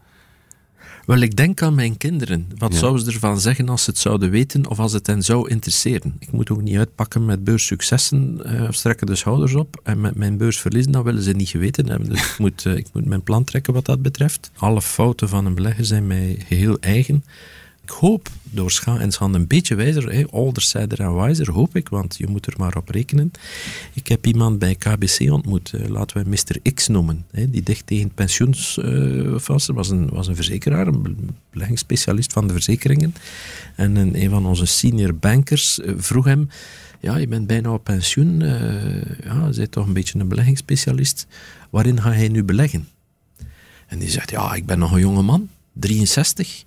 Wel, 1.07 1.19
ik 1.19 1.37
denk 1.37 1.63
aan 1.63 1.75
mijn 1.75 1.97
kinderen. 1.97 2.49
Wat 2.59 2.73
Ja. 2.73 2.79
zouden 2.79 3.05
ze 3.05 3.11
ervan 3.13 3.41
zeggen 3.41 3.69
als 3.69 3.85
ze 3.85 3.91
het 3.91 3.99
zouden 3.99 4.31
weten 4.31 4.67
of 4.67 4.79
als 4.79 4.93
het 4.93 5.07
hen 5.07 5.23
zou 5.23 5.49
interesseren? 5.49 6.17
Ik 6.19 6.33
moet 6.33 6.51
ook 6.51 6.63
niet 6.63 6.77
uitpakken 6.77 7.25
met 7.25 7.45
beurssuccessen, 7.45 8.41
of 8.69 8.75
strekken 8.75 9.07
de 9.07 9.15
schouders 9.15 9.55
op. 9.55 9.81
En 9.83 10.01
met 10.01 10.15
mijn 10.15 10.37
beursverliezen, 10.37 10.93
dat 10.93 11.05
willen 11.05 11.23
ze 11.23 11.33
niet 11.33 11.49
geweten 11.49 11.89
hebben. 11.89 12.09
Dus 12.09 12.21
ik 12.33 12.39
moet, 12.39 12.67
eh, 12.67 12.77
ik 12.77 12.87
moet 12.93 13.05
mijn 13.05 13.23
plan 13.23 13.45
trekken 13.45 13.73
wat 13.73 13.85
dat 13.85 14.03
betreft. 14.03 14.51
Alle 14.57 14.83
fouten 14.83 15.29
van 15.29 15.47
een 15.47 15.55
belegger 15.55 15.85
zijn 15.85 16.07
mij 16.07 16.37
geheel 16.49 16.77
eigen. 16.81 17.25
Ik 17.85 17.91
hoop 17.91 18.29
door 18.43 18.71
scha 18.71 18.99
en 18.99 19.13
schande 19.13 19.39
een 19.39 19.47
beetje 19.47 19.75
wijzer, 19.75 20.13
hè, 20.13 20.25
older, 20.31 20.63
zijder 20.63 21.01
en 21.01 21.15
wijzer, 21.15 21.51
hoop 21.51 21.77
ik, 21.77 21.89
want 21.89 22.17
je 22.17 22.27
moet 22.27 22.47
er 22.47 22.55
maar 22.57 22.77
op 22.77 22.89
rekenen. 22.89 23.31
Ik 23.93 24.07
heb 24.07 24.27
iemand 24.27 24.59
bij 24.59 24.75
KBC 24.75 25.31
ontmoet, 25.31 25.73
eh, 25.73 25.89
laten 25.89 26.23
we 26.23 26.29
Mr. 26.29 26.73
X 26.73 26.89
noemen, 26.89 27.27
die 27.49 27.63
dicht 27.63 27.87
tegen 27.87 28.11
pensioensvasten 28.15 29.75
was, 29.75 29.91
een, 29.91 30.09
was 30.09 30.27
een 30.27 30.35
verzekeraar, 30.35 30.87
een 30.87 31.03
be- 31.03 31.15
beleggingsspecialist 31.51 32.33
van 32.33 32.47
de 32.47 32.53
verzekeringen. 32.53 33.15
En 33.77 33.97
een, 33.97 34.31
van 34.31 34.47
onze 34.47 34.67
senior 34.67 35.15
bankers 35.15 35.81
eh, 35.81 35.93
vroeg 35.97 36.25
hem, 36.25 36.49
ja, 37.01 37.17
je 37.17 37.27
bent 37.29 37.47
bijna 37.47 37.73
op 37.73 37.85
pensioen, 37.85 38.43
eh, 38.43 39.25
ja, 39.25 39.47
je 39.47 39.57
bent 39.57 39.73
toch 39.73 39.87
een 39.87 39.93
beetje 39.93 40.19
een 40.19 40.29
beleggingsspecialist, 40.29 41.27
waarin 41.71 42.01
ga 42.01 42.13
hij 42.13 42.29
nu 42.29 42.45
beleggen? 42.45 42.89
En 43.87 43.99
die 43.99 44.11
zegt, 44.11 44.31
ja, 44.31 44.55
ik 44.55 44.67
ben 44.67 44.79
nog 44.79 44.93
een 44.93 45.01
jonge 45.01 45.23
man, 45.23 45.49
63, 45.73 46.65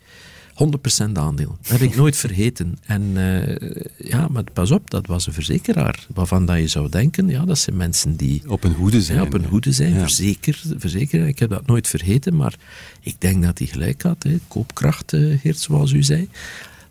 100% 0.56 1.12
aandeel. 1.14 1.58
Dat 1.62 1.72
heb 1.72 1.82
ik 1.82 1.96
nooit 2.02 2.18
vergeten. 2.18 2.78
En 2.86 3.12
eh, 3.16 3.80
ja, 4.10 4.28
maar 4.28 4.44
pas 4.54 4.72
op, 4.72 4.90
dat 4.90 5.08
was 5.08 5.28
een 5.28 5.34
verzekeraar, 5.34 6.06
waarvan 6.14 6.46
dat 6.46 6.58
je 6.58 6.68
zou 6.68 6.90
denken, 6.90 7.28
ja, 7.30 7.46
dat 7.46 7.58
zijn 7.58 7.78
mensen 7.78 8.16
die 8.16 8.42
Op 8.50 8.64
een 8.64 8.74
hoede 8.74 9.02
zijn. 9.02 9.18
ja, 9.18 9.24
op 9.24 9.34
een 9.34 9.46
hoede 9.46 9.72
zijn, 9.72 9.94
Ja. 9.94 10.00
verzeker, 10.00 10.62
verzeker. 10.78 11.28
Ik 11.28 11.40
heb 11.40 11.50
dat 11.50 11.66
nooit 11.66 11.88
vergeten, 11.88 12.36
maar 12.36 12.56
ik 13.02 13.16
denk 13.20 13.44
dat 13.44 13.58
hij 13.58 13.68
gelijk 13.68 14.02
had. 14.02 14.24
Hè. 14.24 14.38
Koopkracht, 14.48 15.14
eh, 15.14 15.40
Geert, 15.40 15.60
zoals 15.60 15.92
u 15.92 16.04
zei. 16.04 16.30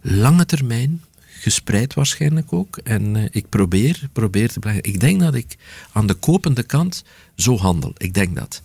Lange 0.00 0.44
termijn, 0.46 1.00
gespreid 1.40 1.94
waarschijnlijk 1.94 2.52
ook. 2.52 2.76
En 2.76 3.16
eh, 3.16 3.24
ik 3.30 3.48
probeer, 3.48 4.08
probeer 4.12 4.52
te 4.52 4.58
blijven. 4.58 4.82
Ik 4.84 5.00
denk 5.00 5.20
dat 5.20 5.34
ik 5.34 5.56
aan 5.92 6.06
de 6.06 6.14
kopende 6.14 6.62
kant 6.62 7.04
zo 7.36 7.56
handel. 7.56 7.92
Ik 7.96 8.14
denk 8.14 8.36
dat. 8.36 8.62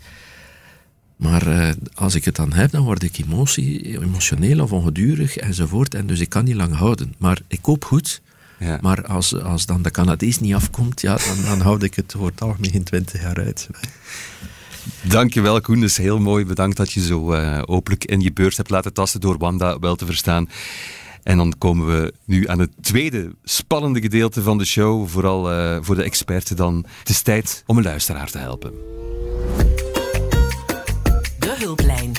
Maar 1.20 1.48
eh, 1.48 1.70
als 1.94 2.16
ik 2.16 2.26
het 2.26 2.36
dan 2.36 2.54
heb, 2.54 2.72
dan 2.72 2.84
word 2.84 3.04
ik 3.04 3.18
emotie, 3.18 4.02
emotioneel 4.02 4.60
of 4.60 4.72
ongedurig 4.72 5.38
enzovoort. 5.38 5.94
En 5.94 6.08
dus 6.08 6.20
ik 6.20 6.30
kan 6.30 6.44
niet 6.44 6.56
lang 6.56 6.76
houden. 6.76 7.14
Maar 7.18 7.42
ik 7.48 7.62
koop 7.62 7.86
goed. 7.86 8.22
Ja. 8.60 8.78
Maar 8.82 9.06
als, 9.06 9.42
als 9.42 9.66
dan 9.66 9.82
de 9.82 9.92
Canadees 9.92 10.40
niet 10.40 10.54
afkomt, 10.54 11.02
ja, 11.02 11.18
dan, 11.18 11.44
dan 11.44 11.62
houd 11.62 11.84
ik 11.84 11.96
het 11.96 12.14
voor 12.18 12.28
het 12.28 12.42
algemeen 12.42 12.72
geen 12.72 12.84
20 12.84 13.22
jaar 13.22 13.38
uit. 13.38 13.70
Dankjewel 15.02 15.62
Koen, 15.62 15.80
dat 15.80 15.90
is 15.90 15.98
heel 15.98 16.20
mooi. 16.20 16.46
Bedankt 16.46 16.78
dat 16.78 16.92
je 16.92 17.02
zo 17.02 17.32
eh, 17.32 17.62
openlijk 17.66 18.06
in 18.06 18.22
je 18.22 18.34
beurs 18.34 18.58
hebt 18.58 18.70
laten 18.70 18.94
tasten 18.94 19.22
door 19.22 19.38
Wanda 19.38 19.80
wel 19.80 19.96
te 19.96 20.06
verstaan. 20.06 20.50
En 21.24 21.38
dan 21.38 21.54
komen 21.58 21.88
we 21.88 22.14
nu 22.26 22.48
aan 22.48 22.60
het 22.60 22.72
tweede 22.82 23.36
spannende 23.44 24.02
gedeelte 24.02 24.42
van 24.42 24.58
de 24.58 24.66
show. 24.66 25.08
Vooral 25.08 25.52
eh, 25.52 25.78
voor 25.82 25.96
de 25.96 26.04
experten 26.04 26.56
dan. 26.56 26.86
Het 27.00 27.10
is 27.10 27.22
tijd 27.22 27.64
om 27.66 27.78
een 27.78 27.84
luisteraar 27.84 28.30
te 28.30 28.38
helpen. 28.38 28.72
Hulplijn. 31.60 32.12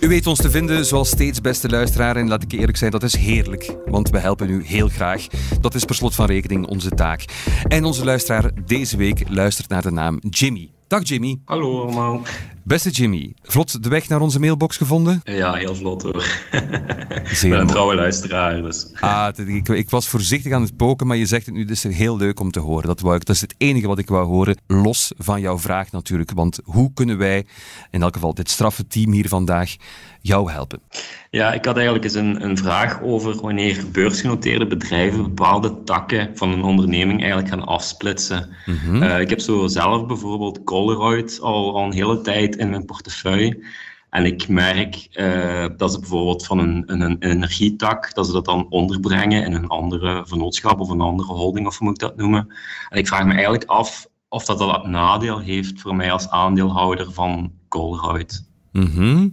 U 0.00 0.08
weet 0.08 0.26
ons 0.26 0.40
te 0.40 0.50
vinden 0.50 0.84
zoals 0.84 1.08
steeds 1.08 1.40
beste 1.40 1.68
luisteraar. 1.68 2.16
En 2.16 2.28
laat 2.28 2.42
ik 2.42 2.52
eerlijk 2.52 2.76
zijn, 2.76 2.90
dat 2.90 3.02
is 3.02 3.16
heerlijk. 3.16 3.76
Want 3.86 4.10
we 4.10 4.18
helpen 4.18 4.50
u 4.50 4.64
heel 4.64 4.88
graag. 4.88 5.26
Dat 5.60 5.74
is 5.74 5.84
per 5.84 5.94
slot 5.94 6.14
van 6.14 6.26
rekening 6.26 6.66
onze 6.66 6.90
taak. 6.90 7.24
En 7.68 7.84
onze 7.84 8.04
luisteraar 8.04 8.50
deze 8.66 8.96
week 8.96 9.28
luistert 9.28 9.68
naar 9.68 9.82
de 9.82 9.90
naam 9.90 10.18
Jimmy. 10.30 10.70
Dag 10.86 11.08
Jimmy. 11.08 11.40
Hallo 11.44 11.82
allemaal. 11.82 12.22
Beste 12.70 12.90
Jimmy, 12.90 13.32
vlot 13.42 13.82
de 13.82 13.88
weg 13.88 14.08
naar 14.08 14.20
onze 14.20 14.40
mailbox 14.40 14.76
gevonden? 14.76 15.20
Ja, 15.24 15.54
heel 15.54 15.74
vlot 15.74 16.02
hoor. 16.02 16.24
ik 17.30 17.38
ben 17.42 17.60
een 17.60 17.66
trouwe 17.66 17.94
luisteraar, 17.94 18.62
dus... 18.62 18.92
Ah, 19.00 19.28
ik, 19.46 19.68
ik 19.68 19.90
was 19.90 20.08
voorzichtig 20.08 20.52
aan 20.52 20.62
het 20.62 20.76
poken, 20.76 21.06
maar 21.06 21.16
je 21.16 21.26
zegt 21.26 21.46
het 21.46 21.54
nu, 21.54 21.64
dus 21.64 21.84
is 21.84 21.96
heel 21.96 22.16
leuk 22.16 22.40
om 22.40 22.50
te 22.50 22.60
horen. 22.60 22.86
Dat, 22.86 23.00
wou 23.00 23.16
ik, 23.16 23.24
dat 23.24 23.34
is 23.34 23.40
het 23.40 23.54
enige 23.58 23.86
wat 23.86 23.98
ik 23.98 24.08
wou 24.08 24.26
horen, 24.26 24.56
los 24.66 25.12
van 25.18 25.40
jouw 25.40 25.58
vraag 25.58 25.92
natuurlijk. 25.92 26.30
Want 26.34 26.60
hoe 26.64 26.92
kunnen 26.94 27.18
wij, 27.18 27.46
in 27.90 28.02
elk 28.02 28.14
geval 28.14 28.34
dit 28.34 28.50
straffe 28.50 28.86
team 28.86 29.12
hier 29.12 29.28
vandaag, 29.28 29.76
jou 30.20 30.50
helpen? 30.50 30.80
Ja, 31.30 31.52
ik 31.52 31.64
had 31.64 31.74
eigenlijk 31.74 32.04
eens 32.04 32.14
een, 32.14 32.44
een 32.44 32.56
vraag 32.56 33.02
over 33.02 33.40
wanneer 33.40 33.84
beursgenoteerde 33.92 34.66
bedrijven 34.66 35.22
bepaalde 35.22 35.82
takken 35.84 36.30
van 36.34 36.52
een 36.52 36.62
onderneming 36.62 37.20
eigenlijk 37.20 37.48
gaan 37.48 37.66
afsplitsen. 37.66 38.48
Eh, 39.00 39.20
ik 39.20 39.30
heb 39.30 39.40
zo 39.40 39.66
zelf 39.66 40.06
bijvoorbeeld 40.06 40.64
Colruyt 40.64 41.38
al, 41.40 41.76
al 41.76 41.84
een 41.84 41.92
hele 41.92 42.20
tijd 42.20 42.58
in 42.60 42.70
mijn 42.70 42.84
portefeuille. 42.84 43.64
En 44.10 44.24
ik 44.24 44.48
merk 44.48 45.08
eh, 45.12 45.66
dat 45.76 45.92
ze 45.92 45.98
bijvoorbeeld 45.98 46.46
van 46.46 46.58
een, 46.58 46.82
een, 46.86 47.00
een 47.00 47.16
energietak, 47.18 48.14
dat 48.14 48.26
ze 48.26 48.32
dat 48.32 48.44
dan 48.44 48.66
onderbrengen 48.68 49.44
in 49.44 49.52
een 49.52 49.66
andere 49.66 50.24
vennootschap 50.26 50.80
of 50.80 50.88
een 50.88 51.00
andere 51.00 51.32
holding, 51.32 51.66
of 51.66 51.78
hoe 51.78 51.86
moet 51.86 52.02
ik 52.02 52.08
dat 52.08 52.16
noemen. 52.16 52.54
En 52.88 52.98
ik 52.98 53.06
vraag 53.06 53.24
me 53.24 53.32
eigenlijk 53.32 53.64
af 53.64 54.08
of 54.28 54.44
dat 54.44 54.60
al 54.60 54.84
een 54.84 54.90
nadeel 54.90 55.38
heeft 55.38 55.80
voor 55.80 55.96
mij 55.96 56.12
als 56.12 56.28
aandeelhouder 56.28 57.12
van 57.12 57.52
Colruyt. 57.68 58.44
Mhm. 58.72 59.28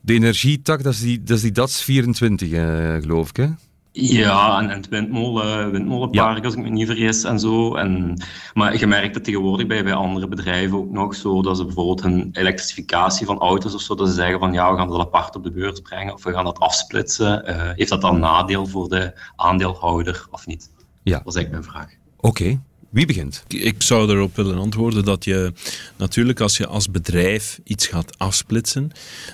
De 0.00 0.12
energietak, 0.12 0.82
dat 0.82 0.92
is 0.92 1.00
die, 1.00 1.22
dat 1.22 1.36
is 1.36 1.42
die 1.42 1.52
DATS 1.52 1.82
24, 1.82 2.50
eh, 2.50 2.94
geloof 3.00 3.28
ik, 3.28 3.36
hè? 3.36 3.48
Ja, 3.94 4.58
en, 4.58 4.70
en 4.70 4.76
het 4.76 4.88
windmolen, 4.88 5.70
windmolenpark, 5.70 6.44
als 6.44 6.54
ik 6.54 6.62
me 6.62 6.68
niet 6.68 6.86
vergis, 6.86 7.24
en 7.24 7.40
zo. 7.40 7.74
En, 7.74 8.22
maar 8.54 8.78
je 8.78 8.86
merkt 8.86 9.14
het 9.14 9.24
tegenwoordig 9.24 9.66
bij, 9.66 9.84
bij 9.84 9.94
andere 9.94 10.28
bedrijven 10.28 10.78
ook 10.78 10.90
nog 10.90 11.14
zo, 11.14 11.42
dat 11.42 11.56
ze 11.56 11.64
bijvoorbeeld 11.64 12.02
hun 12.02 12.28
elektrificatie 12.32 13.26
van 13.26 13.38
auto's 13.38 13.74
of 13.74 13.80
zo, 13.80 13.94
dat 13.94 14.08
ze 14.08 14.14
zeggen 14.14 14.38
van 14.38 14.52
ja, 14.52 14.70
we 14.72 14.78
gaan 14.78 14.88
dat 14.88 15.00
apart 15.00 15.36
op 15.36 15.42
de 15.42 15.50
beurs 15.50 15.80
brengen, 15.80 16.14
of 16.14 16.24
we 16.24 16.32
gaan 16.32 16.44
dat 16.44 16.58
afsplitsen. 16.58 17.46
Eh, 17.46 17.70
heeft 17.74 17.90
dat 17.90 18.00
dan 18.00 18.20
nadeel 18.20 18.66
voor 18.66 18.88
de 18.88 19.12
aandeelhouder, 19.36 20.26
of 20.30 20.46
niet? 20.46 20.70
Ja. 21.02 21.18
Dat 21.18 21.26
is 21.26 21.34
eigenlijk 21.34 21.64
mijn 21.64 21.76
vraag. 21.76 21.94
Oké, 22.20 22.60
wie 22.92 23.06
begint? 23.06 23.44
Ik 23.48 23.82
zou 23.82 24.10
erop 24.10 24.36
willen 24.36 24.58
antwoorden 24.58 25.04
dat 25.04 25.24
je 25.24 25.52
natuurlijk 25.96 26.40
als 26.40 26.56
je 26.56 26.66
als 26.66 26.90
bedrijf 26.90 27.60
iets 27.64 27.86
gaat 27.86 28.18
afsplitsen, 28.18 28.90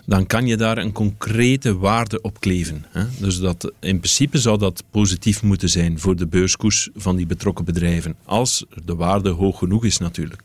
dan 0.06 0.26
kan 0.26 0.46
je 0.46 0.56
daar 0.56 0.78
een 0.78 0.92
concrete 0.92 1.76
waarde 1.76 2.20
op 2.20 2.40
kleven. 2.40 2.84
Hè? 2.88 3.04
Dus 3.18 3.38
dat, 3.38 3.72
in 3.80 3.98
principe 3.98 4.38
zou 4.38 4.58
dat 4.58 4.82
positief 4.90 5.42
moeten 5.42 5.68
zijn 5.68 5.98
voor 5.98 6.16
de 6.16 6.26
beurskoers 6.26 6.88
van 6.96 7.16
die 7.16 7.26
betrokken 7.26 7.64
bedrijven. 7.64 8.16
Als 8.24 8.64
de 8.84 8.94
waarde 8.94 9.30
hoog 9.30 9.58
genoeg 9.58 9.84
is 9.84 9.98
natuurlijk. 9.98 10.42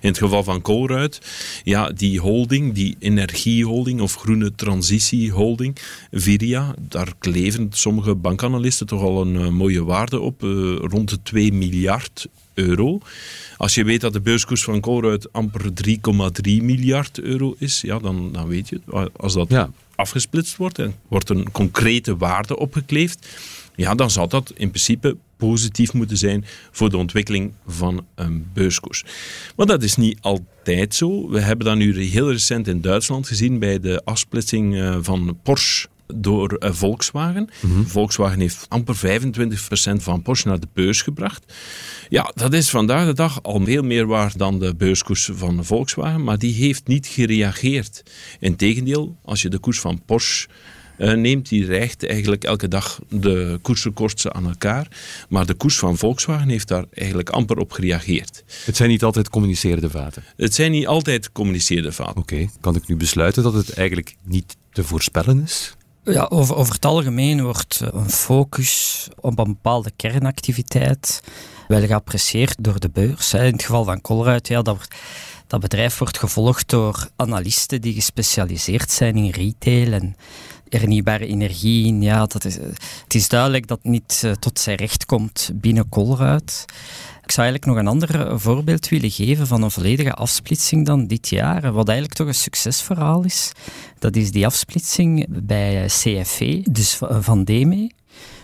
In 0.00 0.08
het 0.08 0.18
geval 0.18 0.44
van 0.44 0.60
Colruyt, 0.60 1.20
ja, 1.64 1.90
die 1.90 2.20
holding, 2.20 2.74
die 2.74 2.96
energieholding 2.98 4.00
of 4.00 4.14
groene 4.14 4.54
transitieholding, 4.54 5.76
Viria, 6.10 6.74
daar 6.80 7.12
kleven 7.18 7.68
sommige 7.70 8.14
bankanalisten 8.14 8.86
toch 8.86 9.02
al 9.02 9.20
een 9.20 9.36
eh, 9.36 9.48
mooie 9.48 9.84
waarde 9.84 10.20
op, 10.20 10.42
eh, 10.42 10.48
rond 10.76 11.10
de 11.10 11.22
2 11.22 11.52
miljard 11.52 12.28
euro. 12.56 12.98
Als 13.56 13.74
je 13.74 13.84
weet 13.84 14.00
dat 14.00 14.12
de 14.12 14.20
beurskoers 14.20 14.64
van 14.64 14.80
Colruyt 14.80 15.32
amper 15.32 15.62
3,3 15.88 15.96
miljard 16.44 17.20
euro 17.20 17.54
is, 17.58 17.80
ja, 17.80 17.98
dan, 17.98 18.32
dan 18.32 18.48
weet 18.48 18.68
je, 18.68 18.80
als 19.16 19.32
dat 19.34 19.48
Ja. 19.48 19.70
afgesplitst 19.94 20.56
wordt 20.56 20.78
en 20.78 20.94
wordt 21.08 21.28
een 21.30 21.50
concrete 21.52 22.16
waarde 22.16 22.56
opgekleefd, 22.58 23.26
ja, 23.76 23.94
dan 23.94 24.10
zal 24.10 24.28
dat 24.28 24.52
in 24.54 24.68
principe 24.68 25.16
positief 25.36 25.92
moeten 25.92 26.16
zijn 26.16 26.44
voor 26.70 26.90
de 26.90 26.96
ontwikkeling 26.96 27.52
van 27.66 28.06
een 28.14 28.46
beurskoers. 28.52 29.04
Maar 29.56 29.66
dat 29.66 29.82
is 29.82 29.96
niet 29.96 30.18
altijd 30.20 30.94
zo. 30.94 31.28
We 31.30 31.40
hebben 31.40 31.66
dat 31.66 31.76
nu 31.76 32.02
heel 32.02 32.30
recent 32.30 32.68
in 32.68 32.80
Duitsland 32.80 33.26
gezien 33.26 33.58
bij 33.58 33.80
de 33.80 34.00
afsplitsing 34.04 34.76
eh, 34.76 34.96
van 35.00 35.38
Porsche 35.42 35.88
door 36.14 36.56
uh, 36.58 36.72
Volkswagen. 36.72 37.48
Volkswagen 37.86 38.40
heeft 38.40 38.66
amper 38.68 38.96
25% 38.96 38.98
van 39.96 40.22
Porsche 40.22 40.48
naar 40.48 40.60
de 40.60 40.68
beurs 40.72 41.02
gebracht. 41.02 41.52
Ja, 42.08 42.32
dat 42.34 42.52
is 42.52 42.70
vandaag 42.70 43.06
de 43.06 43.14
dag 43.14 43.42
al 43.42 43.64
veel 43.64 43.82
meer 43.82 44.06
waard 44.06 44.38
dan 44.38 44.58
de 44.58 44.74
beurskoers 44.74 45.30
van 45.32 45.64
Volkswagen, 45.64 46.24
maar 46.24 46.38
die 46.38 46.54
heeft 46.54 46.86
niet 46.86 47.06
gereageerd. 47.06 48.02
Integendeel, 48.40 49.16
als 49.24 49.42
je 49.42 49.48
de 49.48 49.58
koers 49.58 49.80
van 49.80 50.02
Porsche 50.04 50.48
uh, 50.98 51.12
neemt, 51.12 51.48
die 51.48 51.66
rijgt 51.66 52.06
eigenlijk 52.06 52.44
elke 52.44 52.68
dag 52.68 53.00
de 53.08 53.58
koersrecords 53.62 54.28
aan 54.28 54.46
elkaar. 54.46 54.88
Maar 55.28 55.46
de 55.46 55.54
koers 55.54 55.78
van 55.78 55.96
Volkswagen 55.96 56.48
heeft 56.48 56.68
daar 56.68 56.84
eigenlijk 56.90 57.30
amper 57.30 57.58
op 57.58 57.72
gereageerd. 57.72 58.44
Het 58.64 58.76
zijn 58.76 58.90
niet 58.90 59.04
altijd 59.04 59.30
communicerende 59.30 59.90
vaten? 59.90 60.24
Het 60.36 60.54
zijn 60.54 60.70
niet 60.70 60.86
altijd 60.86 61.32
communicerende 61.32 61.92
vaten. 61.92 62.16
Oké, 62.16 62.48
kan 62.60 62.74
ik 62.74 62.88
nu 62.88 62.96
besluiten 62.96 63.42
dat 63.42 63.54
het 63.54 63.72
eigenlijk 63.72 64.16
niet 64.22 64.56
te 64.72 64.84
voorspellen 64.84 65.42
is? 65.42 65.75
Ja, 66.12 66.26
over, 66.28 66.56
over 66.56 66.74
het 66.74 66.84
algemeen 66.84 67.42
wordt 67.42 67.80
een 67.92 68.10
focus 68.10 69.08
op 69.20 69.38
een 69.38 69.44
bepaalde 69.44 69.90
kernactiviteit 69.96 71.22
wel 71.68 71.86
geapprecieerd 71.86 72.56
door 72.58 72.80
de 72.80 72.88
beurs. 72.88 73.34
In 73.34 73.40
het 73.40 73.62
geval 73.62 73.84
van 73.84 74.00
Colruyt, 74.00 74.48
ja, 74.48 74.62
dat, 74.62 74.88
dat 75.46 75.60
bedrijf 75.60 75.98
wordt 75.98 76.18
gevolgd 76.18 76.68
door 76.68 77.08
analisten 77.16 77.80
die 77.80 77.92
gespecialiseerd 77.92 78.90
zijn 78.90 79.16
in 79.16 79.30
retail 79.30 79.92
en 79.92 80.16
hernieuwbare 80.68 81.26
energie. 81.26 82.00
Ja, 82.00 82.26
dat 82.26 82.44
is, 82.44 82.54
het 83.02 83.14
is 83.14 83.28
duidelijk 83.28 83.66
dat 83.66 83.78
het 83.82 83.92
niet 83.92 84.20
eh, 84.24 84.32
tot 84.32 84.58
zijn 84.58 84.76
recht 84.76 85.04
komt 85.04 85.50
binnen 85.54 85.88
Colruyt. 85.88 86.64
Ik 87.26 87.32
zou 87.32 87.46
eigenlijk 87.46 87.64
nog 87.66 87.76
een 87.76 87.92
ander 87.92 88.40
voorbeeld 88.40 88.88
willen 88.88 89.10
geven 89.10 89.46
van 89.46 89.62
een 89.62 89.70
volledige 89.70 90.12
afsplitsing 90.12 90.86
dan 90.86 91.06
dit 91.06 91.28
jaar, 91.28 91.72
wat 91.72 91.88
eigenlijk 91.88 92.18
toch 92.18 92.26
een 92.26 92.34
succesverhaal 92.34 93.24
is. 93.24 93.52
Dat 93.98 94.16
is 94.16 94.30
die 94.30 94.46
afsplitsing 94.46 95.26
bij 95.28 95.84
CFE, 95.86 96.62
dus 96.70 96.98
van 97.20 97.44
DEME. 97.44 97.90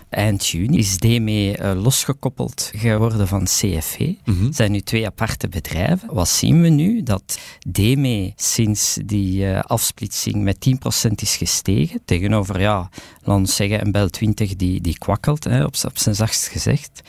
Eind 0.08 0.46
juni 0.46 0.78
is 0.78 0.96
DME 0.96 1.74
losgekoppeld 1.76 2.70
geworden 2.74 3.28
van 3.28 3.44
CFE. 3.44 4.16
Mhm. 4.24 4.44
Het 4.44 4.56
zijn 4.56 4.72
nu 4.72 4.80
twee 4.80 5.06
aparte 5.06 5.48
bedrijven. 5.48 6.14
Wat 6.14 6.28
zien 6.28 6.62
we 6.62 6.68
nu? 6.68 7.02
Dat 7.02 7.38
DME 7.68 8.32
sinds 8.36 8.98
die 9.04 9.56
afsplitsing 9.58 10.42
met 10.42 10.60
10% 10.60 11.22
is 11.22 11.36
gestegen. 11.36 12.00
Tegenover, 12.04 12.60
ja, 12.60 12.90
laten 13.22 13.44
we 13.44 13.50
zeggen, 13.50 13.80
een 13.84 13.92
Bel 13.92 14.08
20 14.08 14.56
die, 14.56 14.80
die 14.80 14.98
kwakkelt, 14.98 15.44
hè, 15.44 15.64
op, 15.64 15.74
op 15.84 15.98
zijn 15.98 16.14
zachtst 16.14 16.46
gezegd. 16.46 17.02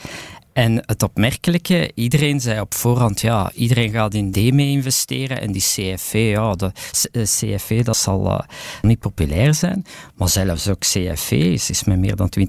En 0.54 0.82
het 0.86 1.02
opmerkelijke, 1.02 1.90
iedereen 1.94 2.40
zei 2.40 2.60
op 2.60 2.74
voorhand, 2.74 3.20
ja, 3.20 3.50
iedereen 3.54 3.90
gaat 3.90 4.14
in 4.14 4.30
DME 4.30 4.62
investeren 4.62 5.40
en 5.40 5.52
die 5.52 5.62
CFV, 5.62 6.30
ja, 6.34 6.54
de 6.54 6.72
CFV, 7.12 7.84
dat 7.84 7.96
zal 7.96 8.26
uh, 8.26 8.38
niet 8.82 8.98
populair 8.98 9.54
zijn. 9.54 9.84
Maar 10.14 10.28
zelfs 10.28 10.68
ook 10.68 10.78
CFV 10.78 11.30
is, 11.30 11.70
is 11.70 11.84
met 11.84 11.98
meer 11.98 12.16
dan 12.16 12.32
20% 12.38 12.42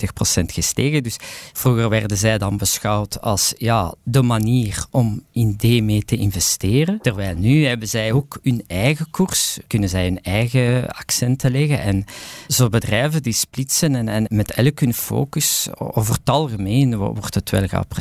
gestegen. 0.45 1.03
Dus 1.03 1.17
vroeger 1.53 1.89
werden 1.89 2.17
zij 2.17 2.37
dan 2.37 2.57
beschouwd 2.57 3.21
als 3.21 3.53
ja, 3.57 3.93
de 4.03 4.21
manier 4.21 4.85
om 4.91 5.23
in 5.31 5.53
DME 5.57 6.01
te 6.05 6.15
investeren. 6.15 6.99
Terwijl 7.01 7.35
nu 7.35 7.65
hebben 7.65 7.87
zij 7.87 8.11
ook 8.11 8.39
hun 8.43 8.63
eigen 8.67 9.09
koers, 9.09 9.59
kunnen 9.67 9.89
zij 9.89 10.03
hun 10.03 10.21
eigen 10.21 10.87
accenten 10.87 11.51
leggen. 11.51 11.81
En 11.81 12.05
zo 12.47 12.69
bedrijven 12.69 13.23
die 13.23 13.33
splitsen 13.33 13.95
en, 13.95 14.07
en 14.09 14.25
met 14.29 14.51
elk 14.51 14.79
hun 14.79 14.93
focus, 14.93 15.67
over 15.77 16.13
het 16.13 16.29
algemeen 16.29 16.97
wordt 16.97 17.35
het 17.35 17.49
wel 17.49 17.67
geapprecieerd 17.67 17.93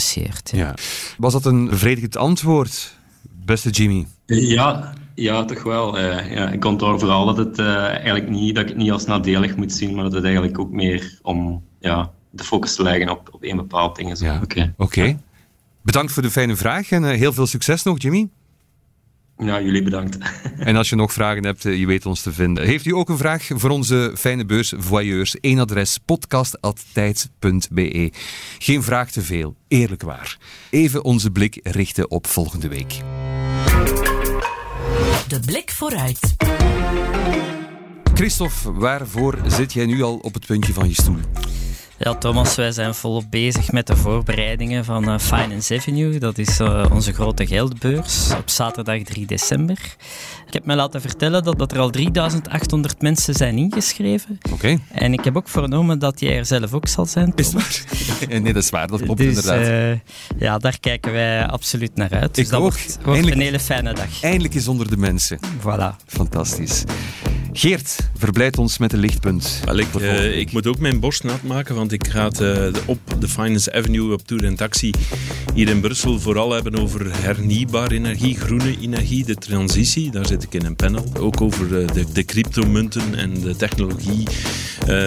ja. 0.45 0.74
Was 1.18 1.32
dat 1.32 1.45
een 1.45 1.68
bevredigend 1.68 2.16
antwoord, 2.16 2.97
beste 3.45 3.70
Jimmy? 3.70 4.07
Ja, 4.26 4.95
ja 5.14 5.45
toch 5.45 5.62
wel. 5.62 5.99
Uh, 5.99 6.32
ja, 6.34 6.51
ik 6.51 6.64
onthoud 6.64 7.01
vooral 7.01 7.26
dat, 7.26 7.36
het, 7.36 7.59
uh, 7.59 7.84
eigenlijk 7.84 8.28
niet, 8.28 8.55
dat 8.55 8.62
ik 8.62 8.68
het 8.68 8.78
niet 8.78 8.90
als 8.90 9.05
nadelig 9.05 9.57
moet 9.57 9.72
zien, 9.72 9.95
maar 9.95 10.05
dat 10.05 10.12
het 10.12 10.24
eigenlijk 10.24 10.59
ook 10.59 10.70
meer 10.70 11.18
om 11.22 11.62
ja, 11.80 12.11
de 12.30 12.45
focus 12.45 12.74
te 12.74 12.82
leggen 12.82 13.09
op, 13.09 13.28
op 13.32 13.42
één 13.42 13.57
bepaald 13.57 13.97
ding 13.97 14.11
is. 14.11 14.20
Ja. 14.20 14.40
Oké. 14.76 15.18
Bedankt 15.82 16.12
voor 16.12 16.22
de 16.22 16.30
fijne 16.30 16.57
vraag 16.57 16.90
en 16.90 17.03
uh, 17.03 17.11
heel 17.11 17.32
veel 17.32 17.47
succes 17.47 17.82
nog, 17.82 18.03
Jimmy. 18.03 18.28
Ja, 19.39 19.61
jullie 19.61 19.82
bedankt. 19.82 20.18
En 20.59 20.76
als 20.76 20.89
je 20.89 20.97
nog 20.97 21.12
vragen 21.12 21.45
hebt, 21.45 21.62
je 21.62 21.87
weet 21.87 22.07
ons 22.07 22.22
te 22.22 22.32
vinden. 22.32 22.64
Heeft 22.64 22.85
u 22.85 22.95
ook 22.95 23.09
een 23.09 23.18
vraag 23.18 23.47
voor 23.49 23.70
onze 23.70 24.12
fijne 24.16 24.45
beurs 24.45 24.72
voyeurs? 24.76 25.37
Eén 25.41 25.59
adres, 25.59 25.99
podcast.tijds.be. 26.05 28.12
Geen 28.59 28.82
vraag 28.82 29.11
te 29.11 29.22
veel, 29.22 29.57
eerlijk 29.68 30.03
waar. 30.03 30.39
Even 30.70 31.05
onze 31.05 31.30
blik 31.30 31.61
richten 31.62 32.11
op 32.11 32.26
volgende 32.26 32.68
week. 32.68 32.99
De 35.28 35.41
blik 35.47 35.70
vooruit. 35.70 36.35
Christophe, 38.14 38.72
waarvoor 38.72 39.39
zit 39.47 39.72
jij 39.72 39.87
nu 39.87 40.03
al 40.03 40.16
op 40.16 40.35
het 40.35 40.47
puntje 40.47 40.72
van 40.72 40.89
je 40.89 40.95
stoel? 40.95 41.18
Ja, 42.05 42.14
Thomas, 42.14 42.55
wij 42.55 42.72
zijn 42.72 42.94
volop 42.94 43.24
bezig 43.30 43.72
met 43.72 43.86
de 43.86 43.96
voorbereidingen 43.96 44.84
van 44.84 45.09
uh, 45.09 45.18
Finance 45.18 45.74
Avenue. 45.74 46.18
Dat 46.18 46.38
is 46.38 46.61
uh, 46.61 46.84
onze 46.92 47.12
grote 47.12 47.46
geldbeurs 47.46 48.30
op 48.38 48.50
zaterdag 48.50 49.02
3 49.02 49.26
december. 49.26 49.96
Ik 50.55 50.61
heb 50.61 50.68
me 50.68 50.76
laten 50.76 51.00
vertellen 51.00 51.44
dat, 51.44 51.59
dat 51.59 51.72
er 51.72 51.78
al 51.78 51.90
3800 51.90 53.02
mensen 53.02 53.34
zijn 53.34 53.57
ingeschreven. 53.57 54.38
Oké. 54.52 54.78
En 54.92 55.12
ik 55.12 55.24
heb 55.24 55.36
ook 55.36 55.48
vernomen 55.48 55.98
dat 55.98 56.20
jij 56.20 56.36
er 56.36 56.46
zelf 56.46 56.72
ook 56.72 56.88
zal 56.88 57.07
zijn. 57.07 57.32
Is 57.34 57.52
waar? 57.52 57.84
nee, 58.28 58.52
dat 58.52 58.62
is 58.62 58.70
waar. 58.70 58.86
Dat 58.86 59.02
klopt 59.02 59.18
dus, 59.18 59.28
inderdaad. 59.28 59.68
Uh, 59.68 60.40
ja, 60.40 60.59
daar 60.59 60.80
kijken 60.80 61.12
wij 61.12 61.46
absoluut 61.46 61.96
naar 61.96 62.11
uit. 62.11 62.34
Dus 62.34 62.44
ik 62.44 62.50
dat 62.50 62.61
ook. 62.61 62.70
wordt, 62.70 62.98
wordt 63.05 63.30
een 63.30 63.40
hele 63.40 63.61
fijne 63.61 63.92
dag. 63.92 64.22
Eindelijk 64.22 64.55
is 64.55 64.68
onder 64.68 64.90
de 64.90 64.96
mensen. 64.96 65.38
Voilà. 65.61 66.05
Fantastisch. 66.07 66.84
Geert, 67.52 67.96
verblijd 68.16 68.59
ons 68.59 68.78
met 68.78 68.92
een 68.92 68.98
lichtpunt. 68.98 69.61
Wel, 69.64 69.78
ik, 69.78 69.94
uh, 69.94 70.38
ik, 70.38 70.52
moet 70.52 70.66
ook 70.66 70.78
mijn 70.78 71.00
borst 71.00 71.24
nat 71.24 71.42
maken, 71.42 71.74
want 71.74 71.92
ik 71.92 72.07
ga 72.07 72.24
het 72.24 72.40
uh, 72.40 72.66
op 72.86 72.98
de 73.18 73.28
Finance 73.28 73.72
Avenue 73.72 74.12
op 74.12 74.26
Tour 74.26 74.44
en 74.44 74.57
Taxi 74.57 74.90
hier 75.55 75.68
in 75.68 75.80
Brussel 75.80 76.20
vooral 76.20 76.52
hebben 76.52 76.78
over 76.78 77.22
hernieuwbare 77.22 77.94
energie, 77.94 78.36
groene 78.36 78.76
energie, 78.80 79.24
de 79.24 79.34
transitie. 79.34 80.11
Daar 80.11 80.26
zit 80.26 80.43
ik 80.45 80.55
in 80.55 80.64
een 80.64 80.76
panel. 80.76 81.05
Ook 81.18 81.40
over 81.40 81.80
uh, 81.80 81.86
de, 81.86 82.05
de 82.12 82.24
cryptomunten 82.24 83.14
en 83.14 83.40
de 83.40 83.57
technologie 83.57 84.26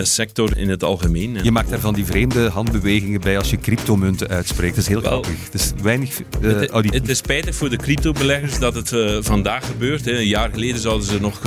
sector 0.01 0.57
in 0.57 0.69
het 0.69 0.83
algemeen. 0.83 1.37
Je 1.43 1.51
maakt 1.51 1.69
daar 1.69 1.79
van 1.79 1.93
die 1.93 2.05
vreemde 2.05 2.49
handbewegingen 2.49 3.21
bij 3.21 3.37
als 3.37 3.49
je 3.49 3.57
cryptomunten 3.57 4.27
uitspreekt. 4.27 4.75
Dat 4.75 4.83
is 4.83 4.89
heel 4.89 5.01
grappig. 5.01 5.43
Het 5.43 5.53
is 5.53 5.71
weinig 5.81 6.21
het, 6.41 6.93
het, 6.93 7.09
is 7.09 7.17
spijtig 7.17 7.55
voor 7.55 7.69
de 7.69 7.77
cryptobeleggers 7.77 8.59
dat 8.59 8.75
het 8.75 8.95
vandaag 9.25 9.65
gebeurt. 9.65 10.05
Hè. 10.05 10.11
Een 10.11 10.27
jaar 10.27 10.49
geleden 10.49 10.81
zouden 10.81 11.07
ze 11.07 11.19
nog 11.19 11.41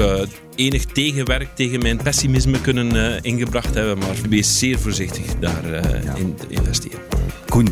enig 0.61 0.85
tegenwerk 0.85 1.49
tegen 1.55 1.79
mijn 1.79 1.97
pessimisme 2.03 2.61
kunnen 2.61 2.95
uh, 2.95 3.19
ingebracht 3.23 3.75
hebben. 3.75 3.99
Maar 3.99 4.17
wees 4.29 4.59
zeer 4.59 4.79
voorzichtig 4.79 5.25
daarin 5.41 5.73
uh, 5.73 6.05
ja. 6.05 6.15
in 6.15 6.35
te 6.35 6.47
investeren. 6.49 7.01
Koen, 7.49 7.69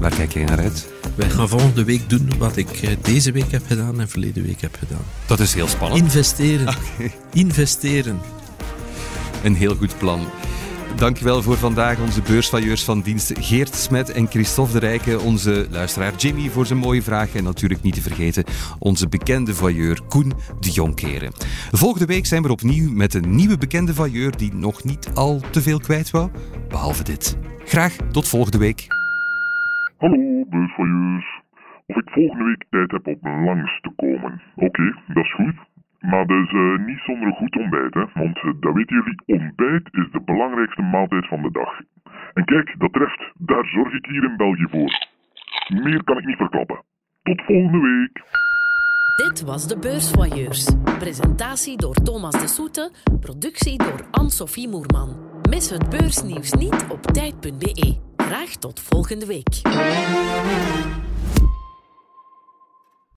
waar 0.00 0.14
kijk 0.14 0.32
jij 0.32 0.44
naar 0.44 0.58
uit? 0.58 0.88
Wij 1.14 1.30
gaan 1.30 1.48
volgende 1.48 1.84
week 1.84 2.08
doen 2.08 2.30
wat 2.38 2.56
ik 2.56 2.70
eh, 2.70 2.96
deze 3.02 3.32
week 3.32 3.50
heb 3.50 3.62
gedaan 3.66 4.00
en 4.00 4.08
verleden 4.08 4.42
week 4.42 4.60
heb 4.60 4.76
gedaan. 4.78 5.04
Dat 5.26 5.40
is 5.40 5.54
heel 5.54 5.68
spannend. 5.68 6.02
Investeren. 6.02 6.68
Okay. 6.68 7.14
Investeren. 7.32 8.20
Een 9.42 9.54
heel 9.54 9.74
goed 9.74 9.98
plan. 9.98 10.26
Dankjewel 10.96 11.42
voor 11.42 11.56
vandaag 11.56 11.98
onze 11.98 12.22
beursvailleurs 12.22 12.84
van 12.84 13.00
dienst 13.00 13.32
Geert 13.40 13.74
Smet 13.74 14.10
en 14.10 14.26
Christophe 14.26 14.72
de 14.72 14.78
Rijke. 14.78 15.20
Onze 15.20 15.66
luisteraar 15.70 16.16
Jimmy 16.16 16.50
voor 16.50 16.66
zijn 16.66 16.78
mooie 16.78 17.02
vragen. 17.02 17.38
En 17.38 17.44
natuurlijk 17.44 17.82
niet 17.82 17.94
te 17.94 18.02
vergeten 18.02 18.44
onze 18.78 19.08
bekende 19.08 19.54
vailleur 19.54 20.00
Koen 20.08 20.32
de 20.60 20.70
Jonkeren. 20.70 21.32
Volgende 21.72 22.06
week 22.06 22.26
zijn 22.26 22.42
we 22.42 22.50
opnieuw 22.50 22.92
met 22.92 23.14
een 23.14 23.34
nieuwe 23.34 23.58
bekende 23.58 23.94
vailleur 23.94 24.36
die 24.36 24.54
nog 24.54 24.84
niet 24.84 25.08
al 25.14 25.42
te 25.50 25.62
veel 25.62 25.78
kwijt 25.78 26.10
wou. 26.10 26.30
Behalve 26.68 27.02
dit. 27.02 27.36
Graag 27.64 27.96
tot 28.10 28.28
volgende 28.28 28.58
week. 28.58 29.01
Hallo 30.02 30.44
beursvailleurs. 30.50 31.40
Of 31.86 31.96
ik 31.96 32.10
volgende 32.10 32.44
week 32.44 32.64
tijd 32.70 32.90
heb 32.90 33.24
om 33.24 33.44
langs 33.44 33.80
te 33.80 33.90
komen. 33.96 34.42
Oké, 34.56 34.94
dat 35.06 35.24
is 35.24 35.34
goed. 35.34 35.54
Maar 36.00 36.26
dus 36.26 36.52
uh, 36.52 36.86
niet 36.86 36.98
zonder 36.98 37.26
een 37.26 37.34
goed 37.34 37.56
ontbijt, 37.56 37.94
hè? 37.94 38.04
want 38.14 38.36
uh, 38.36 38.52
dat 38.60 38.74
weten 38.74 38.96
jullie, 38.96 39.42
ontbijt 39.42 39.88
is 39.92 40.10
de 40.12 40.20
belangrijkste 40.24 40.82
maaltijd 40.82 41.26
van 41.28 41.42
de 41.42 41.50
dag. 41.50 41.80
En 42.34 42.44
kijk, 42.44 42.74
dat 42.78 42.92
treft, 42.92 43.32
daar 43.38 43.66
zorg 43.66 43.92
ik 43.92 44.06
hier 44.06 44.24
in 44.24 44.36
België 44.36 44.66
voor. 44.70 45.06
Meer 45.82 46.04
kan 46.04 46.18
ik 46.18 46.24
niet 46.24 46.36
verklappen. 46.36 46.82
Tot 47.22 47.42
volgende 47.42 47.80
week. 47.80 48.22
Dit 49.16 49.44
was 49.44 49.68
de 49.68 49.78
Beursvoyeurs. 49.78 50.74
Presentatie 50.98 51.76
door 51.76 51.94
Thomas 51.94 52.40
de 52.40 52.48
Soete, 52.48 52.90
productie 53.20 53.78
door 53.78 54.06
Anne-Sophie 54.10 54.68
Moerman. 54.68 55.16
Mis 55.50 55.70
het 55.70 55.90
beursnieuws 55.90 56.52
niet 56.52 56.86
op 56.88 57.02
tijd.be. 57.02 58.11
Graag 58.26 58.56
tot 58.56 58.80
volgende 58.80 59.26
week. 59.26 59.60